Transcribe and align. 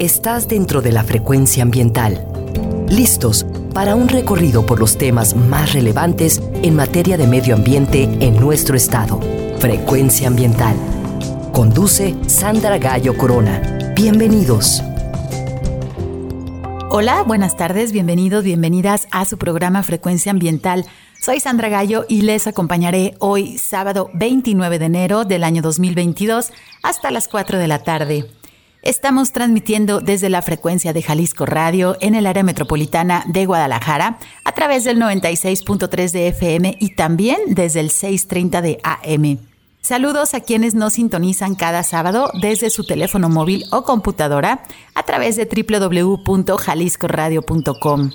Estás 0.00 0.48
dentro 0.48 0.82
de 0.82 0.90
la 0.90 1.04
frecuencia 1.04 1.62
ambiental. 1.62 2.26
Listos 2.88 3.46
para 3.72 3.94
un 3.94 4.08
recorrido 4.08 4.66
por 4.66 4.80
los 4.80 4.98
temas 4.98 5.36
más 5.36 5.72
relevantes 5.72 6.42
en 6.64 6.74
materia 6.74 7.16
de 7.16 7.28
medio 7.28 7.54
ambiente 7.54 8.02
en 8.02 8.34
nuestro 8.40 8.76
estado. 8.76 9.20
Frecuencia 9.60 10.26
ambiental. 10.26 10.74
Conduce 11.52 12.16
Sandra 12.26 12.78
Gallo 12.78 13.16
Corona. 13.16 13.92
Bienvenidos. 13.94 14.82
Hola, 16.90 17.22
buenas 17.22 17.56
tardes, 17.56 17.92
bienvenidos, 17.92 18.42
bienvenidas 18.42 19.06
a 19.12 19.24
su 19.24 19.38
programa 19.38 19.84
Frecuencia 19.84 20.32
Ambiental. 20.32 20.86
Soy 21.20 21.38
Sandra 21.38 21.68
Gallo 21.68 22.04
y 22.08 22.22
les 22.22 22.48
acompañaré 22.48 23.14
hoy, 23.20 23.58
sábado 23.58 24.10
29 24.14 24.80
de 24.80 24.86
enero 24.86 25.24
del 25.24 25.44
año 25.44 25.62
2022, 25.62 26.50
hasta 26.82 27.12
las 27.12 27.28
4 27.28 27.58
de 27.58 27.68
la 27.68 27.84
tarde. 27.84 28.28
Estamos 28.84 29.32
transmitiendo 29.32 30.00
desde 30.00 30.28
la 30.28 30.42
frecuencia 30.42 30.92
de 30.92 31.00
Jalisco 31.00 31.46
Radio 31.46 31.96
en 32.00 32.14
el 32.14 32.26
área 32.26 32.42
metropolitana 32.42 33.24
de 33.26 33.46
Guadalajara 33.46 34.18
a 34.44 34.52
través 34.52 34.84
del 34.84 35.00
96.3 35.00 36.10
de 36.10 36.28
FM 36.28 36.76
y 36.78 36.94
también 36.94 37.38
desde 37.46 37.80
el 37.80 37.88
630 37.88 38.60
de 38.60 38.78
AM. 38.82 39.38
Saludos 39.80 40.34
a 40.34 40.40
quienes 40.40 40.74
nos 40.74 40.92
sintonizan 40.92 41.54
cada 41.54 41.82
sábado 41.82 42.30
desde 42.42 42.68
su 42.68 42.84
teléfono 42.84 43.30
móvil 43.30 43.64
o 43.72 43.84
computadora 43.84 44.64
a 44.94 45.02
través 45.04 45.36
de 45.36 45.46
www.jaliscoradio.com. 45.46 48.10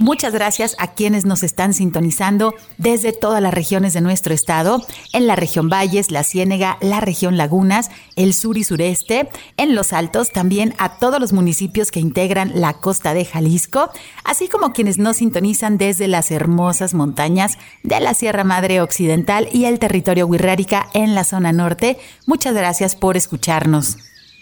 Muchas 0.00 0.32
gracias 0.32 0.74
a 0.80 0.88
quienes 0.88 1.24
nos 1.24 1.44
están 1.44 1.72
sintonizando 1.72 2.54
desde 2.78 3.12
todas 3.12 3.40
las 3.40 3.54
regiones 3.54 3.92
de 3.92 4.00
nuestro 4.00 4.34
estado, 4.34 4.84
en 5.12 5.28
la 5.28 5.36
región 5.36 5.68
Valles, 5.68 6.10
la 6.10 6.24
Ciénega, 6.24 6.78
la 6.80 7.00
región 7.00 7.36
Lagunas, 7.36 7.92
el 8.16 8.34
sur 8.34 8.58
y 8.58 8.64
sureste, 8.64 9.28
en 9.56 9.76
los 9.76 9.92
altos, 9.92 10.32
también 10.32 10.74
a 10.78 10.98
todos 10.98 11.20
los 11.20 11.32
municipios 11.32 11.92
que 11.92 12.00
integran 12.00 12.60
la 12.60 12.72
costa 12.72 13.14
de 13.14 13.24
Jalisco, 13.24 13.88
así 14.24 14.48
como 14.48 14.72
quienes 14.72 14.98
nos 14.98 15.18
sintonizan 15.18 15.78
desde 15.78 16.08
las 16.08 16.32
hermosas 16.32 16.92
montañas 16.92 17.56
de 17.84 18.00
la 18.00 18.14
Sierra 18.14 18.42
Madre 18.42 18.80
Occidental 18.80 19.48
y 19.52 19.66
el 19.66 19.78
territorio 19.78 20.26
Huirrárica 20.26 20.88
en 20.92 21.14
la 21.14 21.22
zona 21.22 21.52
norte. 21.52 21.98
Muchas 22.26 22.54
gracias 22.54 22.96
por 22.96 23.16
escucharnos. 23.16 23.96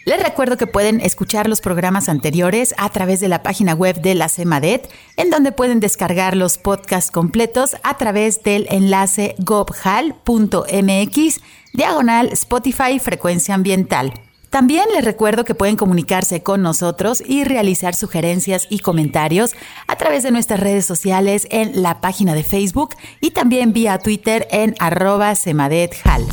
Les 0.04 0.20
recuerdo 0.20 0.56
que 0.56 0.66
pueden 0.66 1.00
escuchar 1.00 1.48
los 1.48 1.60
programas 1.60 2.08
anteriores 2.08 2.74
a 2.76 2.88
través 2.88 3.20
de 3.20 3.28
la 3.28 3.44
página 3.44 3.74
web 3.74 4.00
de 4.00 4.16
la 4.16 4.28
CEMADET, 4.28 4.90
en 5.16 5.30
donde 5.30 5.52
pueden 5.52 5.78
descargar 5.78 6.36
los 6.36 6.58
podcasts 6.58 7.12
completos 7.12 7.76
a 7.84 7.96
través 7.96 8.42
del 8.42 8.66
enlace 8.68 9.36
gobhal.mx, 9.38 11.40
diagonal 11.72 12.30
Spotify 12.32 12.98
Frecuencia 12.98 13.54
Ambiental. 13.54 14.12
También 14.50 14.86
les 14.92 15.04
recuerdo 15.04 15.44
que 15.44 15.54
pueden 15.54 15.76
comunicarse 15.76 16.42
con 16.42 16.62
nosotros 16.62 17.22
y 17.24 17.44
realizar 17.44 17.94
sugerencias 17.94 18.66
y 18.68 18.80
comentarios 18.80 19.54
a 19.86 19.96
través 19.96 20.24
de 20.24 20.32
nuestras 20.32 20.60
redes 20.60 20.84
sociales 20.84 21.46
en 21.50 21.80
la 21.80 22.00
página 22.00 22.34
de 22.34 22.42
Facebook 22.42 22.96
y 23.20 23.30
también 23.30 23.72
vía 23.72 23.98
Twitter 23.98 24.48
en 24.50 24.74
arroba 24.80 25.36
semadethal. 25.36 26.26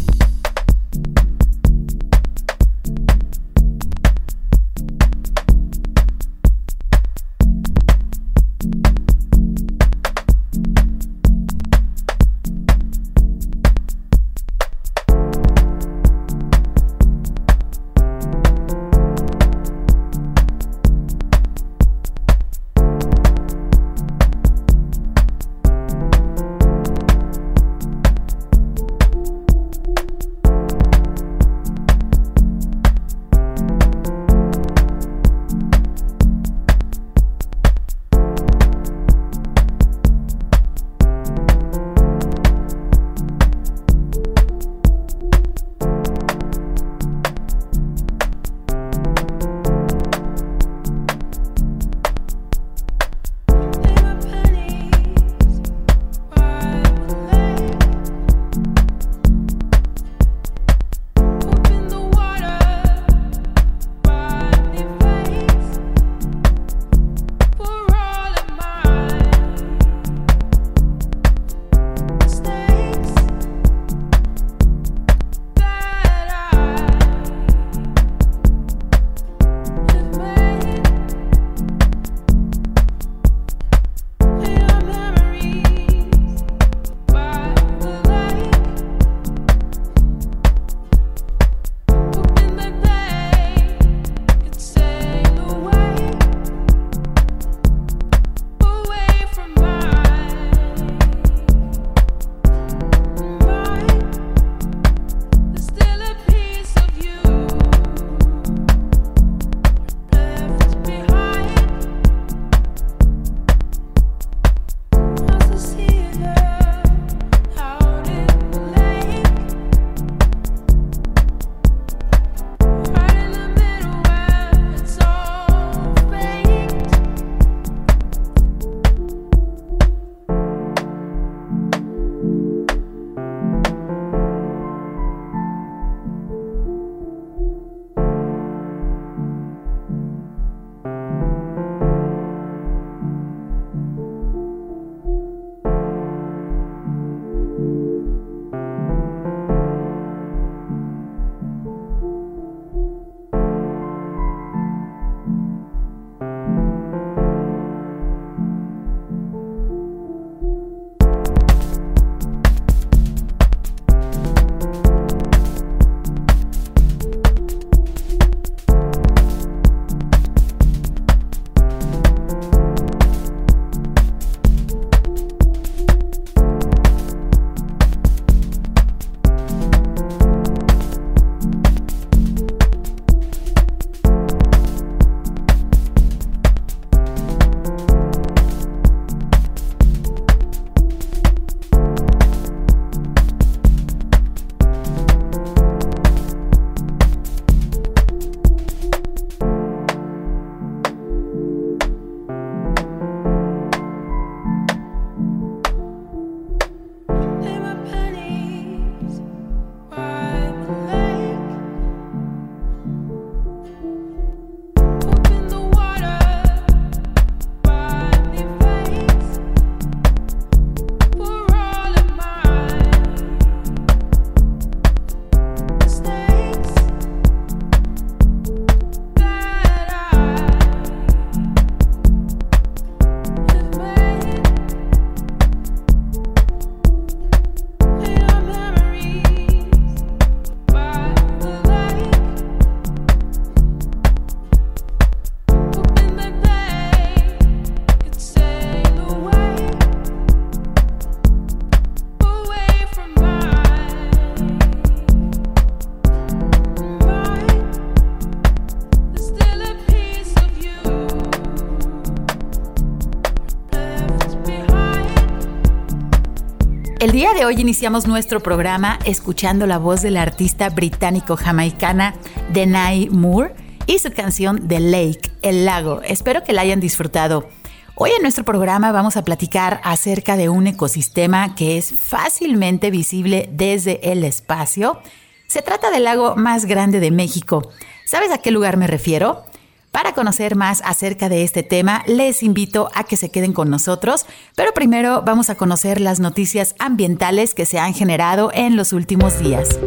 Hoy 267.45 267.61
iniciamos 267.61 268.05
nuestro 268.05 268.41
programa 268.41 268.99
escuchando 269.05 269.65
la 269.65 269.77
voz 269.77 270.01
de 270.01 270.11
la 270.11 270.21
artista 270.21 270.69
británico-jamaicana 270.69 272.15
Denai 272.51 273.07
Moore 273.09 273.55
y 273.87 273.99
su 273.99 274.11
canción 274.11 274.67
The 274.67 274.79
Lake, 274.81 275.31
el 275.41 275.63
lago. 275.63 276.01
Espero 276.03 276.43
que 276.43 276.51
la 276.51 276.61
hayan 276.61 276.81
disfrutado. 276.81 277.47
Hoy 277.95 278.11
en 278.15 278.23
nuestro 278.23 278.43
programa 278.43 278.91
vamos 278.91 279.15
a 279.15 279.23
platicar 279.23 279.79
acerca 279.83 280.35
de 280.35 280.49
un 280.49 280.67
ecosistema 280.67 281.55
que 281.55 281.77
es 281.77 281.93
fácilmente 281.97 282.91
visible 282.91 283.49
desde 283.53 284.11
el 284.11 284.25
espacio. 284.25 284.99
Se 285.47 285.61
trata 285.61 285.91
del 285.91 286.03
lago 286.03 286.35
más 286.35 286.65
grande 286.65 286.99
de 286.99 287.11
México. 287.11 287.71
¿Sabes 288.05 288.31
a 288.31 288.39
qué 288.39 288.51
lugar 288.51 288.75
me 288.75 288.87
refiero? 288.87 289.45
Para 289.91 290.13
conocer 290.13 290.55
más 290.55 290.81
acerca 290.85 291.29
de 291.29 291.43
este 291.43 291.63
tema, 291.63 292.03
les 292.05 292.43
invito 292.43 292.89
a 292.93 293.03
que 293.03 293.17
se 293.17 293.31
queden 293.31 293.53
con 293.53 293.69
nosotros, 293.69 294.25
pero 294.55 294.71
primero 294.73 295.23
vamos 295.25 295.49
a 295.49 295.55
conocer 295.55 295.99
las 295.99 296.19
noticias 296.19 296.75
ambientales 296.77 297.53
que 297.55 297.65
se 297.65 297.79
han 297.79 297.93
generado 297.93 298.51
en 298.53 298.75
los 298.75 298.93
últimos 298.93 299.39
días. 299.39 299.79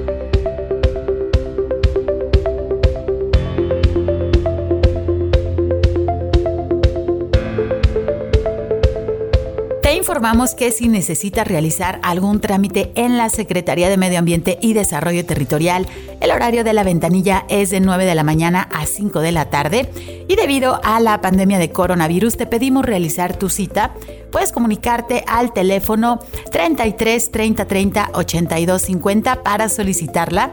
Informamos 10.13 10.55
que 10.55 10.71
si 10.73 10.89
necesita 10.89 11.43
realizar 11.43 11.99
algún 12.03 12.39
trámite 12.39 12.93
en 12.97 13.17
la 13.17 13.31
Secretaría 13.31 13.89
de 13.89 13.97
Medio 13.97 14.19
Ambiente 14.19 14.59
y 14.61 14.75
Desarrollo 14.75 15.25
Territorial, 15.25 15.87
el 16.21 16.31
horario 16.31 16.65
de 16.65 16.75
la 16.75 16.85
ventanilla 16.85 17.47
es 17.49 17.71
de 17.71 17.81
9 17.81 18.05
de 18.05 18.15
la 18.15 18.23
mañana 18.23 18.69
a 18.71 18.85
5 18.85 19.21
de 19.21 19.33
la 19.33 19.49
tarde 19.49 19.89
y 20.29 20.37
debido 20.37 20.79
a 20.85 21.01
la 21.01 21.23
pandemia 21.23 21.59
de 21.59 21.71
coronavirus 21.71 22.37
te 22.37 22.45
pedimos 22.45 22.85
realizar 22.85 23.39
tu 23.39 23.49
cita. 23.49 23.95
Puedes 24.31 24.53
comunicarte 24.53 25.25
al 25.27 25.55
teléfono 25.55 26.21
33 26.51 27.33
30 27.33 27.65
30 27.65 28.11
82 28.13 28.83
50 28.83 29.43
para 29.43 29.71
solicitarla. 29.71 30.51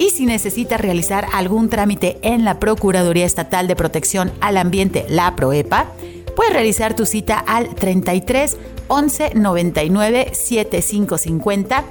Y 0.00 0.10
si 0.10 0.26
necesita 0.26 0.78
realizar 0.78 1.28
algún 1.32 1.68
trámite 1.70 2.18
en 2.22 2.44
la 2.44 2.58
Procuraduría 2.58 3.24
Estatal 3.24 3.68
de 3.68 3.76
Protección 3.76 4.32
al 4.40 4.56
Ambiente, 4.56 5.06
la 5.08 5.36
PROEPA, 5.36 5.86
puedes 6.36 6.52
realizar 6.52 6.94
tu 6.94 7.06
cita 7.06 7.38
al 7.38 7.74
33 7.74 8.56
11 8.86 9.32
99 9.34 10.30
7550 10.32 11.84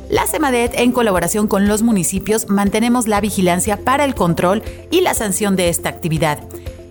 La 0.10 0.28
CEMADET, 0.28 0.74
en 0.76 0.92
colaboración 0.92 1.48
con 1.48 1.68
los 1.68 1.82
municipios, 1.82 2.48
mantenemos 2.48 3.08
la 3.08 3.22
vigilancia 3.22 3.78
para 3.78 4.06
el 4.06 4.14
control 4.14 4.62
y 4.92 5.02
la 5.02 5.14
sanción 5.14 5.56
de 5.56 5.70
esta 5.70 5.90
actividad. 5.90 6.40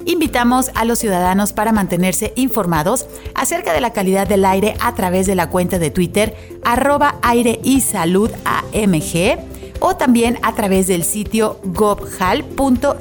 Invitamos 0.07 0.71
a 0.75 0.85
los 0.85 0.99
ciudadanos 0.99 1.55
para 1.55 1.73
mantenerse 1.73 2.33
informados 2.37 3.07
acerca 3.35 3.73
de 3.73 3.81
la 3.81 3.93
calidad 3.93 4.27
del 4.27 4.45
aire 4.45 4.75
a 4.81 4.95
través 4.95 5.27
de 5.27 5.35
la 5.35 5.49
cuenta 5.49 5.79
de 5.79 5.91
Twitter 5.91 6.37
arroba 6.63 7.17
aire 7.23 7.59
y 7.63 7.81
salud 7.81 8.31
AMG 8.45 9.39
o 9.81 9.97
también 9.97 10.39
a 10.43 10.55
través 10.55 10.87
del 10.87 11.05
sitio 11.05 11.59
gobhal.mx 11.65 12.95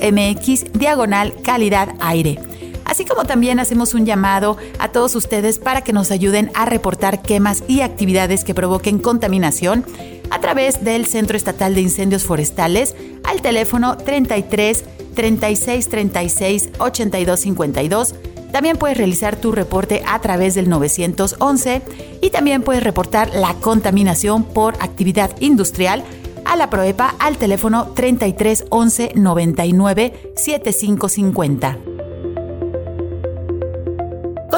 diagonal 0.73 1.33
calidad 1.43 1.89
aire. 1.99 2.39
Así 2.85 3.05
como 3.05 3.25
también 3.25 3.59
hacemos 3.59 3.93
un 3.93 4.05
llamado 4.05 4.57
a 4.79 4.89
todos 4.89 5.15
ustedes 5.15 5.59
para 5.59 5.81
que 5.81 5.93
nos 5.93 6.11
ayuden 6.11 6.51
a 6.53 6.65
reportar 6.65 7.21
quemas 7.21 7.63
y 7.67 7.81
actividades 7.81 8.43
que 8.43 8.53
provoquen 8.53 8.99
contaminación 8.99 9.85
a 10.29 10.39
través 10.39 10.83
del 10.83 11.05
Centro 11.05 11.37
Estatal 11.37 11.75
de 11.75 11.81
Incendios 11.81 12.23
Forestales 12.23 12.95
al 13.23 13.41
teléfono 13.41 13.97
33 13.97 14.83
36 15.15 15.89
36 15.89 16.69
82 16.79 17.39
52. 17.39 18.15
También 18.51 18.77
puedes 18.77 18.97
realizar 18.97 19.35
tu 19.35 19.51
reporte 19.51 20.03
a 20.07 20.19
través 20.19 20.53
del 20.53 20.69
911 20.69 21.81
y 22.21 22.29
también 22.29 22.61
puedes 22.61 22.83
reportar 22.83 23.33
la 23.33 23.55
contaminación 23.55 24.43
por 24.43 24.75
actividad 24.75 25.31
industrial 25.39 26.03
a 26.45 26.55
la 26.55 26.69
PROEPA 26.69 27.15
al 27.19 27.37
teléfono 27.37 27.87
33 27.95 28.65
11 28.69 29.13
99 29.15 30.33
7550 30.35 31.92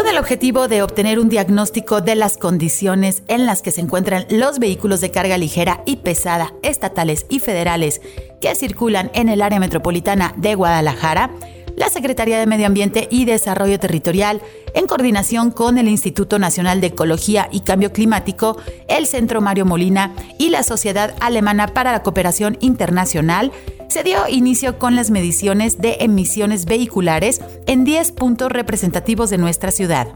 con 0.06 0.14
el 0.14 0.20
objetivo 0.20 0.68
de 0.68 0.84
obtener 0.84 1.18
un 1.18 1.30
diagnóstico 1.30 2.00
de 2.00 2.14
las 2.14 2.38
condiciones 2.38 3.24
en 3.28 3.48
las 3.48 3.64
que 3.64 3.72
se 3.72 3.82
encuentran 3.82 4.28
los 4.30 4.60
vehículos 4.60 5.02
de 5.02 5.10
carga 5.10 5.36
ligera 5.36 5.82
y 5.88 5.96
pesada 5.96 6.54
estatales 6.62 7.26
y 7.28 7.40
federales 7.40 8.02
que 8.40 8.54
circulan 8.54 9.10
en 9.16 9.30
el 9.30 9.42
área 9.42 9.60
metropolitana 9.60 10.36
de 10.38 10.54
Guadalajara, 10.54 11.32
la 11.76 11.90
Secretaría 11.90 12.40
de 12.40 12.46
Medio 12.46 12.68
Ambiente 12.68 13.08
y 13.12 13.26
Desarrollo 13.26 13.80
Territorial, 13.80 14.42
en 14.74 14.88
coordinación 14.88 15.52
con 15.52 15.78
el 15.78 15.88
Instituto 15.88 16.40
Nacional 16.40 16.82
de 16.82 16.88
Ecología 16.88 17.48
y 17.52 17.62
Cambio 17.62 17.92
Climático, 17.92 18.58
el 18.88 19.08
Centro 19.08 19.42
Mario 19.42 19.66
Molina 19.66 20.14
y 20.38 20.50
la 20.50 20.64
Sociedad 20.64 21.16
Alemana 21.20 21.68
para 21.68 21.92
la 21.92 22.04
Cooperación 22.04 22.58
Internacional, 22.62 23.52
se 23.88 24.04
dio 24.04 24.28
inicio 24.28 24.80
con 24.80 24.96
las 24.96 25.12
mediciones 25.12 25.80
de 25.80 25.98
emisiones 26.00 26.66
vehiculares 26.66 27.42
en 27.68 27.84
10 27.84 28.12
puntos 28.14 28.52
representativos 28.52 29.30
de 29.30 29.38
nuestra 29.38 29.72
ciudad. 29.72 30.08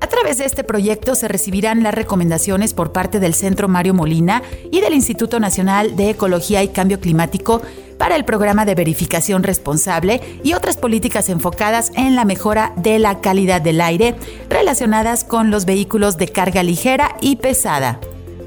A 0.00 0.06
través 0.06 0.38
de 0.38 0.46
este 0.46 0.64
proyecto 0.64 1.14
se 1.14 1.28
recibirán 1.28 1.82
las 1.82 1.94
recomendaciones 1.94 2.72
por 2.74 2.92
parte 2.92 3.20
del 3.20 3.34
Centro 3.34 3.68
Mario 3.68 3.94
Molina 3.94 4.42
y 4.72 4.80
del 4.80 4.94
Instituto 4.94 5.38
Nacional 5.38 5.94
de 5.94 6.10
Ecología 6.10 6.62
y 6.62 6.68
Cambio 6.68 7.00
Climático 7.00 7.60
para 8.00 8.16
el 8.16 8.24
programa 8.24 8.64
de 8.64 8.74
verificación 8.74 9.42
responsable 9.42 10.22
y 10.42 10.54
otras 10.54 10.78
políticas 10.78 11.28
enfocadas 11.28 11.92
en 11.96 12.16
la 12.16 12.24
mejora 12.24 12.72
de 12.76 12.98
la 12.98 13.20
calidad 13.20 13.60
del 13.60 13.82
aire 13.82 14.14
relacionadas 14.48 15.22
con 15.22 15.50
los 15.50 15.66
vehículos 15.66 16.16
de 16.16 16.28
carga 16.28 16.62
ligera 16.62 17.14
y 17.20 17.36
pesada. 17.36 18.00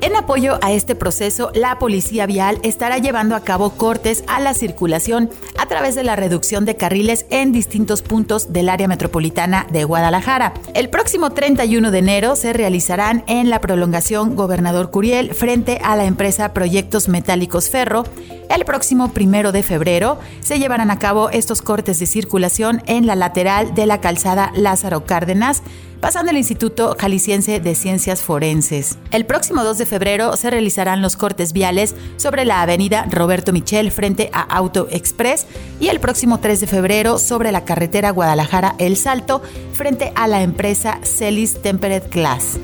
En 0.03 0.17
apoyo 0.17 0.59
a 0.61 0.73
este 0.73 0.95
proceso, 0.95 1.49
la 1.55 1.79
Policía 1.79 2.25
Vial 2.25 2.59
estará 2.61 2.97
llevando 2.97 3.37
a 3.37 3.39
cabo 3.39 3.69
cortes 3.69 4.25
a 4.27 4.41
la 4.41 4.53
circulación 4.53 5.29
a 5.57 5.65
través 5.67 5.95
de 5.95 6.03
la 6.03 6.17
reducción 6.17 6.65
de 6.65 6.75
carriles 6.75 7.25
en 7.29 7.53
distintos 7.53 8.01
puntos 8.01 8.51
del 8.51 8.67
área 8.67 8.89
metropolitana 8.89 9.65
de 9.71 9.85
Guadalajara. 9.85 10.55
El 10.73 10.89
próximo 10.89 11.29
31 11.29 11.89
de 11.89 11.99
enero 11.99 12.35
se 12.35 12.51
realizarán 12.51 13.23
en 13.27 13.49
la 13.49 13.61
prolongación 13.61 14.35
Gobernador 14.35 14.91
Curiel 14.91 15.33
frente 15.33 15.79
a 15.81 15.95
la 15.95 16.03
empresa 16.03 16.51
Proyectos 16.51 17.07
Metálicos 17.07 17.69
Ferro. 17.69 18.03
El 18.49 18.65
próximo 18.65 19.09
1 19.17 19.53
de 19.53 19.63
febrero 19.63 20.19
se 20.41 20.59
llevarán 20.59 20.91
a 20.91 20.99
cabo 20.99 21.29
estos 21.29 21.61
cortes 21.61 21.97
de 21.99 22.07
circulación 22.07 22.83
en 22.87 23.07
la 23.07 23.15
lateral 23.15 23.73
de 23.73 23.85
la 23.85 24.01
calzada 24.01 24.51
Lázaro 24.53 25.05
Cárdenas 25.05 25.63
pasando 26.03 26.31
el 26.31 26.37
Instituto 26.37 26.97
Jalisciense 26.99 27.61
de 27.61 27.75
Ciencias 27.75 28.21
Forenses. 28.21 28.97
El 29.11 29.25
próximo 29.25 29.63
2 29.63 29.77
de 29.77 29.85
febrero 29.85 30.35
se 30.35 30.49
realizarán 30.49 31.01
los 31.01 31.15
cortes 31.15 31.53
viales 31.53 31.95
sobre 32.17 32.43
la 32.43 32.61
avenida 32.61 33.07
Roberto 33.09 33.53
Michel 33.53 33.89
frente 33.89 34.29
a 34.33 34.41
Auto 34.41 34.89
Express 34.91 35.47
y 35.79 35.87
el 35.87 36.01
próximo 36.01 36.41
3 36.41 36.59
de 36.59 36.67
febrero 36.67 37.19
sobre 37.19 37.53
la 37.53 37.63
carretera 37.63 38.09
Guadalajara 38.09 38.75
El 38.79 38.97
Salto 38.97 39.41
frente 39.71 40.11
a 40.15 40.27
la 40.27 40.41
empresa 40.41 40.99
Celis 41.03 41.61
Temperate 41.61 42.09
Glass. 42.09 42.59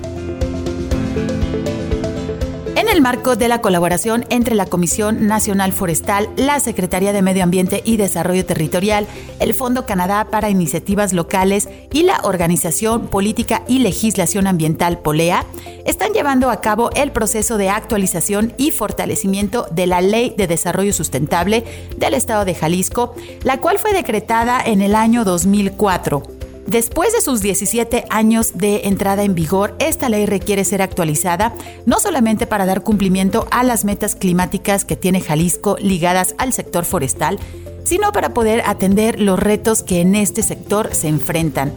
En 2.79 2.87
el 2.87 3.01
marco 3.01 3.35
de 3.35 3.49
la 3.49 3.59
colaboración 3.59 4.25
entre 4.29 4.55
la 4.55 4.65
Comisión 4.65 5.27
Nacional 5.27 5.73
Forestal, 5.73 6.29
la 6.37 6.61
Secretaría 6.61 7.11
de 7.11 7.21
Medio 7.21 7.43
Ambiente 7.43 7.81
y 7.83 7.97
Desarrollo 7.97 8.45
Territorial, 8.45 9.05
el 9.41 9.53
Fondo 9.53 9.85
Canadá 9.85 10.29
para 10.31 10.49
Iniciativas 10.49 11.11
Locales 11.11 11.67
y 11.91 12.03
la 12.03 12.21
Organización 12.23 13.07
Política 13.07 13.63
y 13.67 13.79
Legislación 13.79 14.47
Ambiental 14.47 14.99
POLEA, 14.99 15.43
están 15.85 16.13
llevando 16.13 16.49
a 16.49 16.61
cabo 16.61 16.89
el 16.95 17.11
proceso 17.11 17.57
de 17.57 17.69
actualización 17.69 18.53
y 18.55 18.71
fortalecimiento 18.71 19.67
de 19.71 19.85
la 19.85 19.99
Ley 19.99 20.33
de 20.37 20.47
Desarrollo 20.47 20.93
Sustentable 20.93 21.65
del 21.97 22.13
Estado 22.13 22.45
de 22.45 22.55
Jalisco, 22.55 23.13
la 23.43 23.57
cual 23.57 23.77
fue 23.77 23.91
decretada 23.91 24.61
en 24.65 24.81
el 24.81 24.95
año 24.95 25.25
2004. 25.25 26.38
Después 26.69 27.13
de 27.13 27.21
sus 27.21 27.41
17 27.41 28.05
años 28.11 28.51
de 28.53 28.81
entrada 28.83 29.23
en 29.23 29.33
vigor, 29.33 29.75
esta 29.79 30.07
ley 30.07 30.27
requiere 30.27 30.63
ser 30.63 30.83
actualizada 30.83 31.51
no 31.87 31.99
solamente 31.99 32.45
para 32.45 32.67
dar 32.67 32.83
cumplimiento 32.83 33.47
a 33.49 33.63
las 33.63 33.85
metas 33.85 34.15
climáticas 34.15 34.85
que 34.85 34.95
tiene 34.95 35.19
Jalisco 35.19 35.77
ligadas 35.79 36.35
al 36.37 36.53
sector 36.53 36.85
forestal, 36.85 37.39
sino 37.85 38.11
para 38.11 38.35
poder 38.35 38.61
atender 38.67 39.19
los 39.19 39.39
retos 39.39 39.81
que 39.81 40.01
en 40.01 40.13
este 40.13 40.43
sector 40.43 40.93
se 40.93 41.07
enfrentan. 41.07 41.73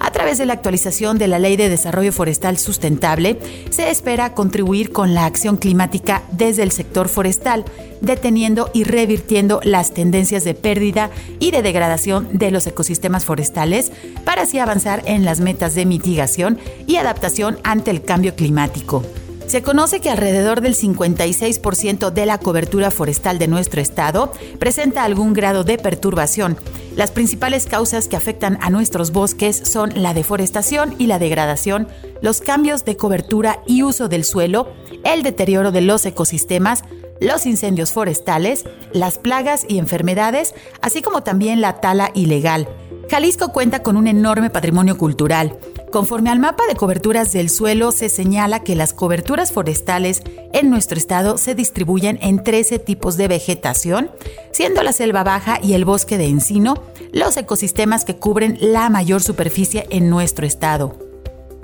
A 0.00 0.10
través 0.10 0.38
de 0.38 0.46
la 0.46 0.54
actualización 0.54 1.18
de 1.18 1.28
la 1.28 1.38
Ley 1.38 1.56
de 1.56 1.68
Desarrollo 1.68 2.12
Forestal 2.12 2.58
Sustentable, 2.58 3.38
se 3.70 3.90
espera 3.90 4.34
contribuir 4.34 4.92
con 4.92 5.14
la 5.14 5.24
acción 5.24 5.56
climática 5.56 6.22
desde 6.32 6.62
el 6.62 6.72
sector 6.72 7.08
forestal, 7.08 7.64
deteniendo 8.00 8.70
y 8.72 8.84
revirtiendo 8.84 9.60
las 9.64 9.92
tendencias 9.92 10.44
de 10.44 10.54
pérdida 10.54 11.10
y 11.40 11.50
de 11.50 11.62
degradación 11.62 12.28
de 12.32 12.50
los 12.50 12.66
ecosistemas 12.66 13.24
forestales 13.24 13.92
para 14.24 14.42
así 14.42 14.58
avanzar 14.58 15.02
en 15.06 15.24
las 15.24 15.40
metas 15.40 15.74
de 15.74 15.86
mitigación 15.86 16.58
y 16.86 16.96
adaptación 16.96 17.58
ante 17.62 17.90
el 17.90 18.02
cambio 18.02 18.34
climático. 18.34 19.02
Se 19.46 19.62
conoce 19.62 20.00
que 20.00 20.10
alrededor 20.10 20.62
del 20.62 20.74
56% 20.74 22.10
de 22.10 22.26
la 22.26 22.38
cobertura 22.38 22.90
forestal 22.90 23.38
de 23.38 23.46
nuestro 23.46 23.80
estado 23.80 24.32
presenta 24.58 25.04
algún 25.04 25.32
grado 25.32 25.64
de 25.64 25.78
perturbación. 25.78 26.56
Las 26.96 27.10
principales 27.10 27.66
causas 27.66 28.08
que 28.08 28.16
afectan 28.16 28.58
a 28.62 28.70
nuestros 28.70 29.12
bosques 29.12 29.56
son 29.56 29.92
la 29.94 30.14
deforestación 30.14 30.94
y 30.98 31.06
la 31.08 31.18
degradación, 31.18 31.88
los 32.22 32.40
cambios 32.40 32.84
de 32.84 32.96
cobertura 32.96 33.62
y 33.66 33.82
uso 33.82 34.08
del 34.08 34.24
suelo, 34.24 34.68
el 35.04 35.22
deterioro 35.22 35.72
de 35.72 35.82
los 35.82 36.06
ecosistemas, 36.06 36.82
los 37.20 37.46
incendios 37.46 37.92
forestales, 37.92 38.64
las 38.92 39.18
plagas 39.18 39.66
y 39.68 39.78
enfermedades, 39.78 40.54
así 40.80 41.02
como 41.02 41.22
también 41.22 41.60
la 41.60 41.80
tala 41.80 42.10
ilegal. 42.14 42.68
Jalisco 43.10 43.52
cuenta 43.52 43.82
con 43.82 43.96
un 43.96 44.06
enorme 44.06 44.50
patrimonio 44.50 44.96
cultural. 44.96 45.58
Conforme 45.92 46.30
al 46.30 46.40
mapa 46.40 46.64
de 46.66 46.74
coberturas 46.74 47.32
del 47.32 47.50
suelo, 47.50 47.92
se 47.92 48.08
señala 48.08 48.64
que 48.64 48.74
las 48.74 48.92
coberturas 48.92 49.52
forestales 49.52 50.22
en 50.52 50.70
nuestro 50.70 50.98
estado 50.98 51.38
se 51.38 51.54
distribuyen 51.54 52.18
en 52.22 52.42
13 52.42 52.78
tipos 52.78 53.16
de 53.16 53.28
vegetación, 53.28 54.10
siendo 54.52 54.82
la 54.82 54.92
selva 54.92 55.22
baja 55.22 55.58
y 55.62 55.74
el 55.74 55.84
bosque 55.84 56.18
de 56.18 56.26
encino 56.26 56.82
los 57.12 57.36
ecosistemas 57.36 58.04
que 58.04 58.16
cubren 58.16 58.58
la 58.60 58.90
mayor 58.90 59.22
superficie 59.22 59.86
en 59.90 60.10
nuestro 60.10 60.46
estado. 60.46 61.13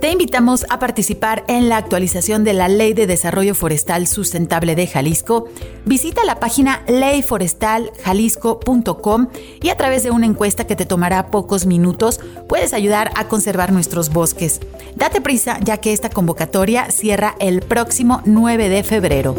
Te 0.01 0.11
invitamos 0.11 0.65
a 0.71 0.79
participar 0.79 1.45
en 1.47 1.69
la 1.69 1.77
actualización 1.77 2.43
de 2.43 2.55
la 2.55 2.69
Ley 2.69 2.95
de 2.95 3.07
Desarrollo 3.07 3.55
Forestal 3.55 4.07
Sustentable 4.07 4.75
de 4.75 4.87
Jalisco. 4.87 5.51
Visita 5.85 6.25
la 6.25 6.41
página 6.41 6.83
leyforestaljalisco.com 6.89 9.29
y 9.61 9.69
a 9.69 9.77
través 9.77 10.03
de 10.03 10.11
una 10.11 10.25
encuesta 10.25 10.67
que 10.67 10.75
te 10.75 10.87
tomará 10.87 11.27
pocos 11.27 11.67
minutos 11.67 12.19
puedes 12.49 12.73
ayudar 12.73 13.11
a 13.15 13.29
conservar 13.29 13.73
nuestros 13.73 14.09
bosques. 14.09 14.63
Date 14.97 15.21
prisa 15.21 15.59
ya 15.63 15.77
que 15.77 15.93
esta 15.93 16.09
convocatoria 16.09 16.91
cierra 16.91 17.35
el 17.39 17.61
próximo 17.61 18.23
9 18.25 18.71
de 18.71 18.83
febrero. 18.83 19.35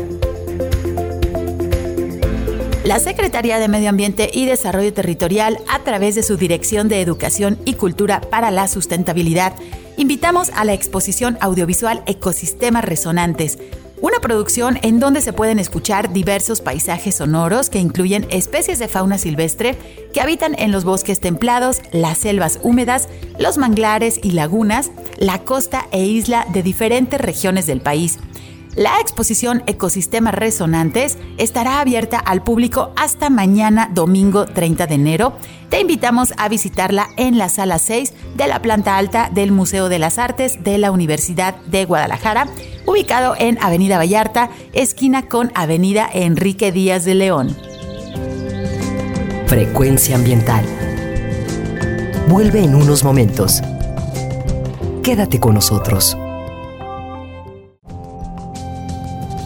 La 2.83 2.97
Secretaría 2.97 3.59
de 3.59 3.67
Medio 3.67 3.89
Ambiente 3.89 4.31
y 4.33 4.47
Desarrollo 4.47 4.91
Territorial, 4.91 5.59
a 5.69 5.83
través 5.83 6.15
de 6.15 6.23
su 6.23 6.35
Dirección 6.35 6.89
de 6.89 7.01
Educación 7.01 7.59
y 7.63 7.75
Cultura 7.75 8.21
para 8.21 8.49
la 8.49 8.67
Sustentabilidad, 8.67 9.53
invitamos 9.97 10.49
a 10.55 10.65
la 10.65 10.73
exposición 10.73 11.37
audiovisual 11.41 12.01
Ecosistemas 12.07 12.83
Resonantes, 12.83 13.59
una 14.01 14.19
producción 14.19 14.79
en 14.81 14.99
donde 14.99 15.21
se 15.21 15.31
pueden 15.31 15.59
escuchar 15.59 16.11
diversos 16.11 16.61
paisajes 16.61 17.13
sonoros 17.13 17.69
que 17.69 17.77
incluyen 17.77 18.25
especies 18.31 18.79
de 18.79 18.87
fauna 18.87 19.19
silvestre 19.19 19.77
que 20.11 20.21
habitan 20.21 20.55
en 20.57 20.71
los 20.71 20.83
bosques 20.83 21.19
templados, 21.19 21.83
las 21.91 22.17
selvas 22.17 22.59
húmedas, 22.63 23.09
los 23.37 23.59
manglares 23.59 24.19
y 24.23 24.31
lagunas, 24.31 24.89
la 25.19 25.37
costa 25.43 25.85
e 25.91 26.03
isla 26.03 26.47
de 26.51 26.63
diferentes 26.63 27.21
regiones 27.21 27.67
del 27.67 27.79
país. 27.79 28.17
La 28.75 29.01
exposición 29.01 29.63
Ecosistemas 29.67 30.33
Resonantes 30.33 31.17
estará 31.37 31.81
abierta 31.81 32.19
al 32.19 32.41
público 32.41 32.91
hasta 32.95 33.29
mañana 33.29 33.89
domingo 33.93 34.45
30 34.45 34.87
de 34.87 34.95
enero. 34.95 35.33
Te 35.69 35.81
invitamos 35.81 36.33
a 36.37 36.47
visitarla 36.47 37.09
en 37.17 37.37
la 37.37 37.49
sala 37.49 37.79
6 37.79 38.13
de 38.35 38.47
la 38.47 38.61
planta 38.61 38.97
alta 38.97 39.29
del 39.33 39.51
Museo 39.51 39.89
de 39.89 39.99
las 39.99 40.17
Artes 40.17 40.63
de 40.63 40.77
la 40.77 40.91
Universidad 40.91 41.55
de 41.65 41.83
Guadalajara, 41.83 42.47
ubicado 42.85 43.35
en 43.37 43.61
Avenida 43.61 43.97
Vallarta, 43.97 44.49
esquina 44.71 45.27
con 45.27 45.51
Avenida 45.53 46.09
Enrique 46.11 46.71
Díaz 46.71 47.03
de 47.03 47.15
León. 47.15 47.55
Frecuencia 49.47 50.15
ambiental. 50.15 50.65
Vuelve 52.29 52.63
en 52.63 52.75
unos 52.75 53.03
momentos. 53.03 53.61
Quédate 55.03 55.41
con 55.41 55.55
nosotros. 55.55 56.15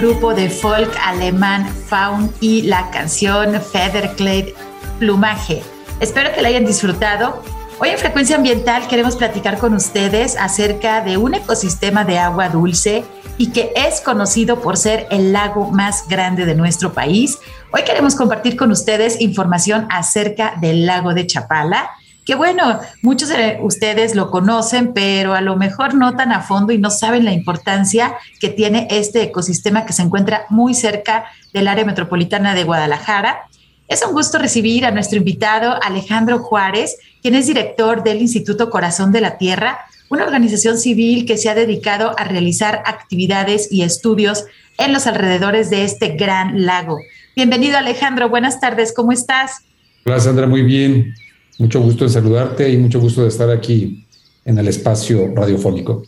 Grupo 0.00 0.32
de 0.32 0.48
folk 0.48 0.90
alemán 1.04 1.68
Faun 1.86 2.32
y 2.40 2.62
la 2.62 2.90
canción 2.90 3.60
Featherclade 3.60 4.54
Plumaje. 4.98 5.62
Espero 6.00 6.32
que 6.32 6.40
la 6.40 6.48
hayan 6.48 6.64
disfrutado. 6.64 7.42
Hoy 7.78 7.90
en 7.90 7.98
Frecuencia 7.98 8.36
Ambiental 8.36 8.88
queremos 8.88 9.16
platicar 9.16 9.58
con 9.58 9.74
ustedes 9.74 10.38
acerca 10.38 11.02
de 11.02 11.18
un 11.18 11.34
ecosistema 11.34 12.06
de 12.06 12.18
agua 12.18 12.48
dulce 12.48 13.04
y 13.36 13.52
que 13.52 13.74
es 13.76 14.00
conocido 14.00 14.62
por 14.62 14.78
ser 14.78 15.06
el 15.10 15.34
lago 15.34 15.70
más 15.70 16.08
grande 16.08 16.46
de 16.46 16.54
nuestro 16.54 16.94
país. 16.94 17.38
Hoy 17.70 17.82
queremos 17.82 18.14
compartir 18.14 18.56
con 18.56 18.70
ustedes 18.70 19.20
información 19.20 19.86
acerca 19.90 20.54
del 20.62 20.86
lago 20.86 21.12
de 21.12 21.26
Chapala, 21.26 21.90
que 22.30 22.36
bueno, 22.36 22.78
muchos 23.02 23.28
de 23.28 23.58
ustedes 23.60 24.14
lo 24.14 24.30
conocen, 24.30 24.92
pero 24.94 25.34
a 25.34 25.40
lo 25.40 25.56
mejor 25.56 25.94
no 25.94 26.14
tan 26.14 26.30
a 26.30 26.42
fondo 26.42 26.72
y 26.72 26.78
no 26.78 26.88
saben 26.88 27.24
la 27.24 27.32
importancia 27.32 28.14
que 28.38 28.48
tiene 28.48 28.86
este 28.88 29.24
ecosistema 29.24 29.84
que 29.84 29.92
se 29.92 30.02
encuentra 30.02 30.46
muy 30.48 30.74
cerca 30.74 31.24
del 31.52 31.66
área 31.66 31.84
metropolitana 31.84 32.54
de 32.54 32.62
Guadalajara. 32.62 33.48
Es 33.88 34.04
un 34.06 34.12
gusto 34.12 34.38
recibir 34.38 34.86
a 34.86 34.92
nuestro 34.92 35.18
invitado 35.18 35.76
Alejandro 35.82 36.38
Juárez, 36.38 36.98
quien 37.20 37.34
es 37.34 37.48
director 37.48 38.04
del 38.04 38.22
Instituto 38.22 38.70
Corazón 38.70 39.10
de 39.10 39.22
la 39.22 39.36
Tierra, 39.36 39.80
una 40.08 40.22
organización 40.22 40.78
civil 40.78 41.26
que 41.26 41.36
se 41.36 41.50
ha 41.50 41.56
dedicado 41.56 42.14
a 42.16 42.22
realizar 42.22 42.84
actividades 42.86 43.72
y 43.72 43.82
estudios 43.82 44.44
en 44.78 44.92
los 44.92 45.08
alrededores 45.08 45.68
de 45.68 45.82
este 45.82 46.10
gran 46.10 46.64
lago. 46.64 47.00
Bienvenido 47.34 47.76
Alejandro, 47.76 48.28
buenas 48.28 48.60
tardes, 48.60 48.92
¿cómo 48.94 49.10
estás? 49.10 49.64
Hola 50.04 50.20
Sandra, 50.20 50.46
muy 50.46 50.62
bien. 50.62 51.12
Mucho 51.60 51.82
gusto 51.82 52.04
de 52.04 52.10
saludarte 52.10 52.70
y 52.70 52.78
mucho 52.78 52.98
gusto 52.98 53.20
de 53.20 53.28
estar 53.28 53.50
aquí 53.50 54.06
en 54.46 54.58
el 54.58 54.66
espacio 54.66 55.30
radiofónico. 55.34 56.02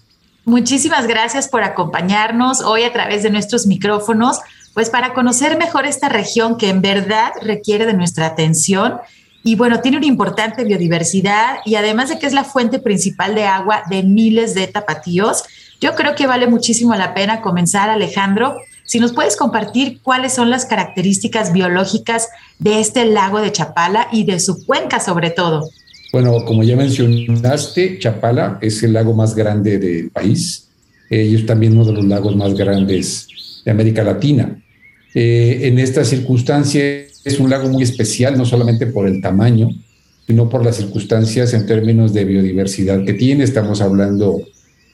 Muchísimas 0.47 1.07
gracias 1.07 1.47
por 1.47 1.62
acompañarnos 1.62 2.62
hoy 2.62 2.85
a 2.85 2.93
través 2.93 3.23
de 3.23 3.29
nuestros 3.29 3.67
micrófonos, 3.67 4.38
pues 4.73 4.88
para 4.88 5.12
conocer 5.12 5.59
mejor 5.59 5.85
esta 5.85 6.09
región 6.09 6.57
que 6.57 6.71
en 6.71 6.81
verdad 6.81 7.33
requiere 7.43 7.85
de 7.85 7.93
nuestra 7.93 8.27
atención 8.27 8.95
y 9.45 9.57
bueno, 9.57 9.81
tiene 9.81 9.99
una 9.99 10.07
importante 10.07 10.65
biodiversidad 10.65 11.59
y 11.67 11.75
además 11.75 12.09
de 12.09 12.19
que 12.19 12.27
es 12.27 12.33
la 12.33 12.45
fuente 12.45 12.79
principal 12.79 13.35
de 13.35 13.45
agua 13.45 13.83
de 13.91 14.03
miles 14.03 14.55
de 14.55 14.69
tapatíos, 14.69 15.45
yo 15.83 15.95
creo 15.95 16.15
que 16.15 16.27
vale 16.27 16.47
muchísimo 16.47 16.95
la 16.95 17.12
pena 17.12 17.43
comenzar, 17.43 17.91
Alejandro. 17.91 18.57
Si 18.85 19.01
nos 19.01 19.12
puedes 19.12 19.37
compartir 19.37 20.01
cuáles 20.03 20.33
son 20.35 20.51
las 20.51 20.66
características 20.66 21.53
biológicas 21.53 22.29
de 22.59 22.81
este 22.81 23.05
lago 23.05 23.40
de 23.40 23.53
Chapala 23.53 24.09
y 24.12 24.25
de 24.25 24.40
su 24.40 24.64
cuenca 24.66 25.01
sobre 25.01 25.31
todo. 25.31 25.68
Bueno, 26.12 26.45
como 26.45 26.62
ya 26.62 26.77
mencionaste, 26.77 27.99
Chapala 27.99 28.59
es 28.61 28.83
el 28.83 28.92
lago 28.92 29.14
más 29.14 29.35
grande 29.35 29.79
del 29.79 30.11
país 30.11 30.68
eh, 31.09 31.25
y 31.25 31.35
es 31.37 31.47
también 31.47 31.73
uno 31.73 31.87
de 31.87 31.92
los 31.92 32.05
lagos 32.05 32.37
más 32.37 32.55
grandes 32.55 33.29
de 33.64 33.71
América 33.71 34.03
Latina. 34.03 34.62
Eh, 35.14 35.61
en 35.62 35.79
esta 35.79 36.05
circunstancia 36.05 36.83
es 37.25 37.38
un 37.38 37.51
lago 37.51 37.68
muy 37.68 37.83
especial, 37.83 38.37
no 38.37 38.45
solamente 38.45 38.87
por 38.87 39.07
el 39.07 39.21
tamaño, 39.21 39.71
sino 40.27 40.49
por 40.49 40.64
las 40.64 40.77
circunstancias 40.77 41.55
en 41.55 41.66
términos 41.66 42.12
de 42.12 42.25
biodiversidad 42.25 43.05
que 43.05 43.14
tiene. 43.14 43.45
Estamos 43.45 43.81
hablando 43.81 44.42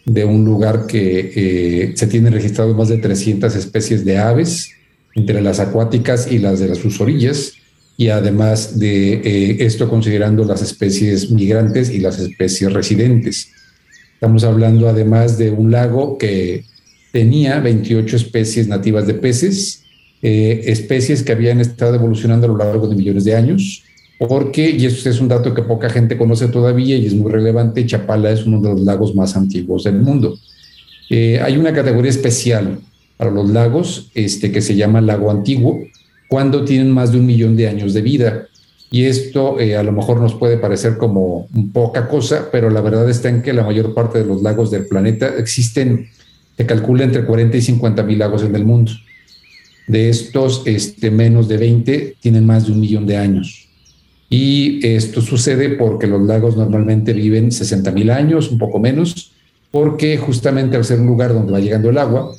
de 0.08 0.24
un 0.24 0.44
lugar 0.44 0.86
que 0.86 1.32
eh, 1.34 1.92
se 1.94 2.06
tienen 2.06 2.32
registrados 2.32 2.76
más 2.76 2.88
de 2.88 2.98
300 2.98 3.54
especies 3.54 4.04
de 4.04 4.18
aves, 4.18 4.70
entre 5.14 5.40
las 5.42 5.60
acuáticas 5.60 6.30
y 6.30 6.38
las 6.38 6.60
de 6.60 6.68
las 6.68 6.78
sus 6.78 7.00
orillas, 7.00 7.54
y 7.96 8.08
además 8.08 8.78
de 8.78 9.14
eh, 9.14 9.56
esto 9.60 9.88
considerando 9.88 10.44
las 10.44 10.62
especies 10.62 11.30
migrantes 11.30 11.90
y 11.90 11.98
las 11.98 12.18
especies 12.18 12.72
residentes. 12.72 13.50
Estamos 14.14 14.44
hablando 14.44 14.88
además 14.88 15.36
de 15.36 15.50
un 15.50 15.70
lago 15.70 16.16
que 16.16 16.64
tenía 17.12 17.60
28 17.60 18.16
especies 18.16 18.68
nativas 18.68 19.06
de 19.06 19.14
peces, 19.14 19.82
eh, 20.22 20.62
especies 20.66 21.22
que 21.22 21.32
habían 21.32 21.60
estado 21.60 21.96
evolucionando 21.96 22.46
a 22.46 22.50
lo 22.50 22.56
largo 22.56 22.88
de 22.88 22.96
millones 22.96 23.24
de 23.24 23.34
años, 23.34 23.84
porque, 24.18 24.70
y 24.70 24.84
esto 24.84 25.08
es 25.08 25.20
un 25.20 25.28
dato 25.28 25.54
que 25.54 25.62
poca 25.62 25.88
gente 25.88 26.16
conoce 26.16 26.48
todavía 26.48 26.96
y 26.96 27.06
es 27.06 27.14
muy 27.14 27.30
relevante, 27.30 27.86
Chapala 27.86 28.32
es 28.32 28.46
uno 28.46 28.60
de 28.60 28.70
los 28.70 28.80
lagos 28.80 29.14
más 29.14 29.36
antiguos 29.36 29.84
del 29.84 30.00
mundo. 30.00 30.36
Eh, 31.08 31.40
hay 31.40 31.56
una 31.56 31.72
categoría 31.72 32.10
especial 32.10 32.80
para 33.16 33.30
los 33.30 33.48
lagos 33.50 34.10
este, 34.14 34.50
que 34.50 34.60
se 34.60 34.74
llama 34.74 35.00
lago 35.00 35.30
antiguo, 35.30 35.80
cuando 36.28 36.64
tienen 36.64 36.90
más 36.90 37.12
de 37.12 37.18
un 37.18 37.26
millón 37.26 37.56
de 37.56 37.68
años 37.68 37.94
de 37.94 38.02
vida. 38.02 38.48
Y 38.90 39.04
esto 39.04 39.60
eh, 39.60 39.76
a 39.76 39.82
lo 39.82 39.92
mejor 39.92 40.20
nos 40.20 40.34
puede 40.34 40.56
parecer 40.56 40.96
como 40.96 41.46
poca 41.72 42.08
cosa, 42.08 42.48
pero 42.50 42.70
la 42.70 42.80
verdad 42.80 43.08
está 43.08 43.28
en 43.28 43.42
que 43.42 43.52
la 43.52 43.62
mayor 43.62 43.94
parte 43.94 44.18
de 44.18 44.24
los 44.24 44.42
lagos 44.42 44.70
del 44.70 44.86
planeta 44.86 45.34
existen, 45.36 46.08
se 46.56 46.66
calcula 46.66 47.04
entre 47.04 47.24
40 47.24 47.56
y 47.56 47.62
50 47.62 48.02
mil 48.02 48.18
lagos 48.18 48.42
en 48.42 48.54
el 48.56 48.64
mundo. 48.64 48.92
De 49.86 50.08
estos, 50.08 50.62
este, 50.66 51.10
menos 51.10 51.48
de 51.48 51.56
20 51.56 52.16
tienen 52.20 52.46
más 52.46 52.66
de 52.66 52.72
un 52.72 52.80
millón 52.80 53.06
de 53.06 53.16
años. 53.16 53.67
Y 54.30 54.86
esto 54.86 55.22
sucede 55.22 55.70
porque 55.70 56.06
los 56.06 56.22
lagos 56.22 56.56
normalmente 56.56 57.12
viven 57.12 57.50
60 57.50 57.90
mil 57.92 58.10
años, 58.10 58.50
un 58.50 58.58
poco 58.58 58.78
menos, 58.78 59.32
porque 59.70 60.18
justamente 60.18 60.76
al 60.76 60.84
ser 60.84 61.00
un 61.00 61.06
lugar 61.06 61.32
donde 61.32 61.52
va 61.52 61.60
llegando 61.60 61.88
el 61.90 61.98
agua, 61.98 62.32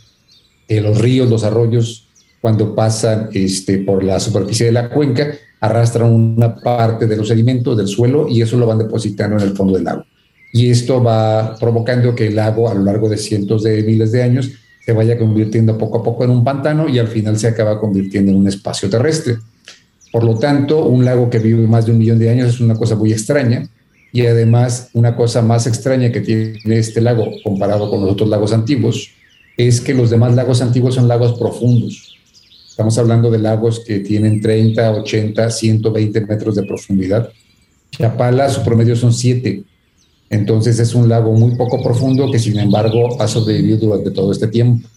eh, 0.68 0.82
los 0.82 1.00
ríos, 1.00 1.30
los 1.30 1.44
arroyos, 1.44 2.08
cuando 2.42 2.76
pasan 2.76 3.30
este, 3.34 3.80
por 3.80 4.04
la 4.04 4.20
superficie 4.20 4.68
de 4.68 4.72
la 4.72 4.90
cuenca, 4.90 5.32
arrastran 5.60 6.12
una 6.12 6.56
parte 6.56 7.06
de 7.06 7.18
los 7.18 7.28
sedimentos 7.28 7.76
del 7.76 7.88
suelo 7.88 8.28
y 8.30 8.42
eso 8.42 8.58
lo 8.58 8.66
van 8.66 8.78
depositando 8.78 9.38
en 9.38 9.44
el 9.44 9.56
fondo 9.56 9.74
del 9.74 9.84
lago. 9.84 10.06
Y 10.54 10.70
esto 10.70 11.04
va 11.04 11.56
provocando 11.60 12.16
que 12.16 12.28
el 12.28 12.36
lago 12.36 12.70
a 12.70 12.74
lo 12.74 12.84
largo 12.84 13.10
de 13.10 13.18
cientos 13.18 13.64
de 13.64 13.84
miles 13.84 14.12
de 14.12 14.24
años 14.24 14.52
se 14.86 14.94
vaya 14.94 15.18
convirtiendo 15.18 15.78
poco 15.78 16.00
a 16.00 16.04
poco 16.04 16.24
en 16.24 16.32
un 16.32 16.44
pantano 16.44 16.88
y 16.90 16.98
al 16.98 17.08
final 17.08 17.38
se 17.38 17.48
acaba 17.48 17.80
convirtiendo 17.80 18.32
en 18.32 18.38
un 18.38 18.48
espacio 18.48 18.90
terrestre. 18.90 19.38
Por 20.12 20.24
lo 20.24 20.38
tanto, 20.38 20.86
un 20.86 21.06
lago 21.06 21.30
que 21.30 21.40
vive 21.40 21.68
más 21.68 21.86
de 21.86 21.92
un 21.92 22.00
millón 22.00 22.20
de 22.20 22.30
años 22.30 22.50
es 22.50 22.60
una 22.60 22.76
cosa 22.76 22.96
muy 22.96 23.12
extraña 23.12 23.70
y 24.12 24.26
además 24.26 24.90
una 24.94 25.16
cosa 25.16 25.42
más 25.42 25.68
extraña 25.68 26.12
que 26.12 26.22
tiene 26.22 26.60
este 26.66 27.02
lago 27.02 27.26
comparado 27.44 27.90
con 27.90 28.02
los 28.02 28.12
otros 28.12 28.30
lagos 28.30 28.54
antiguos 28.54 29.12
es 29.56 29.82
que 29.82 29.94
los 29.94 30.10
demás 30.10 30.34
lagos 30.36 30.62
antiguos 30.62 30.96
son 30.96 31.08
lagos 31.08 31.38
profundos. 31.38 32.16
Estamos 32.70 32.98
hablando 32.98 33.30
de 33.30 33.40
lagos 33.40 33.82
que 33.86 34.00
tienen 34.00 34.42
30, 34.42 34.92
80, 34.94 35.50
120 35.50 36.22
metros 36.22 36.56
de 36.56 36.64
profundidad. 36.64 37.30
Chapala, 37.92 38.50
su 38.50 38.64
promedio 38.64 38.96
son 38.96 39.14
7. 39.14 39.64
Entonces 40.30 40.80
es 40.80 40.96
un 40.96 41.10
lago 41.10 41.34
muy 41.34 41.56
poco 41.56 41.84
profundo 41.84 42.32
que 42.32 42.40
sin 42.40 42.58
embargo 42.58 43.22
ha 43.22 43.28
sobrevivido 43.28 43.80
durante 43.80 44.12
todo 44.12 44.32
este 44.32 44.48
tiempo. 44.48 44.88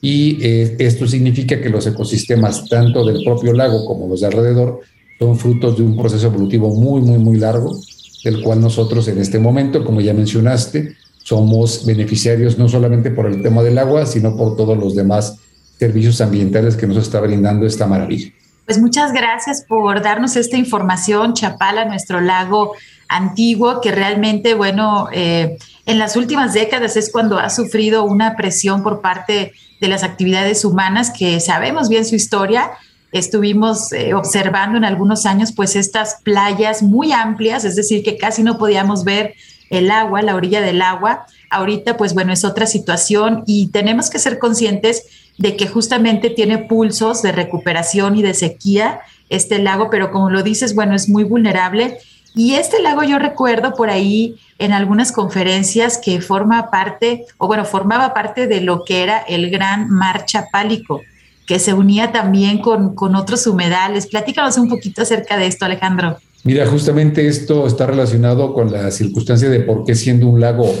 Y 0.00 0.38
eh, 0.44 0.76
esto 0.78 1.06
significa 1.06 1.60
que 1.60 1.68
los 1.68 1.86
ecosistemas, 1.86 2.68
tanto 2.68 3.04
del 3.04 3.22
propio 3.22 3.52
lago 3.52 3.84
como 3.84 4.08
los 4.08 4.20
de 4.20 4.26
alrededor, 4.28 4.80
son 5.18 5.36
frutos 5.38 5.76
de 5.76 5.82
un 5.82 5.96
proceso 5.96 6.28
evolutivo 6.28 6.74
muy, 6.74 7.02
muy, 7.02 7.18
muy 7.18 7.38
largo, 7.38 7.78
del 8.24 8.42
cual 8.42 8.60
nosotros 8.60 9.06
en 9.08 9.18
este 9.18 9.38
momento, 9.38 9.84
como 9.84 10.00
ya 10.00 10.14
mencionaste, 10.14 10.96
somos 11.22 11.84
beneficiarios 11.84 12.58
no 12.58 12.68
solamente 12.68 13.10
por 13.10 13.26
el 13.26 13.42
tema 13.42 13.62
del 13.62 13.78
agua, 13.78 14.06
sino 14.06 14.36
por 14.36 14.56
todos 14.56 14.78
los 14.78 14.94
demás 14.94 15.36
servicios 15.78 16.20
ambientales 16.20 16.76
que 16.76 16.86
nos 16.86 16.96
está 16.96 17.20
brindando 17.20 17.66
esta 17.66 17.86
maravilla. 17.86 18.30
Pues 18.64 18.80
muchas 18.80 19.12
gracias 19.12 19.64
por 19.68 20.02
darnos 20.02 20.36
esta 20.36 20.56
información, 20.56 21.34
Chapala, 21.34 21.84
nuestro 21.86 22.20
lago 22.20 22.72
antiguo, 23.08 23.80
que 23.80 23.90
realmente, 23.90 24.54
bueno, 24.54 25.08
eh, 25.12 25.58
en 25.86 25.98
las 25.98 26.16
últimas 26.16 26.52
décadas 26.52 26.96
es 26.96 27.10
cuando 27.10 27.38
ha 27.38 27.50
sufrido 27.50 28.04
una 28.04 28.36
presión 28.36 28.82
por 28.82 29.00
parte 29.00 29.52
de 29.80 29.88
las 29.88 30.02
actividades 30.02 30.64
humanas, 30.64 31.10
que 31.10 31.40
sabemos 31.40 31.88
bien 31.88 32.04
su 32.04 32.14
historia. 32.14 32.70
Estuvimos 33.12 33.92
eh, 33.92 34.14
observando 34.14 34.76
en 34.78 34.84
algunos 34.84 35.26
años, 35.26 35.52
pues, 35.52 35.74
estas 35.74 36.18
playas 36.22 36.82
muy 36.82 37.12
amplias, 37.12 37.64
es 37.64 37.76
decir, 37.76 38.04
que 38.04 38.16
casi 38.16 38.42
no 38.42 38.58
podíamos 38.58 39.04
ver 39.04 39.34
el 39.70 39.90
agua, 39.90 40.22
la 40.22 40.34
orilla 40.34 40.60
del 40.60 40.82
agua. 40.82 41.26
Ahorita, 41.48 41.96
pues 41.96 42.14
bueno, 42.14 42.32
es 42.32 42.44
otra 42.44 42.66
situación 42.66 43.42
y 43.46 43.68
tenemos 43.68 44.10
que 44.10 44.18
ser 44.18 44.38
conscientes 44.38 45.04
de 45.38 45.56
que 45.56 45.66
justamente 45.66 46.28
tiene 46.30 46.58
pulsos 46.58 47.22
de 47.22 47.32
recuperación 47.32 48.16
y 48.16 48.22
de 48.22 48.34
sequía 48.34 49.00
este 49.30 49.58
lago, 49.58 49.88
pero 49.90 50.10
como 50.10 50.28
lo 50.28 50.42
dices, 50.42 50.74
bueno, 50.74 50.94
es 50.94 51.08
muy 51.08 51.24
vulnerable. 51.24 51.98
Y 52.34 52.54
este 52.54 52.80
lago 52.80 53.02
yo 53.02 53.18
recuerdo 53.18 53.74
por 53.74 53.90
ahí 53.90 54.36
en 54.58 54.72
algunas 54.72 55.12
conferencias 55.12 55.98
que 55.98 56.20
forma 56.20 56.70
parte, 56.70 57.26
o 57.38 57.46
bueno, 57.46 57.64
formaba 57.64 58.14
parte 58.14 58.46
de 58.46 58.60
lo 58.60 58.84
que 58.84 59.02
era 59.02 59.18
el 59.18 59.50
gran 59.50 59.90
mar 59.90 60.26
chapálico, 60.26 61.00
que 61.46 61.58
se 61.58 61.74
unía 61.74 62.12
también 62.12 62.58
con, 62.58 62.94
con 62.94 63.16
otros 63.16 63.46
humedales. 63.46 64.06
Platícanos 64.06 64.56
un 64.58 64.68
poquito 64.68 65.02
acerca 65.02 65.36
de 65.36 65.46
esto, 65.46 65.64
Alejandro. 65.64 66.18
Mira, 66.44 66.66
justamente 66.66 67.26
esto 67.26 67.66
está 67.66 67.86
relacionado 67.86 68.54
con 68.54 68.72
la 68.72 68.90
circunstancia 68.90 69.50
de 69.50 69.60
por 69.60 69.84
qué 69.84 69.94
siendo 69.94 70.28
un 70.28 70.40
lago 70.40 70.72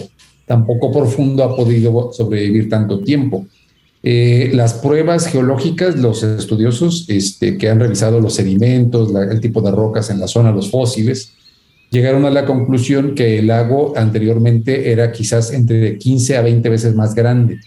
tan 0.46 0.66
poco 0.66 0.90
profundo 0.90 1.44
ha 1.44 1.54
podido 1.54 2.12
sobrevivir 2.12 2.68
tanto 2.68 3.00
tiempo. 3.00 3.46
Eh, 4.02 4.50
las 4.54 4.74
pruebas 4.74 5.26
geológicas, 5.26 5.96
los 5.96 6.22
estudiosos 6.22 7.04
este, 7.08 7.58
que 7.58 7.68
han 7.68 7.80
revisado 7.80 8.18
los 8.20 8.34
sedimentos, 8.34 9.12
el 9.30 9.40
tipo 9.40 9.60
de 9.60 9.70
rocas 9.70 10.08
en 10.08 10.18
la 10.18 10.26
zona, 10.26 10.52
los 10.52 10.70
fósiles, 10.70 11.34
llegaron 11.90 12.24
a 12.24 12.30
la 12.30 12.46
conclusión 12.46 13.14
que 13.14 13.38
el 13.38 13.48
lago 13.48 13.92
anteriormente 13.96 14.92
era 14.92 15.12
quizás 15.12 15.52
entre 15.52 15.98
15 15.98 16.36
a 16.36 16.42
20 16.42 16.68
veces 16.68 16.94
más 16.94 17.14
grande. 17.14 17.58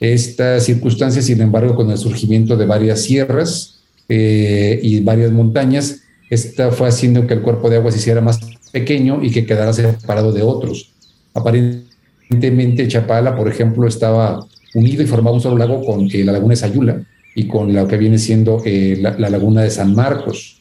Esta 0.00 0.60
circunstancia, 0.60 1.22
sin 1.22 1.40
embargo, 1.40 1.74
con 1.74 1.90
el 1.90 1.98
surgimiento 1.98 2.56
de 2.56 2.66
varias 2.66 3.02
sierras 3.02 3.80
eh, 4.08 4.78
y 4.82 5.00
varias 5.00 5.32
montañas, 5.32 6.02
esta 6.30 6.70
fue 6.70 6.88
haciendo 6.88 7.26
que 7.26 7.34
el 7.34 7.42
cuerpo 7.42 7.70
de 7.70 7.76
agua 7.76 7.90
se 7.90 7.98
hiciera 7.98 8.20
más 8.20 8.38
pequeño 8.72 9.24
y 9.24 9.30
que 9.30 9.46
quedara 9.46 9.72
separado 9.72 10.32
de 10.32 10.42
otros. 10.42 10.92
Aparentemente 11.34 12.86
Chapala, 12.86 13.36
por 13.36 13.48
ejemplo, 13.48 13.88
estaba 13.88 14.46
unido 14.74 15.02
y 15.02 15.06
formaba 15.06 15.34
un 15.34 15.40
solo 15.40 15.56
lago 15.56 15.84
con 15.84 16.08
eh, 16.12 16.24
la 16.24 16.32
laguna 16.32 16.52
de 16.52 16.56
Sayula 16.56 17.02
y 17.34 17.46
con 17.46 17.72
lo 17.72 17.86
que 17.86 17.96
viene 17.96 18.18
siendo 18.18 18.62
eh, 18.64 18.98
la, 19.00 19.30
laguna 19.30 19.62
de 19.62 19.70
San 19.70 19.94
Marcos. 19.94 20.57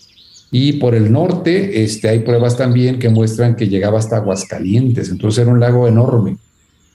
Y 0.52 0.74
por 0.74 0.96
el 0.96 1.12
norte 1.12 1.84
este, 1.84 2.10
hay 2.10 2.20
pruebas 2.20 2.58
también 2.58 3.00
que 3.00 3.10
muestran 3.10 3.56
que 3.56 3.68
llegaba 3.68 4.00
hasta 4.00 4.18
Aguascalientes, 4.18 5.10
entonces 5.10 5.42
era 5.44 5.52
un 5.52 5.60
lago 5.60 5.88
enorme, 5.88 6.38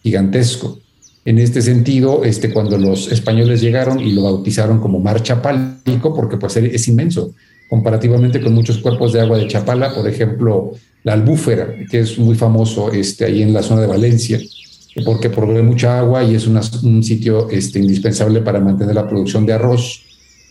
gigantesco. 0.03 0.79
En 1.25 1.39
este 1.39 1.63
sentido, 1.63 2.25
este, 2.25 2.53
cuando 2.53 2.79
los 2.79 3.13
españoles 3.13 3.61
llegaron 3.61 4.01
y 4.01 4.13
lo 4.13 4.25
bautizaron 4.25 4.81
como 4.81 4.99
Mar 4.99 5.23
Chapálico, 5.23 6.15
porque 6.17 6.37
pues 6.37 6.57
es 6.57 6.89
inmenso, 6.89 7.33
comparativamente 7.69 8.41
con 8.41 8.55
muchos 8.55 8.79
cuerpos 8.79 9.13
de 9.13 9.21
agua 9.21 9.39
de 9.39 9.47
Chapala, 9.47 9.95
por 9.95 10.09
ejemplo, 10.09 10.73
la 11.05 11.15
albúfera, 11.15 11.75
que 11.91 12.01
es 12.01 12.19
muy 12.19 12.35
famoso 12.35 12.93
este, 12.93 13.25
ahí 13.25 13.43
en 13.43 13.53
la 13.53 13.63
zona 13.63 13.83
de 13.83 13.87
Valencia, 13.87 14.41
porque 15.05 15.31
provee 15.31 15.63
mucha 15.63 15.99
agua 15.99 16.23
y 16.23 16.35
es 16.35 16.47
un 16.47 17.03
sitio 17.03 17.49
este, 17.51 17.79
indispensable 17.79 18.41
para 18.41 18.61
mantener 18.61 18.95
la 18.95 19.09
producción 19.09 19.47
de 19.47 19.55
arroz. 19.55 20.03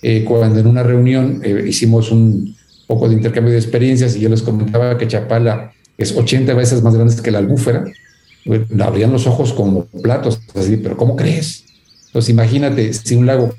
Eh, 0.01 0.25
cuando 0.27 0.59
en 0.59 0.65
una 0.65 0.81
reunión 0.81 1.41
eh, 1.43 1.63
hicimos 1.67 2.11
un 2.11 2.55
poco 2.87 3.07
de 3.07 3.15
intercambio 3.15 3.53
de 3.53 3.59
experiencias 3.59 4.15
y 4.15 4.21
yo 4.21 4.29
les 4.29 4.41
comentaba 4.41 4.97
que 4.97 5.07
Chapala 5.07 5.73
es 5.97 6.15
80 6.15 6.53
veces 6.53 6.81
más 6.81 6.95
grande 6.95 7.15
que 7.21 7.31
la 7.31 7.39
albúfera, 7.39 7.85
abrían 8.79 9.11
los 9.11 9.27
ojos 9.27 9.53
como 9.53 9.85
platos, 9.85 10.39
así, 10.55 10.77
pero 10.77 10.97
¿cómo 10.97 11.15
crees? 11.15 11.65
Pues 12.11 12.29
imagínate, 12.29 12.91
si 12.93 13.15
un 13.15 13.25
lago 13.25 13.53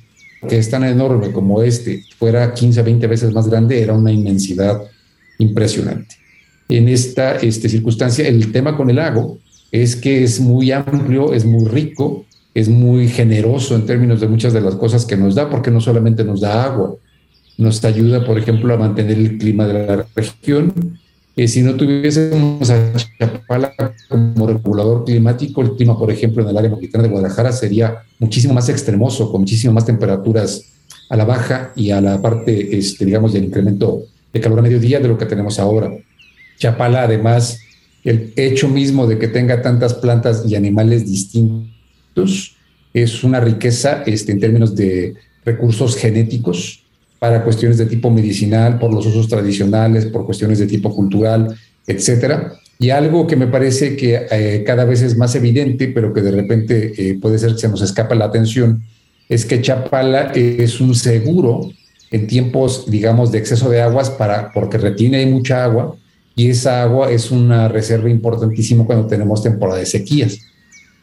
que 0.48 0.58
es 0.58 0.68
tan 0.68 0.84
enorme 0.84 1.30
como 1.30 1.62
este 1.62 2.04
fuera 2.18 2.52
15 2.52 2.82
20 2.82 3.06
veces 3.06 3.32
más 3.32 3.48
grande, 3.48 3.80
era 3.80 3.92
una 3.92 4.10
inmensidad 4.10 4.82
impresionante. 5.38 6.16
En 6.68 6.88
esta 6.88 7.36
este, 7.36 7.68
circunstancia, 7.68 8.26
el 8.26 8.50
tema 8.50 8.76
con 8.76 8.90
el 8.90 8.96
lago 8.96 9.38
es 9.70 9.96
que 9.96 10.24
es 10.24 10.40
muy 10.40 10.72
amplio, 10.72 11.32
es 11.32 11.44
muy 11.44 11.66
rico, 11.66 12.24
es 12.54 12.68
muy 12.68 13.08
generoso 13.08 13.74
en 13.74 13.86
términos 13.86 14.20
de 14.20 14.28
muchas 14.28 14.52
de 14.52 14.60
las 14.60 14.74
cosas 14.74 15.06
que 15.06 15.16
nos 15.16 15.34
da, 15.34 15.48
porque 15.48 15.70
no 15.70 15.80
solamente 15.80 16.24
nos 16.24 16.40
da 16.40 16.64
agua, 16.64 16.96
nos 17.58 17.84
ayuda, 17.84 18.24
por 18.24 18.38
ejemplo, 18.38 18.74
a 18.74 18.76
mantener 18.76 19.18
el 19.18 19.38
clima 19.38 19.66
de 19.66 19.86
la 19.86 20.06
región, 20.14 20.98
que 21.34 21.48
si 21.48 21.62
no 21.62 21.74
tuviésemos 21.74 22.68
a 22.70 22.92
Chapala 23.18 23.72
como 24.08 24.46
regulador 24.46 25.04
climático, 25.04 25.62
el 25.62 25.76
clima, 25.76 25.98
por 25.98 26.10
ejemplo, 26.10 26.42
en 26.42 26.50
el 26.50 26.56
área 26.58 26.70
metropolitana 26.70 27.04
de 27.04 27.10
Guadalajara 27.10 27.52
sería 27.52 28.02
muchísimo 28.18 28.52
más 28.52 28.68
extremoso, 28.68 29.30
con 29.30 29.42
muchísimas 29.42 29.74
más 29.74 29.86
temperaturas 29.86 30.64
a 31.08 31.16
la 31.16 31.24
baja 31.24 31.72
y 31.74 31.90
a 31.90 32.00
la 32.00 32.20
parte, 32.20 32.76
este, 32.76 33.04
digamos, 33.04 33.32
del 33.32 33.44
incremento 33.44 34.02
de 34.32 34.40
calor 34.40 34.58
a 34.58 34.62
mediodía 34.62 35.00
de 35.00 35.08
lo 35.08 35.16
que 35.16 35.26
tenemos 35.26 35.58
ahora. 35.58 35.90
Chapala, 36.58 37.04
además, 37.04 37.58
el 38.04 38.32
hecho 38.36 38.68
mismo 38.68 39.06
de 39.06 39.18
que 39.18 39.28
tenga 39.28 39.62
tantas 39.62 39.94
plantas 39.94 40.44
y 40.46 40.54
animales 40.56 41.06
distintos 41.06 42.56
es 42.92 43.24
una 43.24 43.40
riqueza 43.40 44.02
este, 44.06 44.32
en 44.32 44.40
términos 44.40 44.74
de 44.74 45.14
recursos 45.44 45.96
genéticos 45.96 46.81
para 47.22 47.44
cuestiones 47.44 47.78
de 47.78 47.86
tipo 47.86 48.10
medicinal, 48.10 48.80
por 48.80 48.92
los 48.92 49.06
usos 49.06 49.28
tradicionales, 49.28 50.06
por 50.06 50.26
cuestiones 50.26 50.58
de 50.58 50.66
tipo 50.66 50.92
cultural, 50.92 51.54
etcétera. 51.86 52.54
Y 52.80 52.90
algo 52.90 53.28
que 53.28 53.36
me 53.36 53.46
parece 53.46 53.94
que 53.94 54.26
eh, 54.28 54.64
cada 54.66 54.84
vez 54.84 55.02
es 55.02 55.16
más 55.16 55.32
evidente, 55.36 55.86
pero 55.86 56.12
que 56.12 56.20
de 56.20 56.32
repente 56.32 56.92
eh, 56.96 57.16
puede 57.22 57.38
ser 57.38 57.52
que 57.52 57.58
se 57.58 57.68
nos 57.68 57.80
escapa 57.80 58.16
la 58.16 58.24
atención, 58.24 58.82
es 59.28 59.44
que 59.44 59.62
Chapala 59.62 60.32
es 60.34 60.80
un 60.80 60.96
seguro 60.96 61.70
en 62.10 62.26
tiempos, 62.26 62.90
digamos, 62.90 63.30
de 63.30 63.38
exceso 63.38 63.70
de 63.70 63.80
aguas 63.80 64.10
para, 64.10 64.50
porque 64.50 64.78
retiene 64.78 65.24
mucha 65.26 65.62
agua 65.62 65.94
y 66.34 66.50
esa 66.50 66.82
agua 66.82 67.12
es 67.12 67.30
una 67.30 67.68
reserva 67.68 68.10
importantísima 68.10 68.84
cuando 68.84 69.06
tenemos 69.06 69.44
temporada 69.44 69.78
de 69.78 69.86
sequías. 69.86 70.40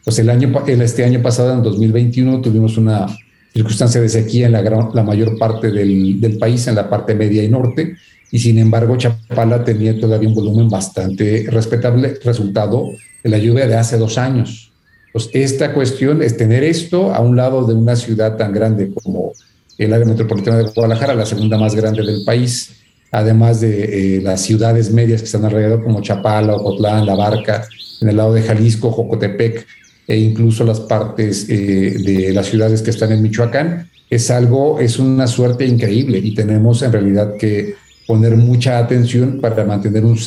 Pues 0.04 0.18
el 0.18 0.28
año, 0.28 0.52
este 0.66 1.02
año 1.02 1.22
pasado, 1.22 1.54
en 1.54 1.62
2021, 1.62 2.42
tuvimos 2.42 2.76
una 2.76 3.06
circunstancia 3.52 4.00
de 4.00 4.08
sequía 4.08 4.46
en 4.46 4.52
la, 4.52 4.62
la 4.62 5.02
mayor 5.02 5.38
parte 5.38 5.70
del, 5.70 6.20
del, 6.20 6.38
país, 6.38 6.66
en 6.66 6.74
la 6.74 6.88
parte 6.88 7.14
media 7.14 7.42
y 7.42 7.48
norte, 7.48 7.96
y 8.30 8.38
sin 8.38 8.58
embargo 8.58 8.96
Chapala 8.96 9.64
tenía 9.64 9.98
todavía 9.98 10.28
un 10.28 10.34
volumen 10.34 10.68
bastante 10.68 11.46
respetable, 11.50 12.18
resultado 12.24 12.90
de 13.22 13.30
la 13.30 13.38
lluvia 13.38 13.66
de 13.66 13.76
hace 13.76 13.98
dos 13.98 14.18
años. 14.18 14.70
Pues 15.12 15.28
esta 15.32 15.74
cuestión 15.74 16.22
es 16.22 16.36
tener 16.36 16.62
esto 16.62 17.12
a 17.12 17.20
un 17.20 17.36
lado 17.36 17.66
de 17.66 17.74
una 17.74 17.96
ciudad 17.96 18.36
tan 18.36 18.52
grande 18.52 18.92
como 18.94 19.32
el 19.76 19.92
área 19.92 20.06
metropolitana 20.06 20.58
de 20.58 20.64
Guadalajara, 20.64 21.14
la 21.14 21.26
segunda 21.26 21.58
más 21.58 21.74
grande 21.74 22.04
del 22.04 22.22
país, 22.24 22.76
además 23.10 23.60
de 23.60 24.18
eh, 24.18 24.20
las 24.20 24.42
ciudades 24.42 24.92
medias 24.92 25.20
que 25.20 25.26
están 25.26 25.44
alrededor 25.44 25.82
como 25.82 26.00
Chapala, 26.00 26.54
Ocotlán, 26.54 27.06
La 27.06 27.16
Barca, 27.16 27.66
en 28.00 28.08
el 28.08 28.16
lado 28.16 28.34
de 28.34 28.42
Jalisco, 28.42 28.92
Jocotepec, 28.92 29.66
e 30.10 30.18
incluso 30.18 30.64
las 30.64 30.80
partes 30.80 31.46
eh, 31.48 31.54
de 31.54 32.32
las 32.32 32.46
ciudades 32.46 32.82
que 32.82 32.90
están 32.90 33.12
en 33.12 33.22
Michoacán, 33.22 33.88
es 34.10 34.28
algo, 34.32 34.80
es 34.80 34.98
una 34.98 35.28
suerte 35.28 35.64
increíble 35.64 36.18
y 36.18 36.34
tenemos 36.34 36.82
en 36.82 36.90
realidad 36.90 37.36
que 37.38 37.76
poner 38.08 38.36
mucha 38.36 38.78
atención 38.78 39.40
para 39.40 39.64
mantener 39.64 40.04
un, 40.04 40.18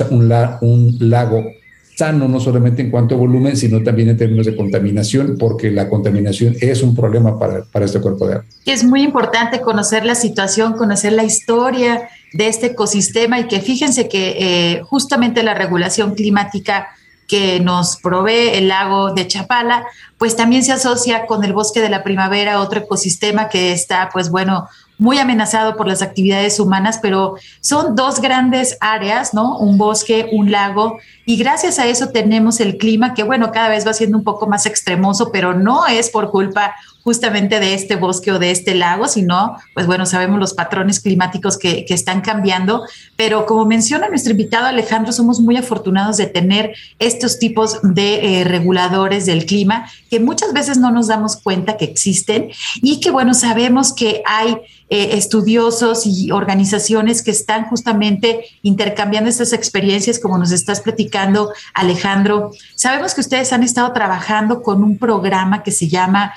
un, 0.61 1.09
lago 1.09 1.43
sano, 1.97 2.29
no 2.29 2.39
solamente 2.39 2.81
en 2.81 2.89
cuanto 2.89 3.15
a 3.15 3.17
volumen, 3.17 3.57
sino 3.57 3.83
también 3.83 4.07
en 4.07 4.17
términos 4.17 4.45
de 4.45 4.55
contaminación, 4.55 5.35
porque 5.37 5.69
la 5.69 5.89
contaminación 5.89 6.55
es 6.61 6.81
un 6.81 6.95
problema 6.95 7.37
para, 7.37 7.65
para 7.65 7.83
este 7.83 7.99
cuerpo 7.99 8.25
de 8.25 8.35
agua. 8.35 8.45
Es 8.65 8.85
muy 8.85 9.03
importante 9.03 9.59
conocer 9.59 10.05
la 10.05 10.15
situación, 10.15 10.73
conocer 10.73 11.11
la 11.11 11.25
historia 11.25 12.07
de 12.31 12.47
este 12.47 12.67
ecosistema 12.67 13.37
y 13.41 13.47
que 13.49 13.59
fíjense 13.59 14.07
que 14.07 14.37
eh, 14.39 14.81
justamente 14.83 15.43
la 15.43 15.53
regulación 15.53 16.15
climática 16.15 16.87
que 17.27 17.59
nos 17.59 17.97
provee 17.97 18.49
el 18.53 18.67
lago 18.67 19.13
de 19.13 19.27
Chapala, 19.27 19.85
pues 20.17 20.35
también 20.35 20.63
se 20.63 20.71
asocia 20.71 21.25
con 21.25 21.43
el 21.43 21.53
bosque 21.53 21.81
de 21.81 21.89
la 21.89 22.03
primavera, 22.03 22.61
otro 22.61 22.81
ecosistema 22.81 23.49
que 23.49 23.71
está, 23.71 24.09
pues 24.11 24.29
bueno, 24.29 24.67
muy 24.97 25.17
amenazado 25.17 25.75
por 25.75 25.87
las 25.87 26.01
actividades 26.01 26.59
humanas, 26.59 26.99
pero 27.01 27.35
son 27.59 27.95
dos 27.95 28.21
grandes 28.21 28.77
áreas, 28.79 29.33
¿no? 29.33 29.57
Un 29.57 29.77
bosque, 29.77 30.29
un 30.31 30.51
lago, 30.51 30.97
y 31.25 31.35
gracias 31.37 31.79
a 31.79 31.87
eso 31.87 32.09
tenemos 32.09 32.59
el 32.59 32.77
clima 32.77 33.13
que, 33.13 33.23
bueno, 33.23 33.51
cada 33.51 33.69
vez 33.69 33.85
va 33.85 33.93
siendo 33.93 34.17
un 34.17 34.23
poco 34.23 34.47
más 34.47 34.65
extremoso, 34.65 35.31
pero 35.31 35.53
no 35.53 35.87
es 35.87 36.09
por 36.09 36.31
culpa 36.31 36.75
justamente 37.03 37.59
de 37.59 37.73
este 37.73 37.95
bosque 37.95 38.31
o 38.31 38.39
de 38.39 38.51
este 38.51 38.75
lago, 38.75 39.07
sino, 39.07 39.57
pues 39.73 39.85
bueno, 39.87 40.05
sabemos 40.05 40.39
los 40.39 40.53
patrones 40.53 40.99
climáticos 40.99 41.57
que, 41.57 41.85
están 41.93 42.21
cambiando, 42.21 42.81
pero 43.15 43.45
como 43.45 43.65
menciona 43.65 44.09
nuestro 44.09 44.31
invitado 44.31 44.65
Alejandro, 44.65 45.11
somos 45.11 45.39
muy 45.39 45.57
afortunados 45.57 46.17
de 46.17 46.25
tener 46.25 46.73
estos 46.97 47.37
tipos 47.37 47.77
de 47.83 48.39
eh, 48.39 48.43
reguladores 48.45 49.27
del 49.27 49.45
clima 49.45 49.85
que 50.09 50.19
muchas 50.19 50.53
veces 50.53 50.79
no 50.79 50.89
nos 50.89 51.07
damos 51.07 51.35
cuenta 51.35 51.77
que 51.77 51.85
existen 51.85 52.49
y 52.81 52.99
que, 52.99 53.11
bueno, 53.11 53.35
sabemos 53.35 53.93
que 53.93 54.23
hay 54.25 54.57
eh, 54.89 55.17
estudiosos 55.17 56.05
y 56.05 56.31
organizaciones 56.31 57.23
que 57.23 57.31
están 57.31 57.65
justamente 57.65 58.45
intercambiando 58.61 59.29
estas 59.29 59.51
experiencias, 59.51 60.19
como 60.19 60.37
nos 60.37 60.51
estás 60.51 60.81
platicando, 60.81 61.51
Alejandro. 61.73 62.51
Sabemos 62.75 63.15
que 63.15 63.21
ustedes 63.21 63.51
han 63.53 63.63
estado 63.63 63.91
trabajando 63.91 64.61
con 64.61 64.83
un 64.83 64.99
programa 64.99 65.63
que 65.63 65.71
se 65.71 65.87
llama 65.87 66.33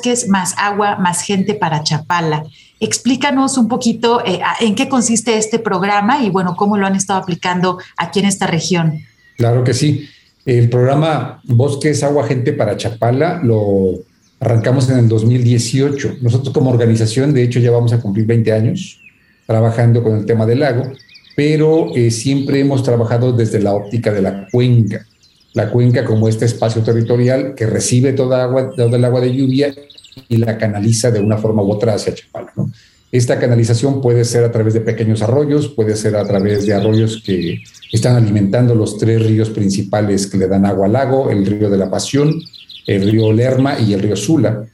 Bosques 0.00 0.28
más 0.28 0.54
agua 0.56 0.96
más 0.96 1.20
gente 1.22 1.54
para 1.54 1.82
Chapala. 1.82 2.44
Explícanos 2.80 3.58
un 3.58 3.68
poquito 3.68 4.24
eh, 4.24 4.40
en 4.60 4.74
qué 4.74 4.88
consiste 4.88 5.36
este 5.36 5.58
programa 5.58 6.22
y, 6.24 6.30
bueno, 6.30 6.56
cómo 6.56 6.78
lo 6.78 6.86
han 6.86 6.96
estado 6.96 7.20
aplicando 7.20 7.78
aquí 7.98 8.20
en 8.20 8.24
esta 8.24 8.46
región. 8.46 9.00
Claro 9.36 9.62
que 9.62 9.74
sí. 9.74 10.08
El 10.46 10.70
programa 10.70 11.42
Bosques 11.44 12.02
Agua 12.02 12.26
Gente 12.26 12.54
para 12.54 12.78
Chapala 12.78 13.40
lo 13.42 13.98
Arrancamos 14.42 14.88
en 14.88 14.96
el 14.96 15.08
2018. 15.08 16.16
Nosotros 16.22 16.54
como 16.54 16.70
organización, 16.70 17.34
de 17.34 17.42
hecho, 17.42 17.60
ya 17.60 17.70
vamos 17.70 17.92
a 17.92 18.00
cumplir 18.00 18.24
20 18.24 18.50
años 18.52 18.98
trabajando 19.46 20.02
con 20.02 20.16
el 20.16 20.24
tema 20.24 20.46
del 20.46 20.60
lago, 20.60 20.84
pero 21.36 21.94
eh, 21.94 22.10
siempre 22.10 22.60
hemos 22.60 22.82
trabajado 22.82 23.32
desde 23.34 23.60
la 23.60 23.74
óptica 23.74 24.10
de 24.14 24.22
la 24.22 24.46
cuenca. 24.50 25.04
La 25.54 25.70
cuenca 25.70 26.04
como 26.04 26.28
este 26.28 26.44
espacio 26.44 26.82
territorial 26.82 27.54
que 27.54 27.66
recibe 27.66 28.12
toda, 28.12 28.48
el 28.76 29.04
agua 29.04 29.20
de 29.20 29.34
lluvia 29.34 29.74
y 30.28 30.36
la 30.36 30.58
canaliza 30.58 31.10
de 31.10 31.20
una 31.20 31.38
forma 31.38 31.62
u 31.62 31.72
otra 31.72 31.94
hacia 31.94 32.14
Chapala. 32.14 32.52
Esta 33.12 33.40
canalización 33.40 34.00
puede 34.00 34.24
ser 34.24 34.44
a 34.44 34.52
través 34.52 34.74
de 34.74 34.80
pequeños 34.80 35.20
arroyos, 35.22 35.68
puede 35.68 35.96
ser 35.96 36.14
a 36.14 36.24
través 36.24 36.64
de 36.64 36.74
arroyos 36.74 37.20
que 37.24 37.60
están 37.90 38.14
alimentando 38.14 38.74
los 38.76 38.98
tres 38.98 39.26
ríos 39.26 39.50
principales 39.50 40.28
que 40.28 40.38
le 40.38 40.46
dan 40.46 40.64
agua 40.64 40.86
al 40.86 40.92
lago, 40.92 41.28
el 41.30 41.44
río 41.44 41.68
de 41.68 41.76
la 41.76 41.90
Pasión, 41.90 42.40
el 42.86 43.10
río 43.10 43.32
Lerma 43.32 43.80
y 43.80 43.94
el 43.94 44.00
río 44.00 44.14
Sula, 44.14 44.64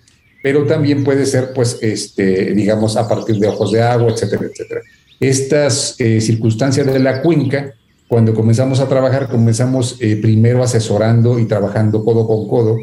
pero 0.42 0.66
también 0.66 1.02
puede 1.02 1.24
ser, 1.24 1.52
pues, 1.54 1.78
este, 1.80 2.52
digamos, 2.54 2.96
a 2.98 3.08
partir 3.08 3.36
de 3.36 3.48
ojos 3.48 3.72
de 3.72 3.82
agua, 3.82 4.12
etcétera, 4.12 4.42
etcétera. 4.44 4.80
Estas 5.18 5.96
eh, 5.98 6.20
circunstancias 6.20 6.86
de 6.86 6.98
la 6.98 7.22
cuenca, 7.22 7.74
cuando 8.08 8.34
comenzamos 8.34 8.80
a 8.80 8.88
trabajar, 8.88 9.28
comenzamos 9.28 9.96
eh, 10.00 10.16
primero 10.16 10.62
asesorando 10.62 11.38
y 11.38 11.46
trabajando 11.46 12.04
codo 12.04 12.26
con 12.26 12.48
codo 12.48 12.76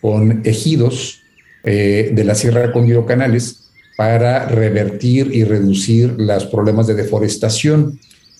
con 0.00 0.40
ejidos 0.44 1.20
eh, 1.64 2.10
de 2.14 2.24
la 2.24 2.34
Sierra 2.34 2.72
Condiro 2.72 3.04
Canales 3.04 3.68
para 3.96 4.46
revertir 4.46 5.30
y 5.34 5.44
reducir 5.44 6.14
los 6.16 6.46
problemas 6.46 6.86
de 6.86 6.94
deforestación. 6.94 7.98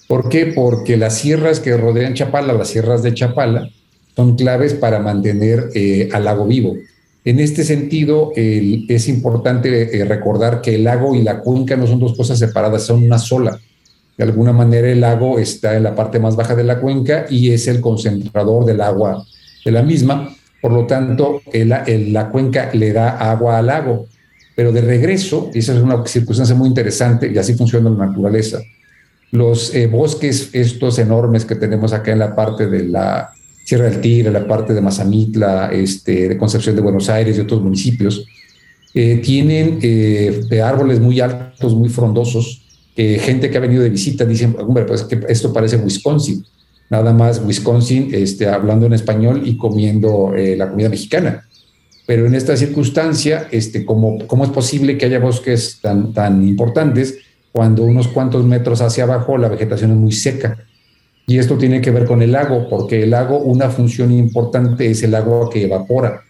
¿Por 0.09 0.31
qué? 0.31 0.47
Porque 0.47 0.97
las 0.97 1.19
sierras 1.19 1.61
que 1.61 1.77
rodean 1.77 2.15
Chapala, 2.15 2.55
las 2.55 2.69
sierras 2.69 3.03
de 3.03 3.13
Chapala, 3.13 3.69
son 4.17 4.37
claves 4.37 4.75
para 4.75 5.01
mantener 5.01 5.69
eh, 5.75 6.09
al 6.13 6.25
lago 6.25 6.47
vivo. 6.47 6.77
En 7.25 7.39
este 7.39 7.65
sentido, 7.65 8.33
es 8.35 9.09
importante 9.09 9.99
eh, 9.99 10.05
recordar 10.07 10.63
que 10.63 10.77
el 10.77 10.85
lago 10.85 11.15
y 11.15 11.23
la 11.23 11.41
cuenca 11.41 11.77
no 11.77 11.87
son 11.87 12.01
dos 12.01 12.17
cosas 12.17 12.39
separadas, 12.39 12.85
son 12.85 13.05
una 13.05 13.19
sola. 13.19 13.61
De 14.17 14.25
alguna 14.25 14.53
manera 14.53 14.91
el 14.91 15.01
lago 15.01 15.39
está 15.39 15.77
en 15.77 15.85
la 15.85 15.95
parte 15.95 16.19
más 16.19 16.37
baja 16.37 16.55
de 16.55 16.65
la 16.65 16.81
cuenca 16.81 17.27
y 17.31 17.53
es 17.53 17.67
el 17.69 17.81
concentrador 17.81 18.65
del 18.65 18.81
agua 18.81 19.25
de 19.65 19.71
la 19.73 19.83
misma. 19.83 20.35
Por 20.61 20.73
lo 20.73 20.87
tanto, 20.87 21.41
la 21.53 22.31
cuenca 22.31 22.71
le 22.75 22.93
da 22.93 23.17
agua 23.31 23.59
al 23.59 23.67
lago. 23.67 24.07
Pero 24.55 24.73
de 24.73 24.83
regreso, 24.83 25.51
y 25.55 25.61
esa 25.61 25.75
es 25.75 25.81
una 25.81 26.05
circunstancia 26.05 26.55
muy 26.55 26.69
interesante 26.69 27.31
y 27.33 27.39
así 27.39 27.55
funciona 27.55 27.89
la 27.89 28.07
naturaleza, 28.07 28.59
los 29.33 29.75
eh, 29.75 29.87
bosques 29.87 30.51
estos 30.53 30.99
enormes 30.99 31.45
que 31.45 31.55
tenemos 31.55 31.93
acá 31.93 32.13
en 32.13 32.19
la 32.19 32.35
parte 32.35 32.67
de 32.67 32.85
la 32.85 33.31
Sierra 33.65 33.85
del 33.85 34.01
Tigre, 34.01 34.31
la 34.31 34.47
parte 34.47 34.75
de 34.75 34.81
Mazamitla, 34.81 35.71
este, 35.73 36.29
de 36.29 36.37
Concepción 36.37 36.75
de 36.75 36.83
Buenos 36.83 37.09
Aires 37.09 37.37
y 37.37 37.41
otros 37.41 37.63
municipios, 37.63 38.27
eh, 38.93 39.21
tienen 39.25 39.79
eh, 39.83 40.61
árboles 40.63 40.99
muy 40.99 41.21
altos, 41.21 41.75
muy 41.75 41.89
frondosos, 41.89 42.67
que 42.95 43.19
gente 43.19 43.51
que 43.51 43.57
ha 43.57 43.61
venido 43.61 43.83
de 43.83 43.91
visita 43.91 44.25
dice, 44.25 44.47
hombre, 44.59 44.85
pues 44.85 45.03
que 45.05 45.21
esto 45.29 45.53
parece 45.53 45.77
Wisconsin, 45.77 46.45
nada 46.91 47.13
más 47.13 47.43
Wisconsin 47.45 48.11
este, 48.13 48.49
hablando 48.49 48.87
en 48.87 48.93
español 48.93 49.43
y 49.45 49.57
comiendo 49.57 50.35
eh, 50.35 50.57
la 50.57 50.71
comida 50.71 50.89
mexicana. 50.89 51.47
Pero 52.07 52.27
en 52.27 52.35
esta 52.35 52.57
circunstancia, 52.57 53.47
este, 53.53 53.85
¿cómo, 53.85 54.27
¿cómo 54.27 54.45
es 54.45 54.51
posible 54.51 54.99
que 54.99 55.07
haya 55.07 55.21
bosques 55.21 55.81
tan 55.81 56.49
importantes 56.49 57.19
cuando 57.53 57.85
unos 57.85 58.09
cuantos 58.09 58.45
metros 58.45 58.81
hacia 58.81 59.05
abajo 59.05 59.39
la 59.39 59.49
vegetación 59.49 59.93
es 59.93 59.97
muy 59.97 60.13
seca? 60.13 60.59
Y 61.31 61.39
esto 61.39 61.57
tiene 61.57 61.81
que 61.81 61.93
ver 61.93 62.07
con 62.07 62.23
el 62.23 62.33
lago, 62.33 62.69
porque 62.69 63.05
el 63.05 63.11
lago, 63.11 63.39
una 63.39 63.71
función 63.71 64.11
importante 64.11 64.91
es 64.91 65.05
el 65.05 65.15
agua 65.15 65.49
que 65.49 65.63
evapora. 65.63 66.23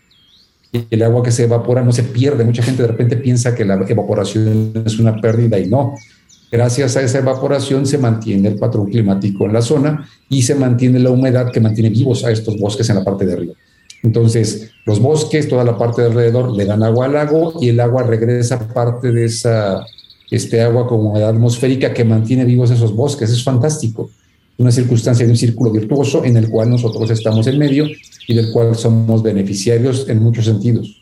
Y 0.72 0.84
el 0.90 1.02
agua 1.02 1.22
que 1.22 1.32
se 1.32 1.44
evapora 1.44 1.82
no 1.82 1.90
se 1.90 2.02
pierde. 2.02 2.44
Mucha 2.44 2.62
gente 2.62 2.82
de 2.82 2.88
repente 2.88 3.16
piensa 3.16 3.54
que 3.54 3.64
la 3.64 3.82
evaporación 3.88 4.74
es 4.84 4.98
una 4.98 5.18
pérdida 5.18 5.58
y 5.58 5.70
no. 5.70 5.94
Gracias 6.50 6.96
a 6.96 7.02
esa 7.02 7.18
evaporación 7.18 7.86
se 7.86 7.96
mantiene 7.96 8.48
el 8.48 8.56
patrón 8.56 8.86
climático 8.86 9.46
en 9.46 9.52
la 9.52 9.62
zona 9.62 10.08
y 10.28 10.42
se 10.42 10.54
mantiene 10.56 10.98
la 10.98 11.10
humedad 11.10 11.52
que 11.52 11.60
mantiene 11.60 11.90
vivos 11.90 12.24
a 12.24 12.32
estos 12.32 12.58
bosques 12.58 12.88
en 12.90 12.96
la 12.96 13.04
parte 13.04 13.24
de 13.24 13.32
arriba. 13.34 13.54
Entonces, 14.02 14.70
los 14.84 14.98
bosques, 14.98 15.48
toda 15.48 15.62
la 15.62 15.76
parte 15.76 16.02
de 16.02 16.08
alrededor, 16.08 16.56
le 16.56 16.64
dan 16.64 16.82
agua 16.82 17.06
al 17.06 17.12
lago 17.12 17.54
y 17.60 17.68
el 17.68 17.78
agua 17.78 18.02
regresa 18.02 18.68
parte 18.68 19.12
de 19.12 19.26
esa 19.26 19.84
este 20.30 20.60
agua 20.60 20.86
como 20.86 21.10
humedad 21.10 21.30
atmosférica 21.30 21.92
que 21.92 22.04
mantiene 22.04 22.44
vivos 22.44 22.70
esos 22.70 22.94
bosques. 22.94 23.30
Es 23.30 23.42
fantástico 23.42 24.10
una 24.58 24.70
circunstancia 24.70 25.24
de 25.24 25.32
un 25.32 25.38
círculo 25.38 25.70
virtuoso 25.70 26.24
en 26.24 26.36
el 26.36 26.48
cual 26.48 26.70
nosotros 26.70 27.10
estamos 27.10 27.46
en 27.46 27.58
medio 27.58 27.86
y 28.28 28.34
del 28.34 28.52
cual 28.52 28.76
somos 28.76 29.22
beneficiarios 29.22 30.08
en 30.08 30.22
muchos 30.22 30.44
sentidos. 30.44 30.99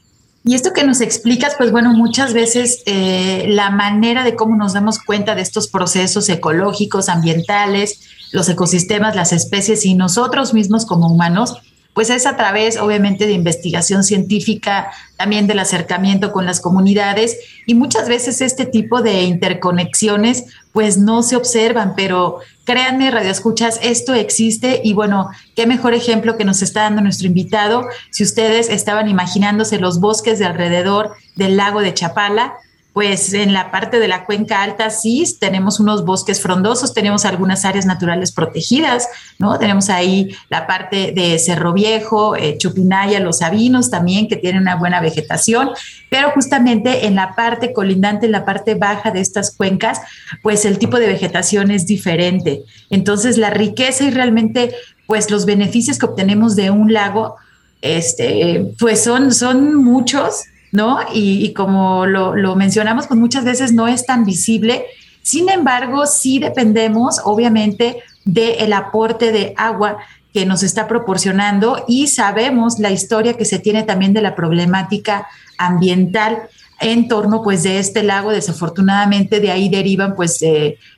Y 0.49 0.55
esto 0.55 0.73
que 0.73 0.83
nos 0.83 1.03
explicas, 1.03 1.57
pues 1.59 1.71
bueno, 1.71 1.93
muchas 1.93 2.33
veces 2.33 2.83
eh, 2.87 3.45
la 3.49 3.69
manera 3.69 4.25
de 4.25 4.35
cómo 4.35 4.57
nos 4.57 4.73
damos 4.73 4.99
cuenta 4.99 5.35
de 5.35 5.43
estos 5.43 5.69
procesos 5.69 6.27
ecológicos, 6.31 7.11
ambientales, 7.11 8.01
los 8.33 8.49
ecosistemas, 8.49 9.15
las 9.15 9.35
especies 9.35 9.85
y 9.85 9.95
nosotros 9.95 10.55
mismos 10.55 10.87
como 10.87 11.13
humanos, 11.13 11.59
pues 11.93 12.09
es 12.09 12.25
a 12.25 12.39
través, 12.39 12.79
obviamente, 12.79 13.27
de 13.27 13.35
investigación 13.35 14.05
científica, 14.05 14.91
también 15.19 15.47
del 15.47 15.59
acercamiento 15.59 16.33
con 16.33 16.47
las 16.47 16.63
comunidades 16.63 17.37
y 17.67 17.75
muchas 17.75 18.09
veces 18.09 18.41
este 18.41 18.65
tipo 18.65 19.03
de 19.03 19.25
interconexiones 19.25 20.47
pues 20.79 20.97
no 20.97 21.25
se 21.25 21.35
observan, 21.35 21.95
pero 21.97 22.39
créanme, 22.63 23.11
Radio 23.11 23.33
Escuchas, 23.33 23.81
esto 23.83 24.15
existe 24.15 24.81
y 24.85 24.93
bueno, 24.93 25.29
qué 25.57 25.67
mejor 25.67 25.93
ejemplo 25.93 26.37
que 26.37 26.45
nos 26.45 26.63
está 26.63 26.83
dando 26.83 27.03
nuestro 27.03 27.27
invitado. 27.27 27.89
Si 28.13 28.23
ustedes 28.23 28.69
estaban 28.69 29.09
imaginándose 29.09 29.81
los 29.81 29.99
bosques 29.99 30.39
de 30.39 30.45
alrededor 30.45 31.17
del 31.35 31.57
lago 31.57 31.81
de 31.81 31.95
Chapala, 31.95 32.59
pues 32.93 33.33
en 33.33 33.53
la 33.53 33.71
parte 33.71 34.01
de 34.01 34.09
la 34.09 34.25
cuenca 34.25 34.63
alta 34.63 34.91
sí 34.91 35.25
tenemos 35.39 35.79
unos 35.79 36.05
bosques 36.05 36.41
frondosos, 36.41 36.95
tenemos 36.95 37.25
algunas 37.25 37.65
áreas 37.65 37.87
naturales 37.87 38.33
protegidas, 38.33 39.09
¿no? 39.39 39.59
Tenemos 39.59 39.89
ahí 39.89 40.35
la 40.49 40.67
parte 40.67 41.13
de 41.13 41.39
Cerro 41.39 41.73
Viejo, 41.73 42.35
eh, 42.35 42.57
Chupinaya, 42.59 43.21
Los 43.21 43.39
Sabinos 43.39 43.91
también, 43.91 44.27
que 44.27 44.37
tienen 44.37 44.63
una 44.63 44.77
buena 44.77 45.01
vegetación, 45.01 45.71
pero 46.11 46.31
justamente 46.33 47.07
en 47.07 47.15
la 47.15 47.35
parte 47.37 47.73
colindante, 47.73 48.27
en 48.27 48.33
la 48.33 48.45
parte 48.45 48.75
baja 48.75 49.11
de 49.11 49.21
estas 49.21 49.55
cuencas, 49.55 50.01
pues 50.43 50.65
el 50.65 50.79
tipo 50.79 50.99
de 50.99 51.07
vegetación 51.07 51.71
es 51.71 51.87
diferente. 51.87 52.63
Entonces 52.91 53.39
la 53.39 53.51
riqueza 53.51 54.05
y 54.05 54.11
realmente 54.11 54.75
pues 55.07 55.31
los 55.31 55.47
beneficios 55.47 55.99
que 55.99 56.07
obtenemos 56.07 56.57
de 56.57 56.71
un 56.71 56.93
lago, 56.93 57.37
este, 57.81 58.73
pues 58.79 59.05
son, 59.05 59.33
son 59.33 59.75
muchos 59.77 60.45
¿no? 60.73 61.01
Y, 61.13 61.53
como 61.55 62.07
lo, 62.07 62.57
mencionamos, 62.57 63.07
pues 63.07 63.19
muchas 63.19 63.45
veces 63.45 63.73
no 63.73 63.89
es 63.89 64.07
tan 64.07 64.25
visible. 64.25 64.85
Sin 65.23 65.49
embargo, 65.49 66.07
sí 66.07 66.39
dependemos, 66.39 67.21
obviamente, 67.25 68.03
del 68.25 68.73
aporte 68.73 69.33
de 69.33 69.55
agua 69.57 69.99
que 70.33 70.45
nos 70.45 70.63
está 70.63 70.87
proporcionando 70.87 71.85
y 71.89 72.09
sabemos 72.09 72.79
la 72.79 72.91
historia 72.91 73.35
que 73.35 73.45
se 73.45 73.59
tiene 73.59 73.83
también 73.83 74.13
de 74.13 74.21
la 74.21 74.35
problemática 74.35 75.27
ambiental. 75.57 76.43
En 76.81 77.09
torno 77.09 77.43
pues 77.43 77.63
de 77.63 77.79
este 77.79 78.03
lago. 78.03 78.31
Desafortunadamente 78.31 79.41
de 79.41 79.51
ahí 79.51 79.69
derivan 79.69 80.15
pues 80.15 80.41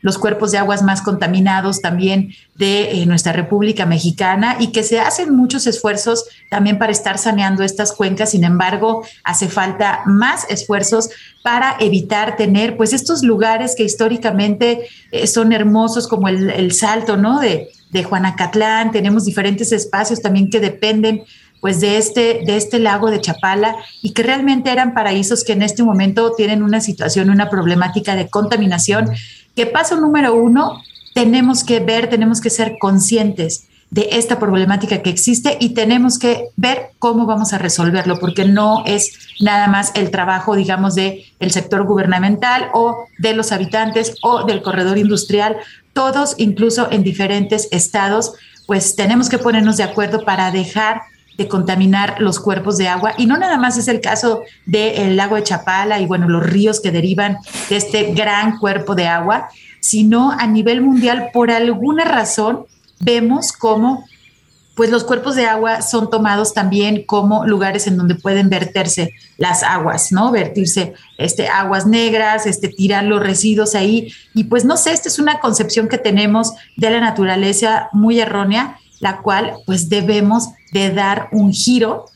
los 0.01 0.19
cuerpos 0.19 0.53
de 0.53 0.59
aguas 0.59 0.83
más 0.83 1.03
contaminados 1.03 1.81
también 1.81 2.35
de 2.55 3.05
nuestra 3.07 3.33
República 3.33 3.87
Mexicana 3.87 4.57
y 4.61 4.73
que 4.73 4.83
se 4.83 5.01
hacen 5.01 5.35
muchos 5.35 5.67
esfuerzos 5.67 6.27
también 6.51 6.79
para 6.79 6.93
estar 6.93 7.19
saneando 7.19 7.63
estas 7.63 7.93
cuencas. 7.93 8.31
Sin 8.31 8.45
embargo, 8.45 9.05
hace 9.25 9.49
falta 9.49 10.03
más 10.07 10.47
esfuerzos 10.51 11.11
para 11.43 11.77
evitar 11.81 12.37
tener 12.37 12.77
pues 12.77 12.93
estos 12.93 13.23
lugares 13.23 13.75
que 13.75 13.85
históricamente 13.85 14.87
son 15.27 15.53
hermosos 15.53 16.07
como 16.07 16.29
el, 16.29 16.51
el 16.51 16.73
salto, 16.73 17.17
¿no? 17.17 17.41
De, 17.41 17.71
de 17.91 18.05
Juanacatlán, 18.05 18.93
tenemos 18.93 19.25
diferentes 19.25 19.73
espacios 19.73 20.23
también 20.23 20.49
que 20.49 20.61
dependen 20.61 21.25
pues 21.61 21.81
de 21.81 21.99
este, 21.99 22.43
de 22.45 22.57
este 22.57 22.79
lago 22.79 23.11
de 23.11 23.21
Chapala 23.21 23.77
y 24.03 24.13
que 24.13 24.23
realmente 24.23 24.71
eran 24.71 24.95
paraísos 24.95 25.45
que 25.45 25.53
en 25.53 25.63
este 25.63 25.83
momento 25.83 26.33
tienen 26.37 26.63
una 26.63 26.81
situación, 26.81 27.31
una 27.31 27.51
problemática 27.51 28.17
de 28.17 28.29
contaminación, 28.29 29.11
que 29.55 29.67
paso 29.67 29.97
número 29.97 30.35
uno, 30.35 30.81
tenemos 31.15 31.65
que 31.65 31.81
ver, 31.81 32.09
tenemos 32.09 32.41
que 32.41 32.51
ser 32.51 32.77
conscientes 32.81 33.67
de 33.91 34.09
esta 34.13 34.39
problemática 34.39 35.03
que 35.03 35.11
existe 35.11 35.57
y 35.61 35.71
tenemos 35.71 36.19
que 36.19 36.49
ver 36.57 36.91
cómo 37.01 37.27
vamos 37.27 37.53
a 37.53 37.59
resolverlo, 37.59 38.21
porque 38.21 38.45
no 38.45 38.85
es 38.87 39.13
nada 39.41 39.67
más 39.67 39.91
el 39.97 40.11
trabajo, 40.11 40.55
digamos, 40.55 40.95
de 40.95 41.25
el 41.41 41.51
sector 41.51 41.85
gubernamental 41.85 42.69
o 42.73 43.07
de 43.19 43.35
los 43.35 43.51
habitantes 43.51 44.15
o 44.23 44.45
del 44.45 44.63
corredor 44.63 44.97
industrial, 44.97 45.57
todos, 45.93 46.37
incluso 46.39 46.89
en 46.93 47.03
diferentes 47.03 47.67
estados, 47.73 48.35
pues 48.69 48.95
tenemos 48.95 49.29
que 49.29 49.39
ponernos 49.39 49.77
de 49.77 49.83
acuerdo 49.83 50.25
para 50.25 50.53
dejar 50.53 51.03
contaminar 51.49 52.17
los 52.21 52.41
cuerpos 52.41 52.77
de 52.77 52.89
agua. 52.89 53.15
Y 53.19 53.27
no 53.27 53.37
nada 53.37 53.57
más 53.57 53.77
es 53.77 53.89
el 53.89 54.01
caso 54.01 54.43
del 54.67 55.17
lago 55.17 55.37
de 55.37 55.43
Chapala 55.43 56.01
y 56.01 56.07
bueno, 56.07 56.29
los 56.29 56.45
ríos 56.45 56.81
que 56.81 56.91
derivan 56.91 57.39
de 57.69 57.77
este 57.77 58.13
gran 58.15 58.59
cuerpo 58.59 58.95
de 58.95 59.07
agua, 59.07 59.49
sino 59.81 60.33
a 60.33 60.47
nivel 60.47 60.81
mundial, 60.81 61.31
por 61.33 61.51
alguna 61.51 62.05
razón, 62.05 62.67
vemos 63.01 63.53
cómo 63.53 64.05
pues 64.81 64.89
los 64.89 65.05
cuerpos 65.05 65.37
de 65.37 65.45
agua 65.45 65.83
son 65.83 66.09
tomados 66.09 66.55
también 66.55 67.05
como 67.05 67.45
lugares 67.45 67.87
en 67.87 67.99
donde 67.99 68.15
pueden 68.15 68.49
verterse 68.49 69.13
las 69.37 69.63
aguas, 69.63 70.11
¿no? 70.11 70.31
Vertirse 70.31 70.95
este, 71.19 71.49
aguas 71.49 71.87
negras, 71.87 72.47
este, 72.47 72.69
tirar 72.69 73.05
los 73.05 73.23
residuos 73.23 73.75
ahí. 73.75 74.11
Y 74.33 74.45
pues 74.45 74.65
no 74.65 74.79
sé, 74.79 74.93
esta 74.93 75.11
es 75.11 75.19
una 75.19 75.39
concepción 75.39 75.87
que 75.87 75.99
tenemos 75.99 76.55
de 76.79 76.89
la 76.89 77.01
naturaleza 77.01 77.91
muy 77.93 78.21
errónea, 78.21 78.79
la 79.01 79.19
cual 79.19 79.53
pues 79.67 79.91
debemos 79.91 80.49
de 80.73 80.91
dar 80.91 81.29
un 81.33 81.53
giro 81.53 82.07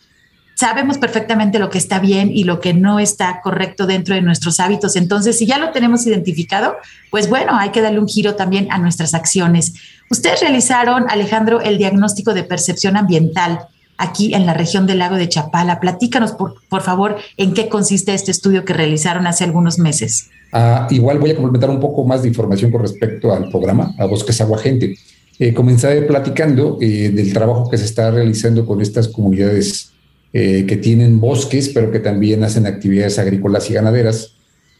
sabemos 0.55 0.99
perfectamente 0.99 1.59
lo 1.59 1.71
que 1.71 1.79
está 1.79 1.99
bien 1.99 2.31
y 2.33 2.45
lo 2.45 2.61
que 2.61 2.75
no 2.75 2.99
está 2.99 3.41
correcto 3.43 3.87
dentro 3.87 4.15
de 4.15 4.23
nuestros 4.23 4.61
hábitos. 4.61 4.97
Entonces, 4.97 5.39
si 5.39 5.47
ya 5.47 5.59
lo 5.59 5.71
tenemos 5.73 6.07
identificado, 6.07 6.77
pues 7.11 7.29
bueno, 7.29 7.57
hay 7.59 7.71
que 7.71 7.81
darle 7.81 7.99
un 7.99 8.09
giro 8.09 8.35
también 8.35 8.69
a 8.71 8.79
nuestras 8.79 9.15
acciones. 9.15 9.75
Ustedes 10.11 10.41
realizaron, 10.41 11.07
Alejandro, 11.09 11.61
el 11.61 11.79
diagnóstico 11.79 12.35
de 12.35 12.45
percepción 12.45 12.97
ambiental 12.97 13.67
aquí 13.97 14.35
en 14.35 14.47
la 14.47 14.55
región 14.55 14.87
del 14.87 14.99
lago 14.99 15.17
de 15.17 15.29
Chapala. 15.29 15.81
Platícanos, 15.81 16.33
por, 16.33 16.55
por 16.69 16.83
favor, 16.83 17.17
en 17.37 17.55
qué 17.55 17.69
consiste 17.69 18.15
este 18.15 18.31
estudio 18.31 18.65
que 18.65 18.73
realizaron 18.73 19.27
hace 19.27 19.45
algunos 19.45 19.79
meses. 19.79 20.31
Ah, 20.53 20.87
igual 20.91 21.19
voy 21.19 21.31
a 21.31 21.35
complementar 21.35 21.71
un 21.71 21.81
poco 21.81 22.05
más 22.05 22.23
de 22.23 22.29
información 22.29 22.71
con 22.71 22.83
respecto 22.83 23.33
al 23.33 23.49
programa, 23.49 23.93
a 23.99 24.07
Bosques 24.07 24.41
Agua 24.41 24.59
Gente. 24.59 24.97
Eh, 25.39 25.53
comenzaré 25.53 26.03
platicando 26.03 26.79
eh, 26.81 27.11
del 27.11 27.33
trabajo 27.33 27.69
que 27.69 27.77
se 27.77 27.87
está 27.87 28.11
realizando 28.11 28.65
con 28.65 28.81
estas 28.81 29.09
comunidades 29.09 29.91
eh, 30.33 30.65
que 30.67 30.77
tienen 30.77 31.21
bosques, 31.21 31.71
pero 31.71 31.91
que 31.91 31.99
también 31.99 32.45
hacen 32.45 32.67
actividades 32.67 33.19
agrícolas 33.19 33.69
y 33.69 33.75
ganaderas, 33.75 34.37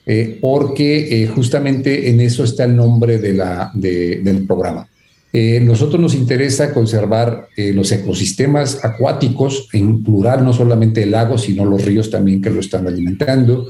eh, 0.07 0.39
porque 0.41 1.29
justamente 1.35 2.11
en 2.11 2.21
eso 2.21 2.45
está 2.45 2.65
el 2.65 2.77
nombre 2.77 3.19
del 3.19 4.47
programa. 4.47 4.89
nosotros 5.63 6.01
nos 6.01 6.15
interesa 6.15 6.73
conservar 6.73 7.49
los 7.57 7.91
ecosistemas 7.91 8.85
acuáticos, 8.85 9.69
en 9.73 10.05
plural, 10.05 10.45
no 10.45 10.53
solamente 10.53 11.07
lagos, 11.07 11.43
sino 11.43 11.65
los 11.65 11.85
ríos 11.85 12.11
también 12.11 12.41
que 12.41 12.51
lo 12.51 12.61
están 12.61 12.87
alimentando, 12.87 13.67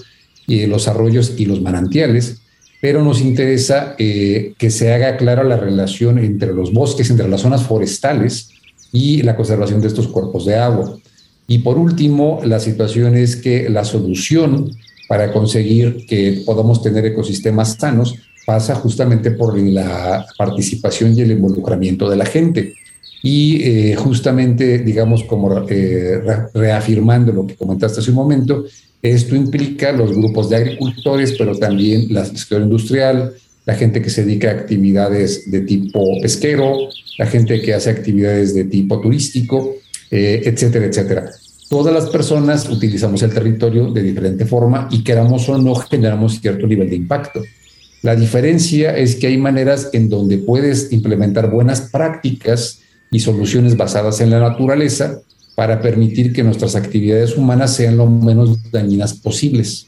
y 0.47 0.67
los 0.67 0.89
arroyos 0.89 1.35
y 1.39 1.47
los 1.47 1.63
manantiales, 1.63 2.44
pero 2.85 3.03
nos 3.03 3.23
interesa 3.23 3.95
que 3.97 4.69
se 4.69 4.93
haga 4.93 5.17
clara 5.17 5.43
la 5.43 5.57
relación 5.57 6.19
entre 6.19 6.53
los 6.53 6.71
bosques, 6.71 7.09
entre 7.09 7.27
las 7.27 7.41
zonas 7.41 7.63
forestales 7.63 8.51
y 8.93 9.23
la 9.23 9.37
conservación 9.37 9.81
de 9.81 9.89
estos 9.89 10.07
cuerpos 10.07 10.45
de 10.45 10.57
agua. 10.57 10.99
Y 11.47 11.61
por 11.61 11.79
último, 11.79 12.43
la 12.45 12.61
situación 12.61 13.17
es 13.17 13.37
que 13.37 13.71
la 13.71 13.87
solución 13.87 14.71
para 15.09 15.33
conseguir 15.33 16.05
que 16.07 16.43
podamos 16.45 16.83
tener 16.83 17.07
ecosistemas 17.07 17.77
sanos 17.81 18.17
pasa 18.45 18.75
justamente 18.75 19.31
por 19.31 19.59
la 19.59 20.27
participación 20.37 21.17
y 21.17 21.23
el 21.23 21.31
involucramiento 21.31 22.11
de 22.11 22.17
la 22.17 22.27
gente. 22.27 22.75
Y 23.23 23.63
eh, 23.63 23.97
justamente, 23.97 24.81
digamos, 24.81 25.25
como 25.25 25.67
eh, 25.71 26.21
reafirmando 26.53 27.33
lo 27.33 27.47
que 27.47 27.57
comentaste 27.57 28.01
hace 28.01 28.11
un 28.11 28.17
momento, 28.17 28.67
esto 29.05 29.37
implica 29.37 29.93
los 29.93 30.17
grupos 30.17 30.49
de 30.49 30.57
agricultores, 30.57 31.35
pero 31.37 31.55
también 31.59 32.07
la 32.09 32.25
sector 32.25 32.63
industrial, 32.63 33.35
la 33.67 33.75
gente 33.75 34.01
que 34.01 34.09
se 34.09 34.25
dedica 34.25 34.49
a 34.49 34.53
actividades 34.53 35.51
de 35.51 35.61
tipo 35.61 36.03
pesquero, 36.23 36.89
la 37.19 37.27
gente 37.27 37.61
que 37.61 37.75
hace 37.75 37.91
actividades 37.91 38.55
de 38.55 38.65
tipo 38.65 39.03
turístico, 39.03 39.75
eh, 40.11 40.41
etcétera, 40.47 40.87
etcétera. 40.87 41.31
Todas 41.69 41.93
las 41.93 42.09
personas 42.09 42.67
utilizamos 42.71 43.23
el 43.23 43.35
territorio 43.35 43.93
de 43.93 44.03
diferente 44.03 44.47
forma 44.47 44.89
y 44.91 45.05
queramos 45.05 45.47
o 45.51 45.59
no 45.59 45.75
generamos 45.75 46.41
cierto 46.41 46.67
nivel 46.67 46.89
de 46.89 46.97
impacto. 46.97 47.43
La 48.01 48.17
diferencia 48.17 48.97
es 48.97 49.17
que 49.17 49.27
hay 49.27 49.37
maneras 49.37 49.91
en 49.93 50.09
donde 50.09 50.39
puedes 50.39 50.93
implementar 50.93 51.51
buenas 51.51 51.83
prácticas 51.83 52.81
y 53.11 53.21
soluciones 53.21 53.77
basadas 53.77 54.23
en 54.23 54.31
la 54.31 54.41
naturaleza 54.41 55.21
para 55.55 55.81
permitir 55.81 56.33
que 56.33 56.43
nuestras 56.43 56.75
actividades 56.75 57.37
humanas 57.37 57.75
sean 57.75 57.97
lo 57.97 58.07
menos 58.07 58.71
dañinas 58.71 59.15
posibles. 59.15 59.87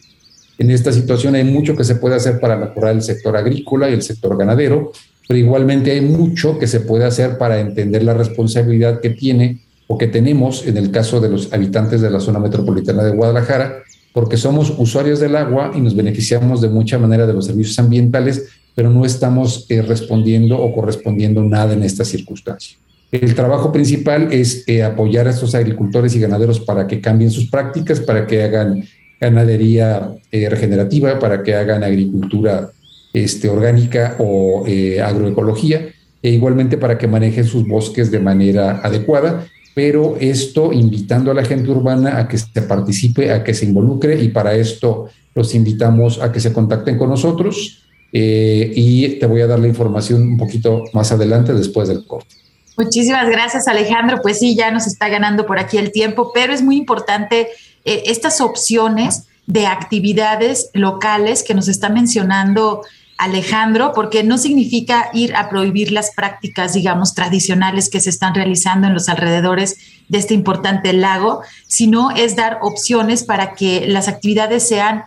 En 0.59 0.71
esta 0.71 0.93
situación 0.93 1.35
hay 1.35 1.45
mucho 1.45 1.77
que 1.77 1.85
se 1.85 1.97
puede 1.97 2.17
hacer 2.17 2.41
para 2.41 2.57
mejorar 2.57 2.95
el 2.95 3.03
sector 3.03 3.37
agrícola 3.37 3.91
y 3.91 3.95
el 3.95 4.03
sector 4.03 4.37
ganadero, 4.39 4.93
pero 5.29 5.39
igualmente 5.39 5.91
hay 5.91 6.01
mucho 6.01 6.59
que 6.59 6.67
se 6.67 6.81
puede 6.81 7.05
hacer 7.05 7.37
para 7.37 7.61
entender 7.61 8.03
la 8.05 8.15
responsabilidad 8.15 9.01
que 9.01 9.11
tiene 9.11 9.61
o 9.89 9.99
que 9.99 10.07
tenemos 10.07 10.67
en 10.67 10.77
el 10.77 10.91
caso 10.91 11.21
de 11.21 11.29
los 11.29 11.53
habitantes 11.53 12.01
de 12.01 12.11
la 12.11 12.21
zona 12.21 12.39
metropolitana 12.39 13.05
de 13.05 13.11
Guadalajara, 13.11 13.83
porque 14.13 14.37
somos 14.37 14.73
usuarios 14.79 15.21
del 15.21 15.37
agua 15.37 15.73
y 15.75 15.81
nos 15.81 15.95
beneficiamos 15.95 16.61
de 16.61 16.69
mucha 16.69 16.99
manera 16.99 17.27
de 17.27 17.35
los 17.35 17.47
servicios 17.47 17.79
ambientales, 17.79 18.47
pero 18.75 18.89
no 18.89 19.05
estamos 19.05 19.67
eh, 19.69 19.83
respondiendo 19.83 20.59
o 20.59 20.73
correspondiendo 20.75 21.43
nada 21.43 21.75
en 21.75 21.83
esta 21.83 22.05
circunstancia. 22.05 22.79
El 23.13 23.35
trabajo 23.35 23.73
principal 23.73 24.33
es 24.33 24.65
eh, 24.67 24.83
apoyar 24.83 25.27
a 25.27 25.31
estos 25.31 25.55
agricultores 25.55 26.15
y 26.15 26.21
ganaderos 26.21 26.61
para 26.61 26.87
que 26.87 27.01
cambien 27.01 27.31
sus 27.31 27.51
prácticas, 27.51 28.01
para 28.01 28.27
que 28.27 28.43
hagan 28.43 28.85
ganadería 29.21 30.15
eh, 30.31 30.49
regenerativa, 30.49 31.19
para 31.19 31.43
que 31.43 31.55
hagan 31.55 31.83
agricultura 31.83 32.71
este, 33.13 33.49
orgánica 33.49 34.17
o 34.19 34.65
agroecología, 35.03 35.89
e 36.23 36.31
igualmente 36.31 36.77
para 36.77 36.99
que 36.99 37.07
manejen 37.07 37.45
sus 37.45 37.67
bosques 37.67 38.11
de 38.11 38.19
manera 38.19 38.81
adecuada 38.83 39.47
pero 39.77 40.17
esto 40.19 40.73
invitando 40.73 41.31
a 41.31 41.35
la 41.35 41.45
gente 41.45 41.71
urbana 41.71 42.19
a 42.19 42.27
que 42.27 42.39
se 42.39 42.63
participe, 42.63 43.31
a 43.31 43.45
que 43.45 43.53
se 43.53 43.67
involucre 43.67 44.19
y 44.23 44.29
para 44.29 44.55
esto 44.55 45.11
los 45.35 45.55
invitamos 45.55 46.19
a 46.23 46.33
que 46.33 46.41
se 46.41 46.51
contacten 46.51 46.97
con 46.97 47.11
nosotros 47.11 47.83
eh, 48.11 48.73
y 48.75 49.19
te 49.19 49.27
voy 49.27 49.43
a 49.43 49.47
dar 49.47 49.59
la 49.59 49.69
información 49.69 50.23
un 50.23 50.39
poquito 50.39 50.85
más 50.95 51.13
adelante 51.13 51.53
después 51.53 51.89
del 51.89 52.07
corte. 52.07 52.37
Muchísimas 52.77 53.29
gracias 53.31 53.69
Alejandro, 53.69 54.21
pues 54.21 54.39
sí, 54.39 54.55
ya 54.55 54.71
nos 54.71 54.87
está 54.87 55.09
ganando 55.09 55.47
por 55.47 55.59
aquí 55.59 55.79
el 55.79 55.93
tiempo, 55.93 56.31
pero 56.35 56.53
es 56.53 56.63
muy 56.63 56.77
importante 56.77 57.49
eh, 57.85 58.03
estas 58.07 58.41
opciones 58.41 59.25
de 59.47 59.67
actividades 59.67 60.71
locales 60.75 61.43
que 61.43 61.55
nos 61.55 61.69
está 61.69 61.89
mencionando 61.89 62.83
Alejandro, 63.19 63.93
porque 63.95 64.25
no 64.25 64.37
significa 64.37 65.09
ir 65.15 65.35
a 65.37 65.49
prohibir 65.49 65.91
las 65.91 66.11
prácticas, 66.15 66.75
digamos, 66.75 67.15
tradicionales 67.15 67.89
que 67.89 68.01
se 68.01 68.11
están 68.11 68.35
realizando 68.35 68.89
en 68.89 68.95
los 68.95 69.09
alrededores 69.09 69.79
de 70.09 70.19
este 70.19 70.35
importante 70.35 70.93
lago, 70.93 71.41
sino 71.67 72.11
es 72.11 72.37
dar 72.37 72.59
opciones 72.61 73.25
para 73.25 73.55
que 73.55 73.87
las 73.89 74.09
actividades 74.09 74.69
sean, 74.69 75.05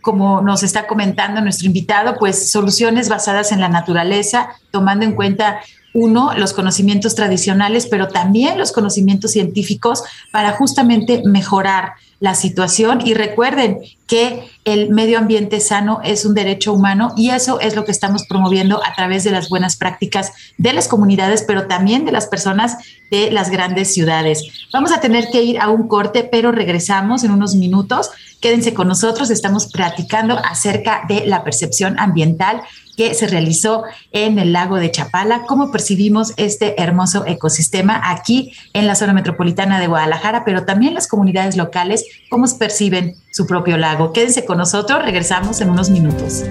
como 0.00 0.40
nos 0.40 0.62
está 0.62 0.86
comentando 0.86 1.42
nuestro 1.42 1.66
invitado, 1.66 2.16
pues 2.18 2.50
soluciones 2.50 3.10
basadas 3.10 3.52
en 3.52 3.60
la 3.60 3.68
naturaleza, 3.68 4.48
tomando 4.70 5.04
en 5.04 5.12
cuenta 5.12 5.60
uno, 5.92 6.32
los 6.36 6.52
conocimientos 6.52 7.14
tradicionales, 7.14 7.86
pero 7.86 8.08
también 8.08 8.58
los 8.58 8.72
conocimientos 8.72 9.32
científicos 9.32 10.02
para 10.30 10.52
justamente 10.52 11.22
mejorar 11.24 11.92
la 12.20 12.34
situación. 12.34 13.00
Y 13.04 13.14
recuerden 13.14 13.78
que 14.06 14.44
el 14.64 14.90
medio 14.90 15.18
ambiente 15.18 15.58
sano 15.58 16.00
es 16.04 16.24
un 16.24 16.34
derecho 16.34 16.72
humano 16.72 17.12
y 17.16 17.30
eso 17.30 17.60
es 17.60 17.74
lo 17.74 17.84
que 17.84 17.92
estamos 17.92 18.26
promoviendo 18.28 18.84
a 18.84 18.94
través 18.94 19.24
de 19.24 19.30
las 19.30 19.48
buenas 19.48 19.76
prácticas 19.76 20.32
de 20.58 20.72
las 20.72 20.86
comunidades, 20.86 21.44
pero 21.46 21.66
también 21.66 22.04
de 22.04 22.12
las 22.12 22.26
personas 22.26 22.76
de 23.10 23.30
las 23.30 23.50
grandes 23.50 23.92
ciudades. 23.92 24.44
Vamos 24.72 24.92
a 24.92 25.00
tener 25.00 25.30
que 25.30 25.42
ir 25.42 25.58
a 25.58 25.70
un 25.70 25.88
corte, 25.88 26.28
pero 26.30 26.52
regresamos 26.52 27.24
en 27.24 27.32
unos 27.32 27.54
minutos 27.56 28.10
Quédense 28.40 28.72
con 28.72 28.88
nosotros, 28.88 29.30
estamos 29.30 29.66
platicando 29.66 30.38
acerca 30.38 31.02
de 31.08 31.26
la 31.26 31.44
percepción 31.44 31.98
ambiental 31.98 32.62
que 32.96 33.14
se 33.14 33.26
realizó 33.26 33.84
en 34.12 34.38
el 34.38 34.52
lago 34.52 34.76
de 34.76 34.90
Chapala, 34.90 35.42
cómo 35.46 35.70
percibimos 35.70 36.32
este 36.36 36.80
hermoso 36.82 37.24
ecosistema 37.26 38.00
aquí 38.10 38.52
en 38.72 38.86
la 38.86 38.94
zona 38.94 39.12
metropolitana 39.12 39.78
de 39.78 39.86
Guadalajara, 39.86 40.44
pero 40.44 40.64
también 40.64 40.94
las 40.94 41.06
comunidades 41.06 41.56
locales, 41.56 42.04
cómo 42.30 42.46
perciben 42.58 43.16
su 43.30 43.46
propio 43.46 43.76
lago. 43.76 44.12
Quédense 44.12 44.44
con 44.44 44.58
nosotros, 44.58 45.02
regresamos 45.02 45.60
en 45.60 45.70
unos 45.70 45.90
minutos. 45.90 46.44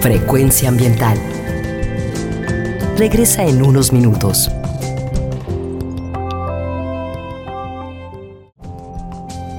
Frecuencia 0.00 0.68
ambiental. 0.68 1.18
Regresa 2.96 3.44
en 3.44 3.62
unos 3.62 3.92
minutos. 3.92 4.50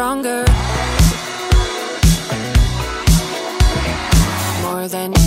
después 0.00 0.22
de 4.92 5.19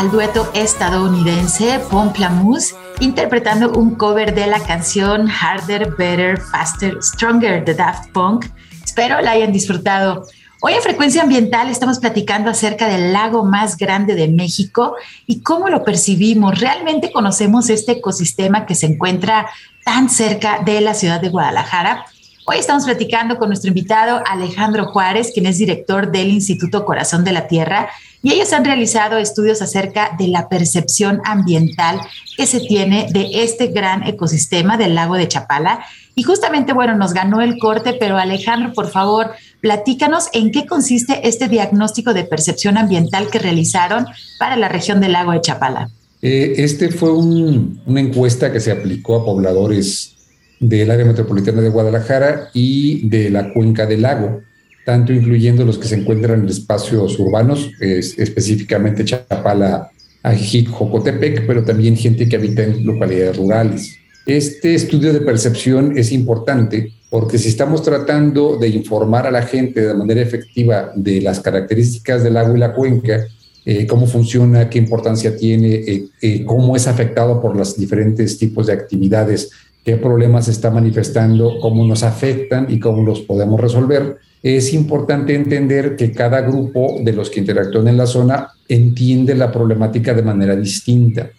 al 0.00 0.10
dueto 0.10 0.50
estadounidense 0.54 1.78
Pomplamoose 1.90 2.74
interpretando 3.00 3.70
un 3.72 3.96
cover 3.96 4.34
de 4.34 4.46
la 4.46 4.58
canción 4.58 5.28
Harder, 5.28 5.94
Better, 5.94 6.40
Faster, 6.40 6.96
Stronger 7.02 7.62
de 7.66 7.74
Daft 7.74 8.10
Punk. 8.12 8.46
Espero 8.82 9.20
la 9.20 9.32
hayan 9.32 9.52
disfrutado. 9.52 10.24
Hoy 10.62 10.72
en 10.72 10.80
Frecuencia 10.80 11.20
Ambiental 11.20 11.68
estamos 11.68 11.98
platicando 11.98 12.48
acerca 12.48 12.88
del 12.88 13.12
lago 13.12 13.44
más 13.44 13.76
grande 13.76 14.14
de 14.14 14.28
México 14.28 14.96
y 15.26 15.42
cómo 15.42 15.68
lo 15.68 15.84
percibimos. 15.84 16.58
¿Realmente 16.58 17.12
conocemos 17.12 17.68
este 17.68 17.92
ecosistema 17.92 18.64
que 18.64 18.76
se 18.76 18.86
encuentra 18.86 19.50
tan 19.84 20.08
cerca 20.08 20.60
de 20.64 20.80
la 20.80 20.94
ciudad 20.94 21.20
de 21.20 21.28
Guadalajara? 21.28 22.06
Hoy 22.46 22.56
estamos 22.56 22.84
platicando 22.84 23.36
con 23.36 23.50
nuestro 23.50 23.68
invitado 23.68 24.22
Alejandro 24.26 24.86
Juárez, 24.86 25.30
quien 25.34 25.44
es 25.44 25.58
director 25.58 26.10
del 26.10 26.30
Instituto 26.30 26.86
Corazón 26.86 27.22
de 27.22 27.32
la 27.32 27.48
Tierra 27.48 27.90
y 28.22 28.32
ellos 28.32 28.52
han 28.52 28.64
realizado 28.64 29.18
estudios 29.18 29.62
acerca 29.62 30.10
de 30.18 30.28
la 30.28 30.48
percepción 30.48 31.20
ambiental 31.24 32.00
que 32.36 32.46
se 32.46 32.60
tiene 32.60 33.08
de 33.12 33.42
este 33.42 33.68
gran 33.68 34.02
ecosistema 34.02 34.76
del 34.76 34.94
lago 34.94 35.14
de 35.14 35.28
Chapala. 35.28 35.80
Y 36.14 36.22
justamente, 36.22 36.74
bueno, 36.74 36.96
nos 36.96 37.14
ganó 37.14 37.40
el 37.40 37.58
corte, 37.58 37.94
pero 37.98 38.18
Alejandro, 38.18 38.72
por 38.74 38.90
favor, 38.90 39.30
platícanos 39.60 40.28
en 40.32 40.50
qué 40.50 40.66
consiste 40.66 41.26
este 41.26 41.48
diagnóstico 41.48 42.12
de 42.12 42.24
percepción 42.24 42.76
ambiental 42.76 43.28
que 43.30 43.38
realizaron 43.38 44.06
para 44.38 44.56
la 44.56 44.68
región 44.68 45.00
del 45.00 45.12
lago 45.12 45.32
de 45.32 45.40
Chapala. 45.40 45.90
Eh, 46.20 46.54
este 46.58 46.90
fue 46.90 47.12
una 47.12 48.00
encuesta 48.00 48.52
que 48.52 48.60
se 48.60 48.70
aplicó 48.70 49.16
a 49.16 49.24
pobladores 49.24 50.16
del 50.58 50.90
área 50.90 51.06
metropolitana 51.06 51.62
de 51.62 51.70
Guadalajara 51.70 52.50
y 52.52 53.08
de 53.08 53.30
la 53.30 53.54
cuenca 53.54 53.86
del 53.86 54.02
lago 54.02 54.42
tanto 54.90 55.12
incluyendo 55.12 55.64
los 55.64 55.78
que 55.78 55.86
se 55.86 55.94
encuentran 55.94 56.40
en 56.40 56.48
espacios 56.48 57.16
urbanos, 57.20 57.70
específicamente 57.80 59.04
Chapala, 59.04 59.88
Ajijic, 60.20 60.68
Jocotepec, 60.68 61.46
pero 61.46 61.62
también 61.62 61.96
gente 61.96 62.28
que 62.28 62.34
habita 62.34 62.64
en 62.64 62.84
localidades 62.84 63.36
rurales. 63.36 63.96
Este 64.26 64.74
estudio 64.74 65.12
de 65.12 65.20
percepción 65.20 65.96
es 65.96 66.10
importante 66.10 66.92
porque 67.08 67.38
si 67.38 67.50
estamos 67.50 67.84
tratando 67.84 68.56
de 68.56 68.66
informar 68.66 69.28
a 69.28 69.30
la 69.30 69.42
gente 69.42 69.80
de 69.80 69.94
manera 69.94 70.22
efectiva 70.22 70.90
de 70.96 71.20
las 71.20 71.38
características 71.38 72.24
del 72.24 72.36
agua 72.36 72.56
y 72.56 72.58
la 72.58 72.74
cuenca, 72.74 73.28
eh, 73.64 73.86
cómo 73.86 74.08
funciona, 74.08 74.68
qué 74.68 74.78
importancia 74.80 75.36
tiene, 75.36 75.72
eh, 75.74 76.08
eh, 76.20 76.44
cómo 76.44 76.74
es 76.74 76.88
afectado 76.88 77.40
por 77.40 77.54
los 77.54 77.76
diferentes 77.76 78.38
tipos 78.38 78.66
de 78.66 78.72
actividades, 78.72 79.52
qué 79.84 79.96
problemas 79.96 80.48
está 80.48 80.68
manifestando, 80.72 81.60
cómo 81.60 81.86
nos 81.86 82.02
afectan 82.02 82.66
y 82.68 82.80
cómo 82.80 83.04
los 83.04 83.20
podemos 83.20 83.60
resolver, 83.60 84.18
es 84.42 84.72
importante 84.72 85.34
entender 85.34 85.96
que 85.96 86.12
cada 86.12 86.40
grupo 86.40 86.98
de 87.02 87.12
los 87.12 87.28
que 87.28 87.40
interactúan 87.40 87.88
en 87.88 87.96
la 87.96 88.06
zona 88.06 88.48
entiende 88.68 89.34
la 89.34 89.52
problemática 89.52 90.14
de 90.14 90.22
manera 90.22 90.56
distinta 90.56 91.30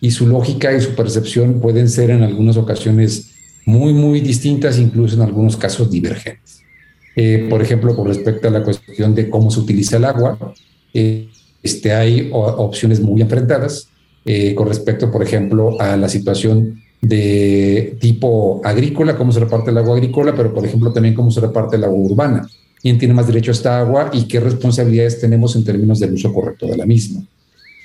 y 0.00 0.10
su 0.10 0.26
lógica 0.26 0.72
y 0.74 0.80
su 0.80 0.94
percepción 0.94 1.60
pueden 1.60 1.88
ser 1.88 2.10
en 2.10 2.22
algunas 2.22 2.58
ocasiones 2.58 3.30
muy, 3.64 3.94
muy 3.94 4.20
distintas, 4.20 4.78
incluso 4.78 5.16
en 5.16 5.22
algunos 5.22 5.56
casos 5.56 5.90
divergentes. 5.90 6.60
Eh, 7.16 7.46
por 7.48 7.62
ejemplo, 7.62 7.96
con 7.96 8.08
respecto 8.08 8.48
a 8.48 8.50
la 8.50 8.62
cuestión 8.62 9.14
de 9.14 9.30
cómo 9.30 9.50
se 9.50 9.60
utiliza 9.60 9.96
el 9.96 10.04
agua, 10.04 10.52
eh, 10.92 11.28
este, 11.62 11.94
hay 11.94 12.28
opciones 12.32 13.00
muy 13.00 13.22
enfrentadas 13.22 13.88
eh, 14.26 14.54
con 14.54 14.68
respecto, 14.68 15.10
por 15.10 15.22
ejemplo, 15.22 15.80
a 15.80 15.96
la 15.96 16.10
situación 16.10 16.82
de 17.04 17.96
tipo 18.00 18.60
agrícola, 18.64 19.16
cómo 19.16 19.30
se 19.30 19.40
reparte 19.40 19.70
el 19.70 19.78
agua 19.78 19.96
agrícola, 19.96 20.34
pero 20.34 20.54
por 20.54 20.64
ejemplo 20.64 20.92
también 20.92 21.14
cómo 21.14 21.30
se 21.30 21.40
reparte 21.40 21.76
el 21.76 21.84
agua 21.84 21.98
urbana, 21.98 22.48
quién 22.80 22.98
tiene 22.98 23.14
más 23.14 23.26
derecho 23.26 23.50
a 23.50 23.54
esta 23.54 23.78
agua 23.78 24.10
y 24.12 24.26
qué 24.26 24.40
responsabilidades 24.40 25.20
tenemos 25.20 25.54
en 25.56 25.64
términos 25.64 26.00
del 26.00 26.14
uso 26.14 26.32
correcto 26.32 26.66
de 26.66 26.76
la 26.76 26.86
misma. 26.86 27.22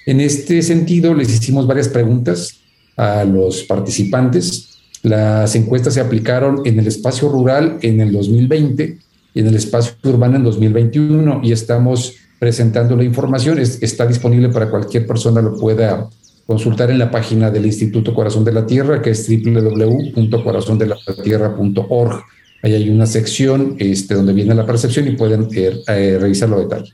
En 0.05 0.21
este 0.21 0.61
sentido, 0.61 1.13
les 1.13 1.29
hicimos 1.29 1.67
varias 1.67 1.89
preguntas 1.89 2.55
a 2.95 3.23
los 3.25 3.63
participantes. 3.63 4.69
Las 5.03 5.55
encuestas 5.55 5.93
se 5.93 6.01
aplicaron 6.01 6.61
en 6.65 6.79
el 6.79 6.87
espacio 6.87 7.29
rural 7.29 7.77
en 7.81 8.01
el 8.01 8.11
2020 8.11 8.97
y 9.33 9.39
en 9.39 9.47
el 9.47 9.55
espacio 9.55 9.93
urbano 10.03 10.37
en 10.37 10.43
2021 10.43 11.41
y 11.43 11.51
estamos 11.51 12.15
presentando 12.39 12.95
la 12.95 13.03
información. 13.03 13.59
está 13.59 14.05
disponible 14.05 14.49
para 14.49 14.69
cualquier 14.69 15.05
persona 15.05 15.41
lo 15.41 15.57
pueda 15.57 16.09
consultar 16.49 16.89
en 16.89 16.97
la 16.97 17.11
página 17.11 17.51
del 17.51 17.67
Instituto 17.67 18.11
Corazón 18.11 18.43
de 18.43 18.51
la 18.51 18.65
Tierra, 18.65 19.03
que 19.03 19.11
es 19.11 19.29
www.corazondelatierra.org. 19.29 22.23
Ahí 22.63 22.73
hay 22.73 22.89
una 22.89 23.05
sección 23.05 23.75
este, 23.77 24.15
donde 24.15 24.33
viene 24.33 24.55
la 24.55 24.65
percepción 24.65 25.07
y 25.07 25.11
pueden 25.11 25.47
eh, 25.53 25.79
eh, 25.87 26.17
revisarlo 26.19 26.59
detalle. 26.59 26.91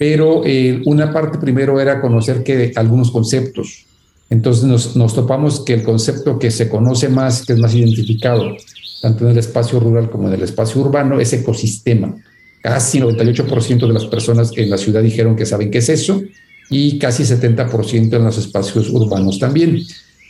Pero 0.00 0.42
eh, 0.44 0.82
una 0.84 1.12
parte 1.12 1.38
primero 1.38 1.80
era 1.80 2.00
conocer 2.00 2.42
que 2.42 2.72
algunos 2.74 3.12
conceptos. 3.12 3.86
Entonces 4.28 4.64
nos, 4.64 4.96
nos 4.96 5.14
topamos 5.14 5.60
que 5.60 5.74
el 5.74 5.84
concepto 5.84 6.40
que 6.40 6.50
se 6.50 6.68
conoce 6.68 7.08
más, 7.08 7.46
que 7.46 7.52
es 7.52 7.60
más 7.60 7.76
identificado, 7.76 8.56
tanto 9.00 9.26
en 9.26 9.30
el 9.30 9.38
espacio 9.38 9.78
rural 9.78 10.10
como 10.10 10.26
en 10.26 10.34
el 10.34 10.42
espacio 10.42 10.80
urbano, 10.80 11.20
es 11.20 11.32
ecosistema. 11.32 12.16
Casi 12.60 12.98
98% 12.98 13.86
de 13.86 13.92
las 13.92 14.06
personas 14.06 14.50
en 14.56 14.70
la 14.70 14.76
ciudad 14.76 15.04
dijeron 15.04 15.36
que 15.36 15.46
saben 15.46 15.70
qué 15.70 15.78
es 15.78 15.88
eso 15.88 16.20
y 16.72 16.98
casi 16.98 17.22
70% 17.22 18.16
en 18.16 18.24
los 18.24 18.38
espacios 18.38 18.90
urbanos 18.90 19.38
también. 19.38 19.82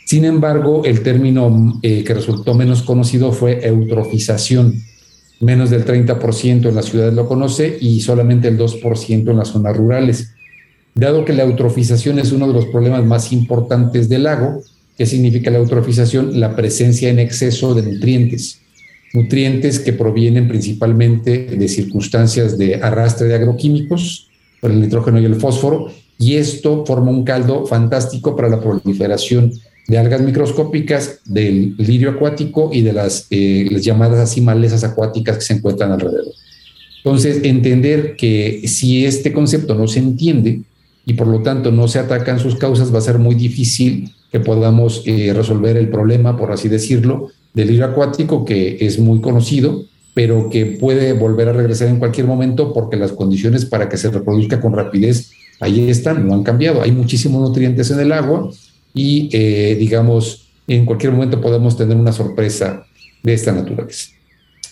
Sin 0.05 0.25
embargo, 0.25 0.83
el 0.83 1.01
término 1.01 1.79
eh, 1.81 2.03
que 2.03 2.13
resultó 2.13 2.53
menos 2.53 2.83
conocido 2.83 3.31
fue 3.31 3.65
eutrofización. 3.65 4.83
Menos 5.39 5.69
del 5.69 5.85
30% 5.85 6.67
en 6.67 6.75
las 6.75 6.85
ciudades 6.85 7.13
lo 7.13 7.27
conoce 7.27 7.77
y 7.79 8.01
solamente 8.01 8.49
el 8.49 8.57
2% 8.57 9.31
en 9.31 9.37
las 9.37 9.47
zonas 9.47 9.75
rurales. 9.75 10.33
Dado 10.93 11.25
que 11.25 11.33
la 11.33 11.43
eutrofización 11.43 12.19
es 12.19 12.31
uno 12.31 12.47
de 12.47 12.53
los 12.53 12.65
problemas 12.67 13.03
más 13.05 13.31
importantes 13.31 14.09
del 14.09 14.23
lago, 14.23 14.61
¿qué 14.97 15.05
significa 15.05 15.49
la 15.49 15.57
eutrofización? 15.57 16.39
La 16.39 16.55
presencia 16.55 17.09
en 17.09 17.19
exceso 17.19 17.73
de 17.73 17.81
nutrientes. 17.81 18.59
Nutrientes 19.13 19.79
que 19.79 19.93
provienen 19.93 20.47
principalmente 20.47 21.45
de 21.45 21.67
circunstancias 21.67 22.57
de 22.57 22.75
arrastre 22.75 23.27
de 23.27 23.35
agroquímicos, 23.35 24.29
por 24.59 24.71
el 24.71 24.81
nitrógeno 24.81 25.19
y 25.19 25.25
el 25.25 25.35
fósforo, 25.35 25.89
y 26.23 26.37
esto 26.37 26.85
forma 26.85 27.11
un 27.11 27.25
caldo 27.25 27.65
fantástico 27.65 28.33
para 28.33 28.47
la 28.47 28.61
proliferación 28.61 29.51
de 29.89 29.97
algas 29.97 30.21
microscópicas, 30.21 31.19
del 31.25 31.75
lirio 31.77 32.11
acuático 32.11 32.69
y 32.71 32.81
de 32.81 32.93
las, 32.93 33.27
eh, 33.29 33.67
las 33.69 33.83
llamadas 33.83 34.19
así 34.19 34.39
malezas 34.39 34.85
acuáticas 34.85 35.37
que 35.37 35.43
se 35.43 35.53
encuentran 35.55 35.91
alrededor. 35.91 36.33
Entonces, 37.03 37.41
entender 37.43 38.15
que 38.15 38.61
si 38.67 39.05
este 39.05 39.33
concepto 39.33 39.75
no 39.75 39.89
se 39.89 39.99
entiende 39.99 40.61
y 41.05 41.13
por 41.15 41.27
lo 41.27 41.41
tanto 41.41 41.71
no 41.71 41.89
se 41.89 41.99
atacan 41.99 42.39
sus 42.39 42.55
causas, 42.55 42.93
va 42.93 42.99
a 42.99 43.01
ser 43.01 43.19
muy 43.19 43.35
difícil 43.35 44.13
que 44.31 44.39
podamos 44.39 45.03
eh, 45.05 45.33
resolver 45.35 45.75
el 45.75 45.89
problema, 45.89 46.37
por 46.37 46.53
así 46.53 46.69
decirlo, 46.69 47.31
del 47.53 47.67
lirio 47.67 47.85
acuático, 47.85 48.45
que 48.45 48.77
es 48.79 48.97
muy 48.97 49.19
conocido, 49.19 49.83
pero 50.13 50.49
que 50.49 50.65
puede 50.65 51.11
volver 51.11 51.49
a 51.49 51.53
regresar 51.53 51.89
en 51.89 51.99
cualquier 51.99 52.27
momento 52.27 52.71
porque 52.71 52.95
las 52.95 53.11
condiciones 53.11 53.65
para 53.65 53.89
que 53.89 53.97
se 53.97 54.09
reproduzca 54.09 54.61
con 54.61 54.71
rapidez 54.71 55.31
ahí 55.63 55.89
están, 55.89 56.27
no 56.27 56.33
han 56.33 56.43
cambiado. 56.43 56.81
Hay 56.81 56.91
muchísimos 56.91 57.41
nutrientes 57.41 57.89
en 57.91 57.99
el 57.99 58.11
agua 58.11 58.49
y, 58.93 59.29
eh, 59.33 59.75
digamos, 59.79 60.49
en 60.67 60.85
cualquier 60.85 61.11
momento 61.11 61.41
podemos 61.41 61.77
tener 61.77 61.97
una 61.97 62.11
sorpresa 62.11 62.85
de 63.23 63.33
esta 63.33 63.51
naturaleza. 63.51 64.09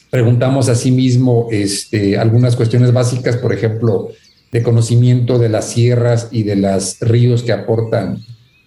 Preguntamos 0.10 0.70
asimismo 0.70 1.48
este, 1.52 2.18
algunas 2.18 2.56
cuestiones 2.56 2.92
básicas, 2.92 3.38
por 3.38 3.54
ejemplo, 3.54 4.10
de 4.52 4.62
conocimiento 4.62 5.40
de 5.40 5.50
las 5.50 5.70
sierras 5.70 6.28
y 6.32 6.44
de 6.44 6.58
los 6.58 7.00
ríos 7.00 7.44
que 7.44 7.54
aportan 7.54 8.18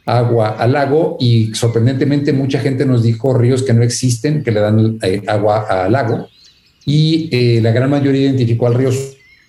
agua 0.06 0.48
al 0.58 0.72
lago 0.72 1.16
y 1.20 1.54
sorprendentemente 1.54 2.32
mucha 2.32 2.60
gente 2.60 2.84
nos 2.84 3.02
dijo 3.02 3.36
ríos 3.36 3.62
que 3.62 3.72
no 3.74 3.82
existen, 3.82 4.42
que 4.42 4.52
le 4.52 4.60
dan 4.60 4.98
eh, 5.02 5.22
agua 5.26 5.66
al 5.84 5.92
lago 5.92 6.28
y 6.84 7.28
eh, 7.32 7.60
la 7.62 7.72
gran 7.72 7.90
mayoría 7.90 8.22
identificó 8.22 8.66
al 8.66 8.74
río 8.74 8.90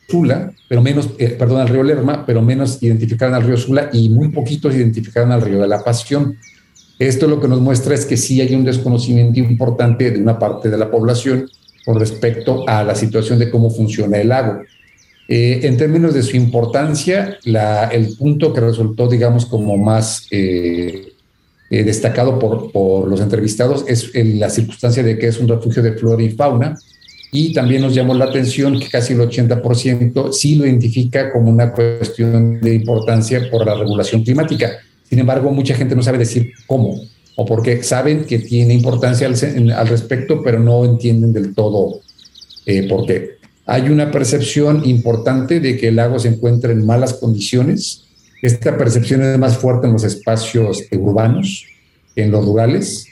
Sula, 0.07 0.53
pero 0.69 0.81
menos, 0.81 1.09
eh, 1.17 1.29
perdón, 1.29 1.61
al 1.61 1.67
río 1.67 1.83
Lerma, 1.83 2.25
pero 2.25 2.41
menos 2.41 2.81
identificaron 2.81 3.33
al 3.33 3.43
río 3.43 3.57
Sula 3.57 3.89
y 3.91 4.09
muy 4.09 4.29
poquitos 4.29 4.75
identificaron 4.75 5.31
al 5.31 5.41
río 5.41 5.61
de 5.61 5.67
la 5.67 5.83
Pasión. 5.83 6.37
Esto 6.99 7.27
lo 7.27 7.41
que 7.41 7.47
nos 7.47 7.59
muestra 7.59 7.95
es 7.95 8.05
que 8.05 8.15
sí 8.15 8.39
hay 8.39 8.53
un 8.55 8.63
desconocimiento 8.63 9.39
importante 9.39 10.11
de 10.11 10.21
una 10.21 10.39
parte 10.39 10.69
de 10.69 10.77
la 10.77 10.89
población 10.89 11.49
con 11.83 11.99
respecto 11.99 12.67
a 12.67 12.83
la 12.83 12.95
situación 12.95 13.39
de 13.39 13.49
cómo 13.49 13.69
funciona 13.69 14.17
el 14.17 14.29
lago. 14.29 14.61
Eh, 15.27 15.61
en 15.63 15.75
términos 15.77 16.13
de 16.13 16.21
su 16.21 16.37
importancia, 16.37 17.39
el 17.43 18.15
punto 18.15 18.53
que 18.53 18.61
resultó, 18.61 19.07
digamos, 19.07 19.45
como 19.47 19.75
más 19.75 20.27
eh, 20.31 21.13
destacado 21.69 22.37
por, 22.39 23.07
los 23.07 23.19
entrevistados 23.19 23.85
es 23.87 24.11
la 24.13 24.49
circunstancia 24.49 25.03
de 25.03 25.17
que 25.17 25.27
es 25.27 25.39
un 25.39 25.47
refugio 25.47 25.81
de 25.81 25.93
flora 25.93 26.21
y 26.21 26.29
fauna, 26.29 26.75
y 27.35 27.51
también 27.51 27.81
nos 27.81 27.93
llamó 27.93 28.13
la 28.13 28.25
atención 28.25 28.79
que 28.79 28.87
casi 28.87 29.11
el 29.11 29.19
80% 29.19 30.31
sí 30.31 30.55
lo 30.55 30.65
identifica 30.65 31.33
como 31.33 31.51
una 31.51 31.73
cuestión 31.73 32.61
de 32.61 32.75
importancia 32.75 33.49
por 33.51 33.65
la 33.65 33.75
regulación 33.75 34.23
climática. 34.23 34.77
Sin 35.03 35.19
embargo, 35.19 35.51
mucha 35.51 35.75
gente 35.75 35.97
no 35.97 36.01
sabe 36.01 36.17
decir 36.17 36.53
cómo 36.65 36.97
o 37.35 37.45
porque 37.45 37.83
saben 37.83 38.23
que 38.23 38.39
tiene 38.39 38.73
importancia 38.73 39.27
al, 39.27 39.87
respecto, 39.89 40.41
pero 40.41 40.61
no 40.61 40.85
entienden 40.85 41.33
del 41.33 41.53
todo 41.53 41.99
eh, 42.65 42.87
por 42.87 43.05
qué. 43.05 43.31
Hay 43.65 43.89
una 43.89 44.11
percepción 44.11 44.83
importante 44.85 45.59
de 45.59 45.75
que 45.75 45.89
el 45.89 45.97
lago 45.97 46.17
se 46.19 46.29
encuentra 46.29 46.71
en 46.71 46.85
malas 46.85 47.15
condiciones. 47.15 48.05
Esta 48.41 48.77
percepción 48.77 49.21
es 49.23 49.37
más 49.37 49.57
fuerte 49.57 49.87
en 49.87 49.93
los 49.93 50.05
espacios 50.05 50.83
urbanos, 50.93 51.65
en 52.15 52.31
los 52.31 52.45
rurales, 52.45 53.07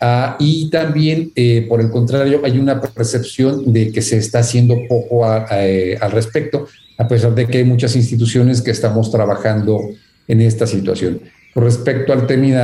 Ah, 0.00 0.36
y 0.38 0.68
también, 0.68 1.32
eh, 1.34 1.64
por 1.68 1.80
el 1.80 1.90
contrario, 1.90 2.40
hay 2.44 2.58
una 2.58 2.80
percepción 2.80 3.72
de 3.72 3.90
que 3.90 4.02
se 4.02 4.18
está 4.18 4.40
haciendo 4.40 4.76
poco 4.88 5.26
eh, 5.50 5.96
al 6.00 6.10
respecto, 6.12 6.66
a 6.98 7.08
pesar 7.08 7.34
de 7.34 7.46
que 7.46 7.58
hay 7.58 7.64
muchas 7.64 7.96
instituciones 7.96 8.60
que 8.60 8.70
estamos 8.70 9.10
trabajando 9.10 9.80
en 10.28 10.40
esta 10.40 10.66
situación. 10.66 11.20
Con 11.54 11.64
respecto 11.64 12.12
al 12.12 12.26
término, 12.26 12.60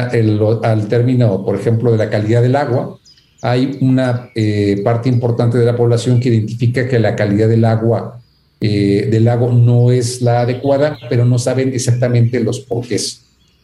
al 0.62 0.88
término, 0.88 1.44
por 1.44 1.56
ejemplo, 1.56 1.92
de 1.92 1.98
la 1.98 2.10
calidad 2.10 2.42
del 2.42 2.56
agua, 2.56 2.98
hay 3.40 3.78
una 3.80 4.30
eh, 4.34 4.80
parte 4.84 5.08
importante 5.08 5.56
de 5.58 5.64
la 5.64 5.76
población 5.76 6.20
que 6.20 6.28
identifica 6.28 6.86
que 6.86 6.98
la 6.98 7.16
calidad 7.16 7.48
del 7.48 7.64
agua 7.64 8.18
del 8.60 9.24
lago 9.24 9.50
no 9.50 9.90
es 9.90 10.22
la 10.22 10.42
adecuada, 10.42 10.96
pero 11.10 11.24
no 11.24 11.36
saben 11.36 11.72
exactamente 11.74 12.38
los 12.38 12.60
porqués. 12.60 13.21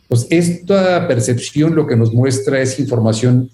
Pues 0.08 0.26
esta 0.30 1.06
percepción 1.06 1.74
lo 1.74 1.86
que 1.86 1.96
nos 1.96 2.12
muestra 2.12 2.60
es 2.60 2.80
información 2.80 3.50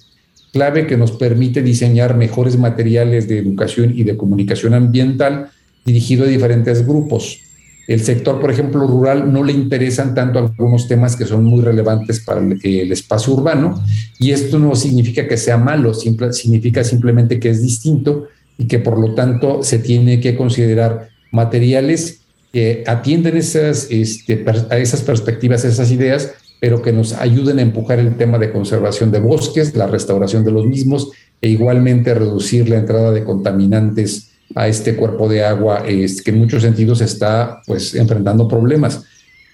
clave 0.53 0.87
que 0.87 0.97
nos 0.97 1.11
permite 1.11 1.63
diseñar 1.63 2.17
mejores 2.17 2.57
materiales 2.57 3.29
de 3.29 3.39
educación 3.39 3.93
y 3.95 4.05
de 4.05 4.17
comunicación 4.17 4.73
ambiental 4.73 5.51
dirigido 5.85 6.25
a 6.25 6.29
diferentes 6.29 6.87
grupos. 6.87 7.41
El 7.89 8.01
sector, 8.01 8.41
por 8.41 8.51
ejemplo, 8.51 8.87
rural 8.87 9.31
no 9.33 9.43
le 9.43 9.53
interesan 9.53 10.15
tanto 10.15 10.39
algunos 10.39 10.89
temas 10.89 11.17
que 11.17 11.27
son 11.27 11.45
muy 11.45 11.61
relevantes 11.61 12.21
para 12.21 12.41
el, 12.41 12.93
espacio 12.93 13.35
urbano 13.35 13.83
y 14.19 14.31
esto 14.31 14.59
no 14.59 14.75
significa 14.75 15.29
que 15.29 15.37
sea 15.37 15.59
malo, 15.59 15.93
significa 15.93 16.85
simplemente 16.85 17.39
que 17.39 17.51
es 17.51 17.61
distinto 17.61 18.29
y 18.57 18.67
que 18.67 18.79
por 18.79 18.99
lo 18.99 19.15
tanto 19.15 19.63
se 19.63 19.81
tiene 19.81 20.21
que 20.21 20.37
considerar 20.37 21.09
materiales 21.33 22.21
que 22.53 22.85
atienden 22.87 23.37
esas, 23.37 23.89
este, 23.91 24.45
a 24.71 24.79
esas 24.79 25.03
perspectivas, 25.03 25.65
esas 25.65 25.91
ideas, 25.91 26.33
pero 26.65 26.81
que 26.81 26.95
nos 26.95 27.13
ayuden 27.13 27.59
a 27.59 27.63
empujar 27.63 27.99
el 27.99 28.17
tema 28.17 28.39
de 28.39 28.51
conservación 28.51 29.11
de 29.11 29.21
bosques, 29.21 29.77
la 29.77 29.87
restauración 29.87 30.47
de 30.47 30.51
los 30.51 30.65
mismos 30.65 31.11
e 31.43 31.51
igualmente 31.51 32.15
reducir 32.15 32.71
la 32.71 32.79
entrada 32.79 33.11
de 33.11 33.23
contaminantes 33.23 34.31
a 34.55 34.67
este 34.67 34.97
cuerpo 34.97 35.29
de 35.29 35.45
agua 35.45 35.83
que 35.83 36.31
en 36.31 36.39
muchos 36.39 36.63
sentidos 36.63 37.03
está 37.03 37.61
pues 37.67 37.95
enfrentando 37.95 38.49
problemas. 38.49 39.05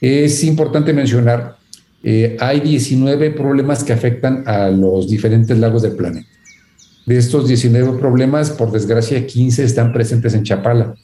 Es 0.01 0.45
importante 0.45 0.93
mencionar, 0.93 1.57
eh, 2.05 2.37
hay 2.39 2.61
19 2.61 3.33
problemas 3.33 3.83
que 3.83 3.93
afectan 3.93 4.45
a 4.47 4.71
los 4.71 5.09
diferentes 5.09 5.59
lagos 5.59 5.83
del 5.83 5.97
planeta. 5.97 6.29
De 7.07 7.19
estos 7.19 7.49
19 7.49 7.99
problemas, 7.99 8.51
por 8.51 8.71
desgracia, 8.71 9.27
15 9.27 9.65
están 9.65 9.93
presentes 9.93 10.33
en 10.35 10.45
Chapala. 10.45 10.95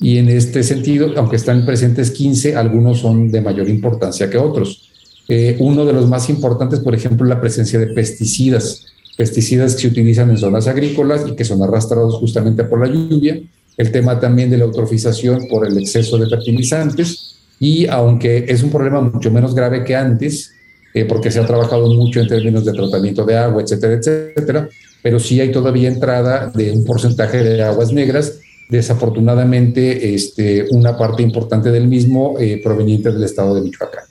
Y 0.00 0.18
en 0.18 0.30
este 0.30 0.64
sentido, 0.64 1.12
aunque 1.16 1.36
están 1.36 1.64
presentes 1.64 2.10
15, 2.10 2.56
algunos 2.56 2.98
son 2.98 3.30
de 3.30 3.40
mayor 3.40 3.68
importancia 3.68 4.28
que 4.28 4.36
otros. 4.36 4.87
Eh, 5.28 5.56
uno 5.58 5.84
de 5.84 5.92
los 5.92 6.08
más 6.08 6.30
importantes, 6.30 6.80
por 6.80 6.94
ejemplo, 6.94 7.26
la 7.26 7.40
presencia 7.40 7.78
de 7.78 7.88
pesticidas, 7.88 8.86
pesticidas 9.16 9.74
que 9.74 9.82
se 9.82 9.88
utilizan 9.88 10.30
en 10.30 10.38
zonas 10.38 10.66
agrícolas 10.66 11.26
y 11.28 11.36
que 11.36 11.44
son 11.44 11.62
arrastrados 11.62 12.14
justamente 12.16 12.64
por 12.64 12.80
la 12.80 12.92
lluvia. 12.92 13.40
El 13.76 13.92
tema 13.92 14.18
también 14.18 14.50
de 14.50 14.56
la 14.56 14.64
eutrofización 14.64 15.46
por 15.48 15.66
el 15.66 15.76
exceso 15.78 16.16
de 16.18 16.28
fertilizantes. 16.28 17.36
Y 17.60 17.86
aunque 17.86 18.46
es 18.48 18.62
un 18.62 18.70
problema 18.70 19.00
mucho 19.00 19.30
menos 19.30 19.54
grave 19.54 19.84
que 19.84 19.94
antes, 19.94 20.52
eh, 20.94 21.04
porque 21.04 21.30
se 21.30 21.40
ha 21.40 21.46
trabajado 21.46 21.92
mucho 21.92 22.20
en 22.20 22.28
términos 22.28 22.64
de 22.64 22.72
tratamiento 22.72 23.24
de 23.24 23.36
agua, 23.36 23.62
etcétera, 23.62 23.94
etcétera, 23.94 24.68
pero 25.02 25.20
sí 25.20 25.40
hay 25.40 25.52
todavía 25.52 25.88
entrada 25.88 26.50
de 26.54 26.72
un 26.72 26.84
porcentaje 26.84 27.42
de 27.42 27.62
aguas 27.62 27.92
negras, 27.92 28.40
desafortunadamente 28.70 30.14
este, 30.14 30.66
una 30.70 30.96
parte 30.96 31.22
importante 31.22 31.70
del 31.70 31.86
mismo 31.88 32.36
eh, 32.38 32.60
proveniente 32.62 33.12
del 33.12 33.22
estado 33.22 33.54
de 33.54 33.62
Michoacán. 33.62 34.07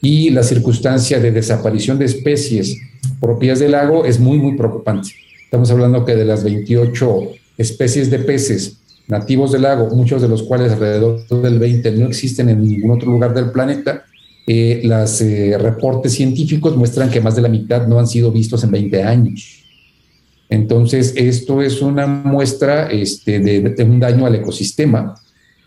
Y 0.00 0.30
la 0.30 0.42
circunstancia 0.42 1.18
de 1.18 1.32
desaparición 1.32 1.98
de 1.98 2.04
especies 2.04 2.76
propias 3.20 3.58
del 3.58 3.72
lago 3.72 4.04
es 4.04 4.20
muy, 4.20 4.38
muy 4.38 4.56
preocupante. 4.56 5.10
Estamos 5.44 5.70
hablando 5.70 6.04
que 6.04 6.14
de 6.14 6.24
las 6.24 6.44
28 6.44 7.22
especies 7.56 8.10
de 8.10 8.20
peces 8.20 8.76
nativos 9.08 9.52
del 9.52 9.62
lago, 9.62 9.88
muchos 9.94 10.22
de 10.22 10.28
los 10.28 10.42
cuales 10.42 10.72
alrededor 10.72 11.26
del 11.28 11.58
20 11.58 11.90
no 11.92 12.06
existen 12.06 12.48
en 12.50 12.62
ningún 12.62 12.90
otro 12.92 13.10
lugar 13.10 13.34
del 13.34 13.50
planeta, 13.50 14.04
eh, 14.46 14.80
los 14.84 15.20
eh, 15.20 15.56
reportes 15.58 16.14
científicos 16.14 16.76
muestran 16.76 17.10
que 17.10 17.20
más 17.20 17.36
de 17.36 17.42
la 17.42 17.48
mitad 17.48 17.86
no 17.86 17.98
han 17.98 18.06
sido 18.06 18.30
vistos 18.30 18.64
en 18.64 18.70
20 18.70 19.02
años. 19.02 19.64
Entonces, 20.48 21.12
esto 21.16 21.60
es 21.60 21.82
una 21.82 22.06
muestra 22.06 22.90
este, 22.90 23.40
de, 23.40 23.84
un 23.84 24.00
daño 24.00 24.24
al 24.24 24.36
ecosistema 24.36 25.14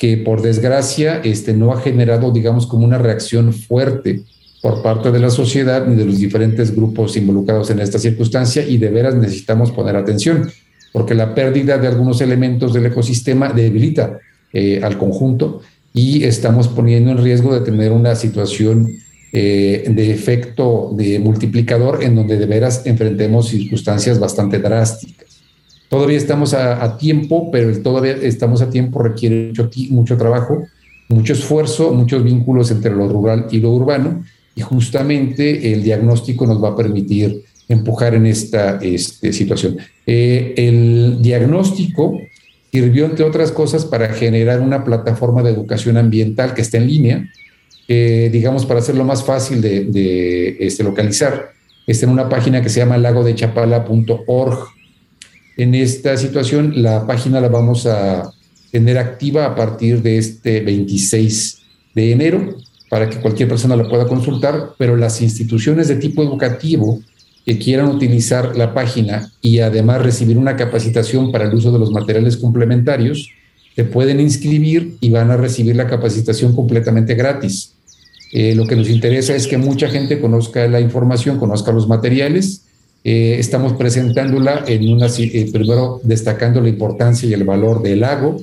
que 0.02 0.18
por 0.18 0.42
desgracia 0.42 1.22
este, 1.24 1.54
no 1.54 1.72
ha 1.72 1.80
generado, 1.80 2.32
digamos, 2.32 2.66
como 2.66 2.86
una 2.86 2.98
reacción 2.98 3.54
fuerte 3.54 4.24
por 4.60 4.82
parte 4.82 5.12
de 5.12 5.20
la 5.20 5.30
sociedad 5.30 5.86
ni 5.86 5.96
de 5.96 6.06
los 6.06 6.18
diferentes 6.18 6.76
grupos 6.76 7.16
involucrados 7.18 7.70
en 7.70 7.80
esta 7.80 8.00
circunstancia 8.00 8.68
y 8.68 8.80
de 8.80 8.90
veras 8.90 9.14
necesitamos 9.14 9.70
poner 9.70 9.96
atención 9.96 10.50
porque 10.92 11.14
la 11.14 11.36
pérdida 11.36 11.78
de 11.78 11.88
algunos 11.88 12.20
elementos 12.20 12.74
del 12.74 12.88
ecosistema 12.88 13.54
debilita 13.54 14.18
eh, 14.52 14.82
al 14.82 14.98
conjunto 14.98 15.62
y 15.94 16.24
estamos 16.24 16.68
poniendo 16.68 17.12
en 17.12 17.20
riesgo 17.20 17.54
de 17.54 17.62
tener 17.62 17.92
una 17.92 18.16
situación 18.16 18.88
eh, 19.32 19.86
de 19.88 20.12
efecto 20.12 20.96
de 20.98 21.20
multiplicador 21.20 22.04
en 22.04 22.16
donde 22.16 22.40
de 22.40 22.48
veras 22.48 22.88
enfrentemos 22.88 23.50
circunstancias 23.50 24.18
bastante 24.18 24.58
drásticas. 24.58 25.31
Todavía 25.92 26.16
estamos 26.16 26.54
a, 26.54 26.98
tiempo, 26.98 27.52
pero 27.52 27.78
todavía 27.82 28.14
estamos 28.14 28.62
a 28.62 28.70
tiempo 28.70 29.04
requiere 29.04 29.48
mucho, 29.48 29.70
mucho 29.90 30.16
trabajo, 30.16 30.64
mucho 31.10 31.34
esfuerzo, 31.34 31.92
muchos 31.92 32.24
vínculos 32.24 32.72
entre 32.72 32.96
lo 32.96 33.10
rural 33.10 33.48
y 33.52 33.60
lo 33.60 33.72
urbano 33.72 34.24
y 34.56 34.62
justamente 34.62 35.74
el 35.74 35.84
diagnóstico 35.84 36.46
nos 36.48 36.64
va 36.64 36.70
a 36.70 36.76
permitir 36.78 37.44
empujar 37.68 38.16
en 38.16 38.26
esta 38.26 38.78
este, 38.82 39.34
situación. 39.34 39.80
Eh, 40.08 40.54
el 40.56 41.22
diagnóstico 41.22 42.18
sirvió, 42.72 43.04
entre 43.04 43.26
otras 43.26 43.52
cosas, 43.52 43.84
para 43.84 44.14
generar 44.14 44.62
una 44.62 44.86
plataforma 44.86 45.44
de 45.44 45.52
educación 45.52 45.98
ambiental 45.98 46.54
que 46.54 46.62
está 46.62 46.78
en 46.78 46.88
línea, 46.88 47.30
digamos, 47.90 48.66
para 48.66 48.80
hacerlo 48.80 49.04
más 49.04 49.26
fácil 49.26 49.60
de, 49.62 50.56
este, 50.58 50.86
localizar. 50.86 51.52
Está 51.86 52.06
en 52.06 52.14
una 52.14 52.30
página 52.30 52.62
que 52.62 52.70
se 52.70 52.80
llama 52.80 52.98
lagodechapala.org. 52.98 54.81
En 55.62 55.76
esta 55.76 56.18
situación, 56.18 56.82
la 56.82 57.06
página 57.06 57.40
la 57.40 57.48
vamos 57.48 57.86
a 57.86 58.34
tener 58.72 58.98
activa 58.98 59.46
a 59.46 59.54
partir 59.54 60.02
de 60.02 60.18
este 60.18 60.60
26 60.62 61.60
de 61.94 62.12
enero 62.12 62.58
para 62.90 63.08
que 63.08 63.18
cualquier 63.18 63.48
persona 63.48 63.76
la 63.76 63.88
pueda 63.88 64.08
consultar, 64.08 64.72
pero 64.80 64.98
las 64.98 65.22
instituciones 65.22 65.88
de 65.88 65.98
tipo 65.98 66.24
educativo 66.24 67.00
que 67.46 67.60
quieran 67.60 67.90
utilizar 67.90 68.58
la 68.58 68.74
página 68.74 69.32
y 69.40 69.60
además 69.60 70.02
recibir 70.02 70.40
una 70.40 70.56
capacitación 70.56 71.32
para 71.32 71.46
el 71.46 71.54
uso 71.54 71.72
de 71.72 71.78
los 71.78 71.92
materiales 71.92 72.38
complementarios, 72.38 73.30
se 73.76 73.84
pueden 73.84 74.20
inscribir 74.20 74.96
y 75.00 75.12
van 75.12 75.30
a 75.30 75.38
recibir 75.38 75.76
la 75.76 75.86
capacitación 75.86 76.56
completamente 76.56 77.14
gratis. 77.14 77.74
Eh, 78.34 78.56
lo 78.56 78.66
que 78.66 78.76
nos 78.76 78.90
interesa 78.90 79.36
es 79.36 79.46
que 79.46 79.60
mucha 79.60 79.90
gente 79.90 80.20
conozca 80.20 80.68
la 80.68 80.82
información, 80.82 81.38
conozca 81.38 81.72
los 81.72 81.88
materiales. 81.88 82.64
Eh, 83.04 83.38
estamos 83.40 83.74
presentándola 83.74 84.64
en 84.68 84.88
una, 84.94 85.08
eh, 85.08 85.50
primero 85.52 86.00
destacando 86.04 86.62
la 86.62 86.70
importancia 86.70 87.28
y 87.28 87.34
el 87.34 87.44
valor 87.44 87.82
del 87.82 88.02
lago, 88.02 88.38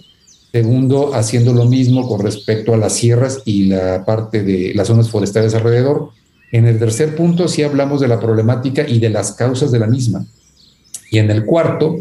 segundo 0.50 1.14
haciendo 1.14 1.52
lo 1.52 1.66
mismo 1.66 2.08
con 2.08 2.20
respecto 2.20 2.74
a 2.74 2.76
las 2.76 2.94
sierras 2.94 3.42
y 3.44 3.66
la 3.66 4.04
parte 4.04 4.42
de 4.42 4.72
las 4.74 4.88
zonas 4.88 5.10
forestales 5.10 5.54
alrededor, 5.54 6.10
en 6.50 6.66
el 6.66 6.78
tercer 6.78 7.14
punto 7.14 7.46
sí 7.46 7.62
hablamos 7.62 8.00
de 8.00 8.08
la 8.08 8.18
problemática 8.18 8.88
y 8.88 8.98
de 8.98 9.10
las 9.10 9.32
causas 9.32 9.70
de 9.70 9.78
la 9.78 9.86
misma. 9.86 10.26
Y 11.10 11.18
en 11.18 11.30
el 11.30 11.44
cuarto 11.44 11.96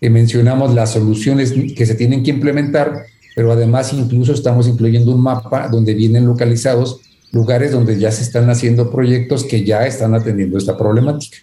eh, 0.00 0.10
mencionamos 0.10 0.74
las 0.74 0.92
soluciones 0.92 1.52
que 1.74 1.86
se 1.86 1.96
tienen 1.96 2.22
que 2.22 2.30
implementar, 2.30 3.06
pero 3.34 3.50
además 3.50 3.92
incluso 3.92 4.32
estamos 4.32 4.68
incluyendo 4.68 5.12
un 5.12 5.22
mapa 5.22 5.68
donde 5.68 5.94
vienen 5.94 6.26
localizados 6.26 7.00
lugares 7.32 7.72
donde 7.72 7.98
ya 7.98 8.12
se 8.12 8.22
están 8.22 8.48
haciendo 8.48 8.90
proyectos 8.90 9.44
que 9.44 9.64
ya 9.64 9.86
están 9.86 10.14
atendiendo 10.14 10.56
esta 10.56 10.76
problemática. 10.76 11.38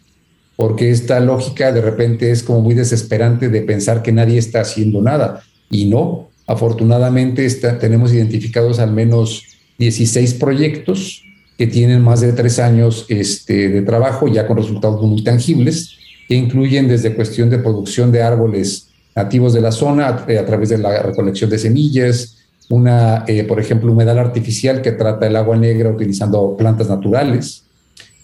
Porque 0.56 0.92
esta 0.92 1.20
lógica 1.20 1.72
de 1.72 1.82
repente 1.82 2.32
es 2.32 2.44
como 2.44 2.62
muy 2.62 2.76
desesperante 2.76 3.50
de 3.50 3.62
pensar 3.62 4.04
que 4.04 4.12
nadie 4.12 4.38
está 4.38 4.62
haciendo 4.62 5.02
nada. 5.02 5.44
Y 5.70 5.86
no, 5.86 6.30
afortunadamente 6.48 7.46
está, 7.46 7.80
tenemos 7.80 8.14
identificados 8.14 8.80
al 8.80 8.92
menos 8.92 9.44
16 9.80 10.36
proyectos 10.36 11.24
que 11.58 11.68
tienen 11.68 12.02
más 12.02 12.22
de 12.22 12.34
tres 12.34 12.60
años 12.60 13.06
este, 13.10 13.70
de 13.70 13.82
trabajo, 13.82 14.28
ya 14.28 14.48
con 14.48 14.58
resultados 14.58 15.02
muy 15.02 15.24
tangibles, 15.24 15.98
que 16.28 16.36
incluyen 16.36 16.88
desde 16.88 17.16
cuestión 17.16 17.50
de 17.50 17.60
producción 17.60 18.12
de 18.12 18.22
árboles 18.22 18.88
nativos 19.16 19.54
de 19.54 19.62
la 19.62 19.72
zona 19.72 20.08
a, 20.08 20.32
eh, 20.32 20.44
través 20.46 20.70
de 20.70 20.78
la 20.78 21.02
recolección 21.04 21.50
de 21.50 21.60
semillas, 21.60 22.38
una, 22.70 23.26
eh, 23.28 23.44
por 23.44 23.60
ejemplo, 23.60 23.92
humedal 23.92 24.18
artificial 24.18 24.82
que 24.82 24.92
trata 24.92 25.28
el 25.28 25.36
agua 25.36 25.56
negra 25.58 25.90
utilizando 25.90 26.56
plantas 26.58 26.90
naturales, 26.90 27.64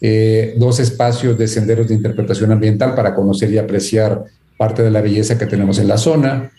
eh, 0.02 0.56
dos 0.58 0.80
espacios 0.80 1.38
de 1.38 1.48
senderos 1.48 1.88
de 1.88 1.96
interpretación 1.96 2.52
ambiental 2.52 2.96
para 2.96 3.16
conocer 3.16 3.52
y 3.52 3.58
apreciar 3.58 4.24
parte 4.58 4.84
de 4.84 4.92
la 4.92 5.02
belleza 5.02 5.38
que 5.38 5.46
tenemos 5.46 5.80
en 5.80 5.88
la 5.88 5.98
zona, 5.98 6.52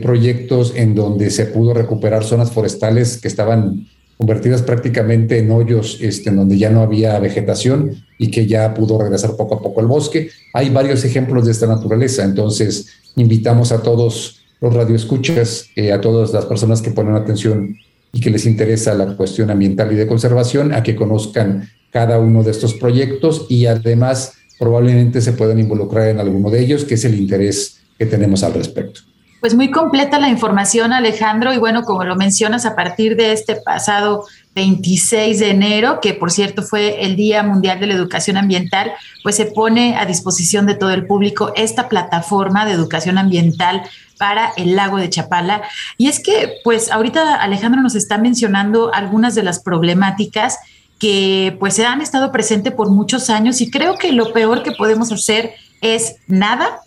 proyectos 0.00 0.72
en 0.76 0.94
donde 0.94 1.30
se 1.30 1.46
pudo 1.46 1.74
recuperar 1.74 2.22
zonas 2.22 2.52
forestales 2.52 3.18
que 3.20 3.26
estaban 3.26 3.88
convertidas 4.16 4.62
prácticamente 4.62 5.38
en 5.38 5.50
hoyos 5.50 5.98
este, 6.00 6.30
en 6.30 6.36
donde 6.36 6.56
ya 6.56 6.70
no 6.70 6.82
había 6.82 7.18
vegetación 7.18 8.04
y 8.18 8.30
que 8.30 8.46
ya 8.46 8.72
pudo 8.74 8.98
regresar 9.00 9.36
poco 9.36 9.56
a 9.56 9.62
poco 9.62 9.80
al 9.80 9.86
bosque. 9.86 10.30
Hay 10.52 10.70
varios 10.70 11.04
ejemplos 11.04 11.46
de 11.46 11.52
esta 11.52 11.66
naturaleza, 11.66 12.24
entonces 12.24 12.88
invitamos 13.16 13.72
a 13.72 13.82
todos 13.82 14.40
los 14.60 14.72
radioescuchas, 14.72 15.66
eh, 15.76 15.92
a 15.92 16.00
todas 16.00 16.32
las 16.32 16.46
personas 16.46 16.80
que 16.80 16.90
ponen 16.90 17.14
atención 17.14 17.76
y 18.12 18.20
que 18.20 18.30
les 18.30 18.46
interesa 18.46 18.94
la 18.94 19.16
cuestión 19.16 19.50
ambiental 19.50 19.92
y 19.92 19.96
de 19.96 20.06
conservación, 20.06 20.72
a 20.72 20.82
que 20.82 20.94
conozcan 20.94 21.68
cada 21.94 22.18
uno 22.18 22.42
de 22.42 22.50
estos 22.50 22.74
proyectos 22.74 23.46
y 23.48 23.66
además 23.66 24.32
probablemente 24.58 25.20
se 25.20 25.32
puedan 25.32 25.60
involucrar 25.60 26.08
en 26.08 26.18
alguno 26.18 26.50
de 26.50 26.60
ellos, 26.60 26.84
que 26.84 26.94
es 26.94 27.04
el 27.04 27.14
interés 27.14 27.82
que 27.96 28.04
tenemos 28.04 28.42
al 28.42 28.52
respecto. 28.52 29.02
Pues 29.40 29.54
muy 29.54 29.70
completa 29.70 30.18
la 30.18 30.28
información, 30.28 30.92
Alejandro, 30.92 31.52
y 31.52 31.58
bueno, 31.58 31.82
como 31.82 32.02
lo 32.02 32.16
mencionas, 32.16 32.66
a 32.66 32.74
partir 32.74 33.14
de 33.14 33.32
este 33.32 33.54
pasado 33.56 34.24
26 34.56 35.38
de 35.38 35.50
enero, 35.50 36.00
que 36.00 36.14
por 36.14 36.32
cierto 36.32 36.62
fue 36.62 37.04
el 37.04 37.14
Día 37.14 37.44
Mundial 37.44 37.78
de 37.78 37.86
la 37.86 37.94
Educación 37.94 38.38
Ambiental, 38.38 38.92
pues 39.22 39.36
se 39.36 39.46
pone 39.46 39.96
a 39.96 40.04
disposición 40.04 40.66
de 40.66 40.74
todo 40.74 40.90
el 40.90 41.06
público 41.06 41.52
esta 41.54 41.88
plataforma 41.88 42.66
de 42.66 42.72
educación 42.72 43.18
ambiental 43.18 43.82
para 44.18 44.52
el 44.56 44.74
lago 44.74 44.96
de 44.96 45.10
Chapala. 45.10 45.62
Y 45.96 46.08
es 46.08 46.20
que, 46.20 46.54
pues 46.64 46.90
ahorita 46.90 47.36
Alejandro 47.36 47.82
nos 47.82 47.94
está 47.94 48.18
mencionando 48.18 48.92
algunas 48.92 49.36
de 49.36 49.44
las 49.44 49.60
problemáticas 49.60 50.58
que 50.98 51.56
pues 51.60 51.78
han 51.80 52.00
estado 52.00 52.32
presentes 52.32 52.72
por 52.72 52.90
muchos 52.90 53.30
años 53.30 53.60
y 53.60 53.70
creo 53.70 53.96
que 53.96 54.12
lo 54.12 54.32
peor 54.32 54.62
que 54.62 54.72
podemos 54.72 55.10
hacer 55.12 55.52
es 55.80 56.16
nada, 56.26 56.80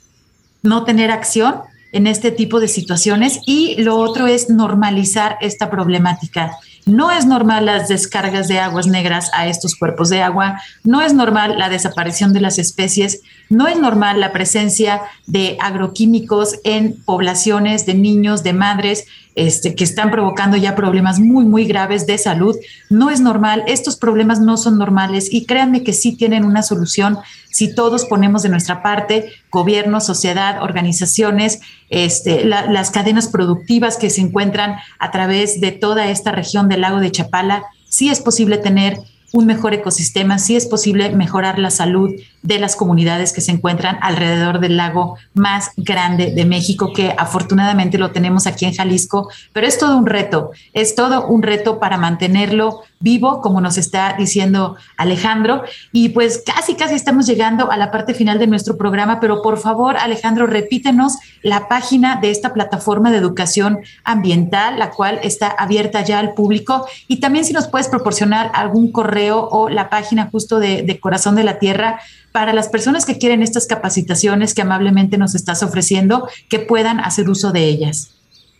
no 0.63 0.83
tener 0.83 1.11
acción 1.11 1.55
en 1.91 2.07
este 2.07 2.31
tipo 2.31 2.59
de 2.59 2.67
situaciones 2.67 3.39
y 3.45 3.81
lo 3.81 3.97
otro 3.97 4.27
es 4.27 4.49
normalizar 4.49 5.37
esta 5.41 5.69
problemática. 5.69 6.51
No 6.85 7.11
es 7.11 7.25
normal 7.25 7.65
las 7.65 7.89
descargas 7.89 8.47
de 8.47 8.59
aguas 8.59 8.87
negras 8.87 9.29
a 9.33 9.47
estos 9.47 9.75
cuerpos 9.75 10.09
de 10.09 10.21
agua, 10.21 10.61
no 10.83 11.01
es 11.01 11.13
normal 11.13 11.57
la 11.57 11.69
desaparición 11.69 12.31
de 12.33 12.39
las 12.39 12.59
especies, 12.59 13.21
no 13.49 13.67
es 13.67 13.77
normal 13.77 14.21
la 14.21 14.31
presencia 14.31 15.01
de 15.25 15.57
agroquímicos 15.59 16.59
en 16.63 16.95
poblaciones 17.03 17.85
de 17.85 17.93
niños, 17.93 18.43
de 18.43 18.53
madres, 18.53 19.05
este, 19.37 19.75
que 19.75 19.83
están 19.83 20.09
provocando 20.09 20.57
ya 20.57 20.75
problemas 20.75 21.19
muy, 21.19 21.45
muy 21.45 21.65
graves 21.65 22.07
de 22.07 22.17
salud. 22.17 22.55
No 22.89 23.11
es 23.11 23.21
normal, 23.21 23.63
estos 23.67 23.95
problemas 23.95 24.39
no 24.41 24.57
son 24.57 24.79
normales 24.79 25.29
y 25.31 25.45
créanme 25.45 25.83
que 25.83 25.93
sí 25.93 26.15
tienen 26.15 26.43
una 26.43 26.63
solución 26.63 27.19
si 27.51 27.73
todos 27.73 28.05
ponemos 28.05 28.41
de 28.41 28.49
nuestra 28.49 28.81
parte, 28.81 29.31
gobierno, 29.51 30.01
sociedad, 30.01 30.63
organizaciones, 30.63 31.59
este, 31.89 32.45
las 32.45 32.89
cadenas 32.89 33.27
productivas 33.27 33.97
que 33.97 34.09
se 34.09 34.21
encuentran 34.21 34.77
a 34.97 35.11
través 35.11 35.61
de 35.61 35.71
toda 35.71 36.07
esta 36.07 36.31
región 36.31 36.67
del 36.67 36.81
lago 36.81 36.99
de 36.99 37.11
Chapala, 37.11 37.63
sí 37.87 38.09
es 38.09 38.19
posible 38.19 38.57
tener 38.57 38.97
un 39.33 39.45
mejor 39.45 39.73
ecosistema, 39.73 40.39
sí 40.39 40.55
es 40.55 40.65
posible 40.65 41.09
mejorar 41.09 41.59
la 41.59 41.69
salud 41.69 42.15
de 42.43 42.59
las 42.59 42.75
comunidades 42.75 43.33
que 43.33 43.41
se 43.41 43.51
encuentran 43.51 43.97
alrededor 44.01 44.59
del 44.59 44.77
lago 44.77 45.17
más 45.33 45.71
grande 45.75 46.31
de 46.31 46.45
México, 46.45 46.93
que 46.93 47.13
afortunadamente 47.17 47.97
lo 47.97 48.11
tenemos 48.11 48.47
aquí 48.47 48.65
en 48.65 48.73
Jalisco, 48.73 49.29
pero 49.51 49.67
es 49.67 49.77
todo 49.77 49.97
un 49.97 50.05
reto, 50.05 50.51
es 50.73 50.95
todo 50.95 51.27
un 51.27 51.43
reto 51.43 51.79
para 51.79 51.97
mantenerlo 51.97 52.83
vivo, 52.99 53.41
como 53.41 53.61
nos 53.61 53.77
está 53.77 54.15
diciendo 54.17 54.75
Alejandro. 54.97 55.63
Y 55.91 56.09
pues 56.09 56.43
casi, 56.45 56.75
casi 56.75 56.95
estamos 56.95 57.27
llegando 57.27 57.71
a 57.71 57.77
la 57.77 57.91
parte 57.91 58.13
final 58.13 58.39
de 58.39 58.47
nuestro 58.47 58.77
programa, 58.77 59.19
pero 59.19 59.41
por 59.41 59.57
favor, 59.57 59.97
Alejandro, 59.97 60.47
repítenos 60.47 61.17
la 61.43 61.67
página 61.67 62.19
de 62.19 62.31
esta 62.31 62.53
plataforma 62.53 63.11
de 63.11 63.17
educación 63.17 63.79
ambiental, 64.03 64.79
la 64.79 64.91
cual 64.91 65.19
está 65.23 65.47
abierta 65.47 66.03
ya 66.03 66.19
al 66.19 66.33
público. 66.33 66.87
Y 67.07 67.19
también 67.19 67.45
si 67.45 67.53
nos 67.53 67.67
puedes 67.67 67.87
proporcionar 67.87 68.51
algún 68.53 68.91
correo 68.91 69.47
o 69.49 69.69
la 69.69 69.89
página 69.89 70.29
justo 70.31 70.59
de, 70.59 70.97
Corazón 70.99 71.35
de 71.35 71.43
la 71.43 71.59
Tierra 71.59 71.99
para 72.31 72.53
las 72.53 72.69
personas 72.69 73.05
que 73.05 73.17
quieren 73.17 73.43
estas 73.43 73.67
capacitaciones 73.67 74.53
que 74.53 74.61
amablemente 74.61 75.17
nos 75.17 75.35
estás 75.35 75.63
ofreciendo, 75.63 76.27
que 76.49 76.59
puedan 76.59 76.99
hacer 76.99 77.29
uso 77.29 77.51
de 77.51 77.65
ellas. 77.65 78.11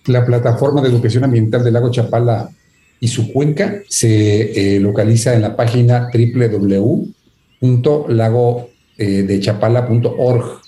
La 0.06 0.26
plataforma 0.26 0.82
de 0.82 0.90
educación 0.90 1.24
ambiental 1.24 1.64
del 1.64 1.74
lago 1.74 1.92
Chapala 1.92 2.50
y 3.00 3.08
su 3.08 3.32
cuenca 3.32 3.82
se 3.88 4.76
eh, 4.76 4.80
localiza 4.80 5.36
en 5.36 5.42
la 5.42 5.56
página 5.56 6.10
www.lagodechapala.org. 7.62 10.62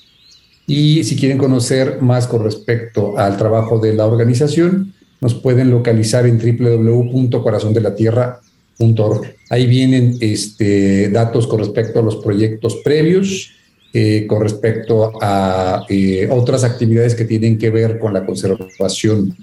Y 0.67 1.03
si 1.03 1.15
quieren 1.15 1.39
conocer 1.39 2.01
más 2.01 2.27
con 2.27 2.43
respecto 2.43 3.17
al 3.17 3.38
trabajo 3.38 3.80
de 3.80 3.93
la 3.93 4.05
organización, 4.05 4.93
nos 5.19 5.34
pueden 5.34 5.71
localizar 5.71 6.27
en 6.27 6.38
www.corazondelatierra.org. 6.38 9.21
Ahí 9.49 9.65
vienen 9.65 10.17
este, 10.21 11.09
datos 11.09 11.47
con 11.47 11.57
respecto 11.59 11.99
a 11.99 12.03
los 12.03 12.17
proyectos 12.17 12.75
previos, 12.84 13.53
eh, 13.91 14.27
con 14.27 14.43
respecto 14.43 15.13
a 15.19 15.84
eh, 15.89 16.30
otras 16.32 16.63
actividades 16.63 17.15
que 17.15 17.25
tienen 17.25 17.57
que 17.57 17.71
ver 17.71 17.97
con 17.97 18.13
la 18.13 18.23
conservación 18.23 19.36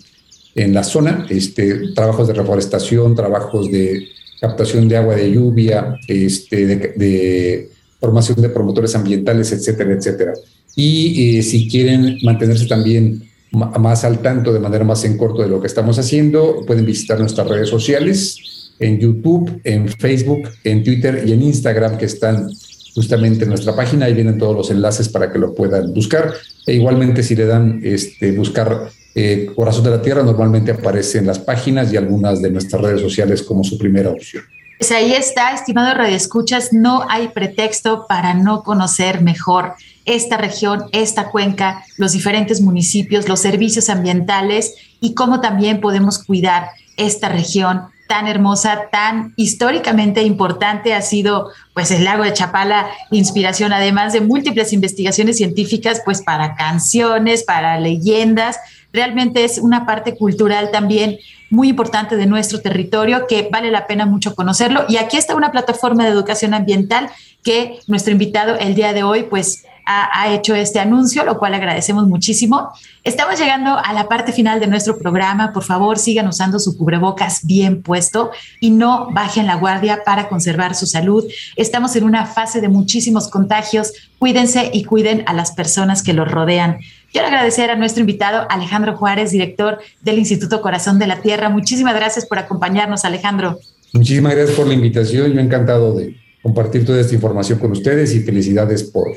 en 0.57 0.73
la 0.73 0.83
zona, 0.83 1.27
este, 1.29 1.93
trabajos 1.95 2.27
de 2.27 2.35
reforestación, 2.35 3.15
trabajos 3.15 3.71
de 3.71 4.09
captación 4.41 4.89
de 4.89 4.97
agua 4.97 5.15
de 5.15 5.31
lluvia, 5.31 5.99
este, 6.09 6.67
de, 6.67 7.71
formación 8.01 8.41
de 8.41 8.49
promotores 8.51 8.95
ambientales, 8.95 9.53
etcétera, 9.53 9.93
etcétera. 9.93 10.33
Y 10.75 11.39
eh, 11.39 11.43
si 11.43 11.69
quieren 11.69 12.19
mantenerse 12.23 12.67
también 12.67 13.23
más 13.53 14.05
al 14.05 14.21
tanto, 14.21 14.53
de 14.53 14.61
manera 14.61 14.85
más 14.85 15.05
en 15.05 15.17
corto 15.17 15.43
de 15.43 15.49
lo 15.49 15.61
que 15.61 15.67
estamos 15.67 15.99
haciendo, 15.99 16.65
pueden 16.67 16.85
visitar 16.85 17.19
nuestras 17.19 17.49
redes 17.49 17.71
sociales 17.71 18.73
en 18.79 18.99
YouTube, 18.99 19.61
en 19.65 19.89
Facebook, 19.89 20.51
en 20.65 20.85
Twitter 20.85 21.25
y 21.27 21.33
en 21.33 21.43
Instagram, 21.43 21.97
que 21.97 22.05
están 22.05 22.51
justamente 22.95 23.45
en 23.45 23.51
nuestra 23.51 23.75
página. 23.75 24.07
Ahí 24.07 24.15
vienen 24.15 24.39
todos 24.39 24.55
los 24.55 24.71
enlaces 24.71 25.09
para 25.09 25.33
que 25.33 25.39
lo 25.39 25.55
puedan 25.55 25.95
buscar. 25.95 26.35
E 26.67 26.75
igualmente, 26.75 27.23
si 27.23 27.35
le 27.35 27.47
dan 27.47 27.81
este, 27.83 28.33
buscar 28.33 28.91
eh, 29.19 29.51
Corazón 29.57 29.83
de 29.83 29.91
la 29.91 30.03
Tierra 30.03 30.23
normalmente 30.23 30.73
aparece 30.73 31.17
en 31.17 31.27
las 31.27 31.39
páginas 31.39 31.91
y 31.91 31.97
algunas 31.97 32.43
de 32.43 32.51
nuestras 32.51 32.83
redes 32.83 33.01
sociales 33.01 33.43
como 33.43 33.65
su 33.65 33.79
primera 33.79 34.11
opción. 34.11 34.45
Pues 34.79 34.93
ahí 34.93 35.15
está, 35.15 35.55
estimado 35.55 35.95
Radio 35.95 36.15
Escuchas, 36.15 36.75
no 36.75 37.03
hay 37.09 37.29
pretexto 37.29 38.05
para 38.07 38.35
no 38.35 38.63
conocer 38.63 39.23
mejor 39.23 39.73
esta 40.05 40.37
región, 40.37 40.85
esta 40.93 41.31
cuenca, 41.31 41.83
los 41.97 42.13
diferentes 42.13 42.61
municipios, 42.61 43.27
los 43.27 43.41
servicios 43.41 43.89
ambientales 43.89 44.75
y 45.01 45.15
cómo 45.15 45.41
también 45.41 45.81
podemos 45.81 46.23
cuidar 46.23 46.69
esta 46.99 47.31
región 47.31 47.85
tan 48.07 48.29
hermosa, 48.29 48.83
tan 48.93 49.33
históricamente 49.37 50.23
importante 50.23 50.95
ha 50.95 51.03
sido 51.03 51.51
pues 51.75 51.91
el 51.91 52.05
lago 52.05 52.25
de 52.25 52.33
Chapala, 52.33 52.87
inspiración 53.11 53.73
además 53.73 54.13
de 54.13 54.21
múltiples 54.21 54.73
investigaciones 54.73 55.39
científicas 55.39 56.03
pues 56.05 56.23
para 56.23 56.55
canciones, 56.55 57.45
para 57.45 57.81
leyendas, 57.81 58.59
realmente 58.97 59.45
es 59.45 59.59
una 59.59 59.87
parte 59.87 60.17
cultural 60.17 60.71
también 60.73 61.19
muy 61.51 61.69
importante 61.69 62.17
de 62.17 62.27
nuestro 62.27 62.61
territorio 62.61 63.27
que 63.29 63.49
vale 63.53 63.71
la 63.71 63.87
pena 63.87 64.07
mucho 64.07 64.35
conocerlo. 64.35 64.85
Y 64.89 64.97
aquí 64.97 65.17
está 65.17 65.37
una 65.37 65.53
plataforma 65.53 66.05
de 66.05 66.11
educación 66.11 66.55
ambiental 66.55 67.11
que 67.45 67.79
nuestro 67.87 68.13
invitado 68.13 68.57
el 68.57 68.75
día 68.75 68.93
de 68.93 69.05
hoy 69.05 69.23
pues 69.25 69.63
ha, 69.87 70.35
hecho 70.35 70.55
este 70.57 70.81
anuncio, 70.81 71.25
lo 71.25 71.39
cual 71.39 71.55
agradecemos 71.55 72.09
muchísimo. 72.09 72.73
Estamos 73.05 73.39
llegando 73.39 73.79
a 73.79 73.93
la 73.93 74.09
parte 74.09 74.33
final 74.33 74.59
de 74.59 74.67
nuestro 74.67 74.99
programa. 74.99 75.53
Por 75.53 75.63
favor, 75.63 75.97
sigan 75.97 76.27
usando 76.27 76.59
su 76.59 76.77
cubrebocas 76.77 77.47
bien 77.47 77.83
puesto 77.83 78.33
y 78.61 78.71
no 78.71 79.09
bajen 79.13 79.47
la 79.47 79.55
guardia 79.55 80.03
para 80.05 80.29
conservar 80.29 80.75
su 80.75 80.87
salud. 80.87 81.25
Estamos 81.55 81.95
en 81.95 82.03
una 82.03 82.27
fase 82.27 82.61
de 82.61 82.69
muchísimos 82.69 83.29
contagios. 83.29 83.93
Cuídense 84.19 84.71
y 84.73 84.83
cuiden 84.83 85.23
a 85.27 85.33
las 85.33 85.53
personas 85.53 86.03
que 86.03 86.15
los 86.15 86.29
rodean. 86.29 86.79
Quiero 87.13 87.29
agradecer 87.29 87.71
a 87.71 87.77
nuestro 87.77 88.01
invitado 88.01 88.47
Alejandro 88.51 88.97
Juárez, 88.97 89.31
director 89.31 89.79
del 90.03 90.19
Instituto 90.19 90.61
Corazón 90.61 90.99
de 90.99 91.07
la 91.07 91.21
Tierra. 91.21 91.49
Muchísimas 91.49 91.95
gracias 91.95 92.27
por 92.27 92.39
acompañarnos, 92.39 93.05
Alejandro. 93.05 93.59
Muchísimas 93.93 94.35
gracias 94.35 94.57
por 94.57 94.67
la 94.67 94.75
invitación. 94.75 95.33
Yo 95.33 95.41
encantado 95.41 95.95
de 95.95 96.17
compartir 96.43 96.85
toda 96.85 97.01
esta 97.01 97.15
información 97.15 97.59
con 97.59 97.73
ustedes 97.73 98.15
y 98.15 98.21
felicidades 98.21 98.85
por 98.85 99.09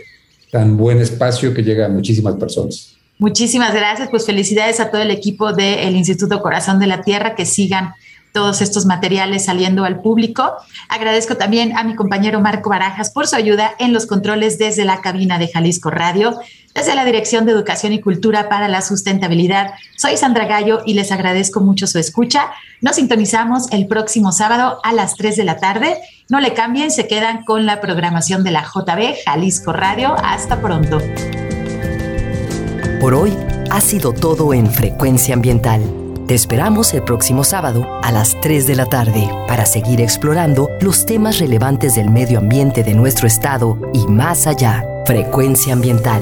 tan 0.52 0.78
buen 0.78 1.00
espacio 1.00 1.54
que 1.54 1.64
llega 1.64 1.86
a 1.86 1.90
muchísimas 1.90 2.36
personas. 2.36 2.96
Muchísimas 3.18 3.74
gracias, 3.74 4.10
pues 4.10 4.26
felicidades 4.26 4.80
a 4.80 4.90
todo 4.92 5.02
el 5.02 5.12
equipo 5.12 5.52
del 5.52 5.96
Instituto 5.96 6.42
Corazón 6.42 6.80
de 6.80 6.88
la 6.88 7.02
Tierra 7.02 7.36
que 7.36 7.46
sigan 7.46 7.94
todos 8.32 8.62
estos 8.62 8.86
materiales 8.86 9.46
saliendo 9.46 9.84
al 9.84 10.02
público. 10.02 10.54
Agradezco 10.88 11.36
también 11.36 11.76
a 11.78 11.84
mi 11.84 11.96
compañero 11.96 12.40
Marco 12.40 12.70
Barajas 12.70 13.12
por 13.12 13.28
su 13.28 13.36
ayuda 13.36 13.72
en 13.80 13.92
los 13.92 14.06
controles 14.06 14.58
desde 14.58 14.86
la 14.86 15.02
cabina 15.02 15.38
de 15.40 15.50
Jalisco 15.50 15.90
Radio, 15.90 16.40
desde 16.74 16.96
la 16.96 17.06
Dirección 17.06 17.46
de 17.46 17.52
Educación 17.52 17.94
y 17.94 18.02
Cultura 18.02 18.50
para 18.50 18.68
la 18.68 18.82
Sustentabilidad. 18.82 19.72
Soy 19.98 20.18
Sandra 20.18 20.46
Gallo 20.46 20.82
y 20.86 20.94
les 20.94 21.12
agradezco 21.12 21.62
mucho 21.62 21.88
su 21.88 22.00
escucha. 22.00 22.52
Nos 22.82 22.96
sintonizamos 22.96 23.72
el 23.72 23.88
próximo 23.88 24.32
sábado 24.32 24.80
a 24.84 24.94
las 24.94 25.16
3 25.16 25.36
de 25.36 25.44
la 25.44 25.58
tarde. 25.58 25.98
No 26.30 26.40
le 26.40 26.54
cambien, 26.54 26.92
se 26.92 27.08
quedan 27.08 27.44
con 27.44 27.66
la 27.66 27.82
programación 27.82 28.44
de 28.44 28.52
la 28.52 28.64
JB 28.64 29.16
Jalisco 29.26 29.74
Radio. 29.74 30.16
Hasta 30.24 30.62
pronto. 30.62 31.00
Por 33.00 33.14
hoy 33.14 33.36
ha 33.72 33.82
sido 33.82 34.14
todo 34.14 34.54
en 34.54 34.72
Frecuencia 34.72 35.34
Ambiental 35.34 35.82
te 36.30 36.36
esperamos 36.36 36.94
el 36.94 37.02
próximo 37.02 37.44
sábado 37.44 37.88
a 38.04 38.12
las 38.12 38.40
3 38.40 38.68
de 38.68 38.76
la 38.76 38.86
tarde 38.86 39.28
para 39.48 39.66
seguir 39.66 40.00
explorando 40.00 40.70
los 40.80 41.08
temas 41.08 41.40
relevantes 41.40 41.96
del 41.96 42.12
medio 42.12 42.38
ambiente 42.38 42.84
de 42.84 42.94
nuestro 42.94 43.26
estado 43.26 43.80
y 43.96 44.06
más 44.06 44.46
allá. 44.46 44.86
Frecuencia 45.08 45.74
Ambiental, 45.74 46.22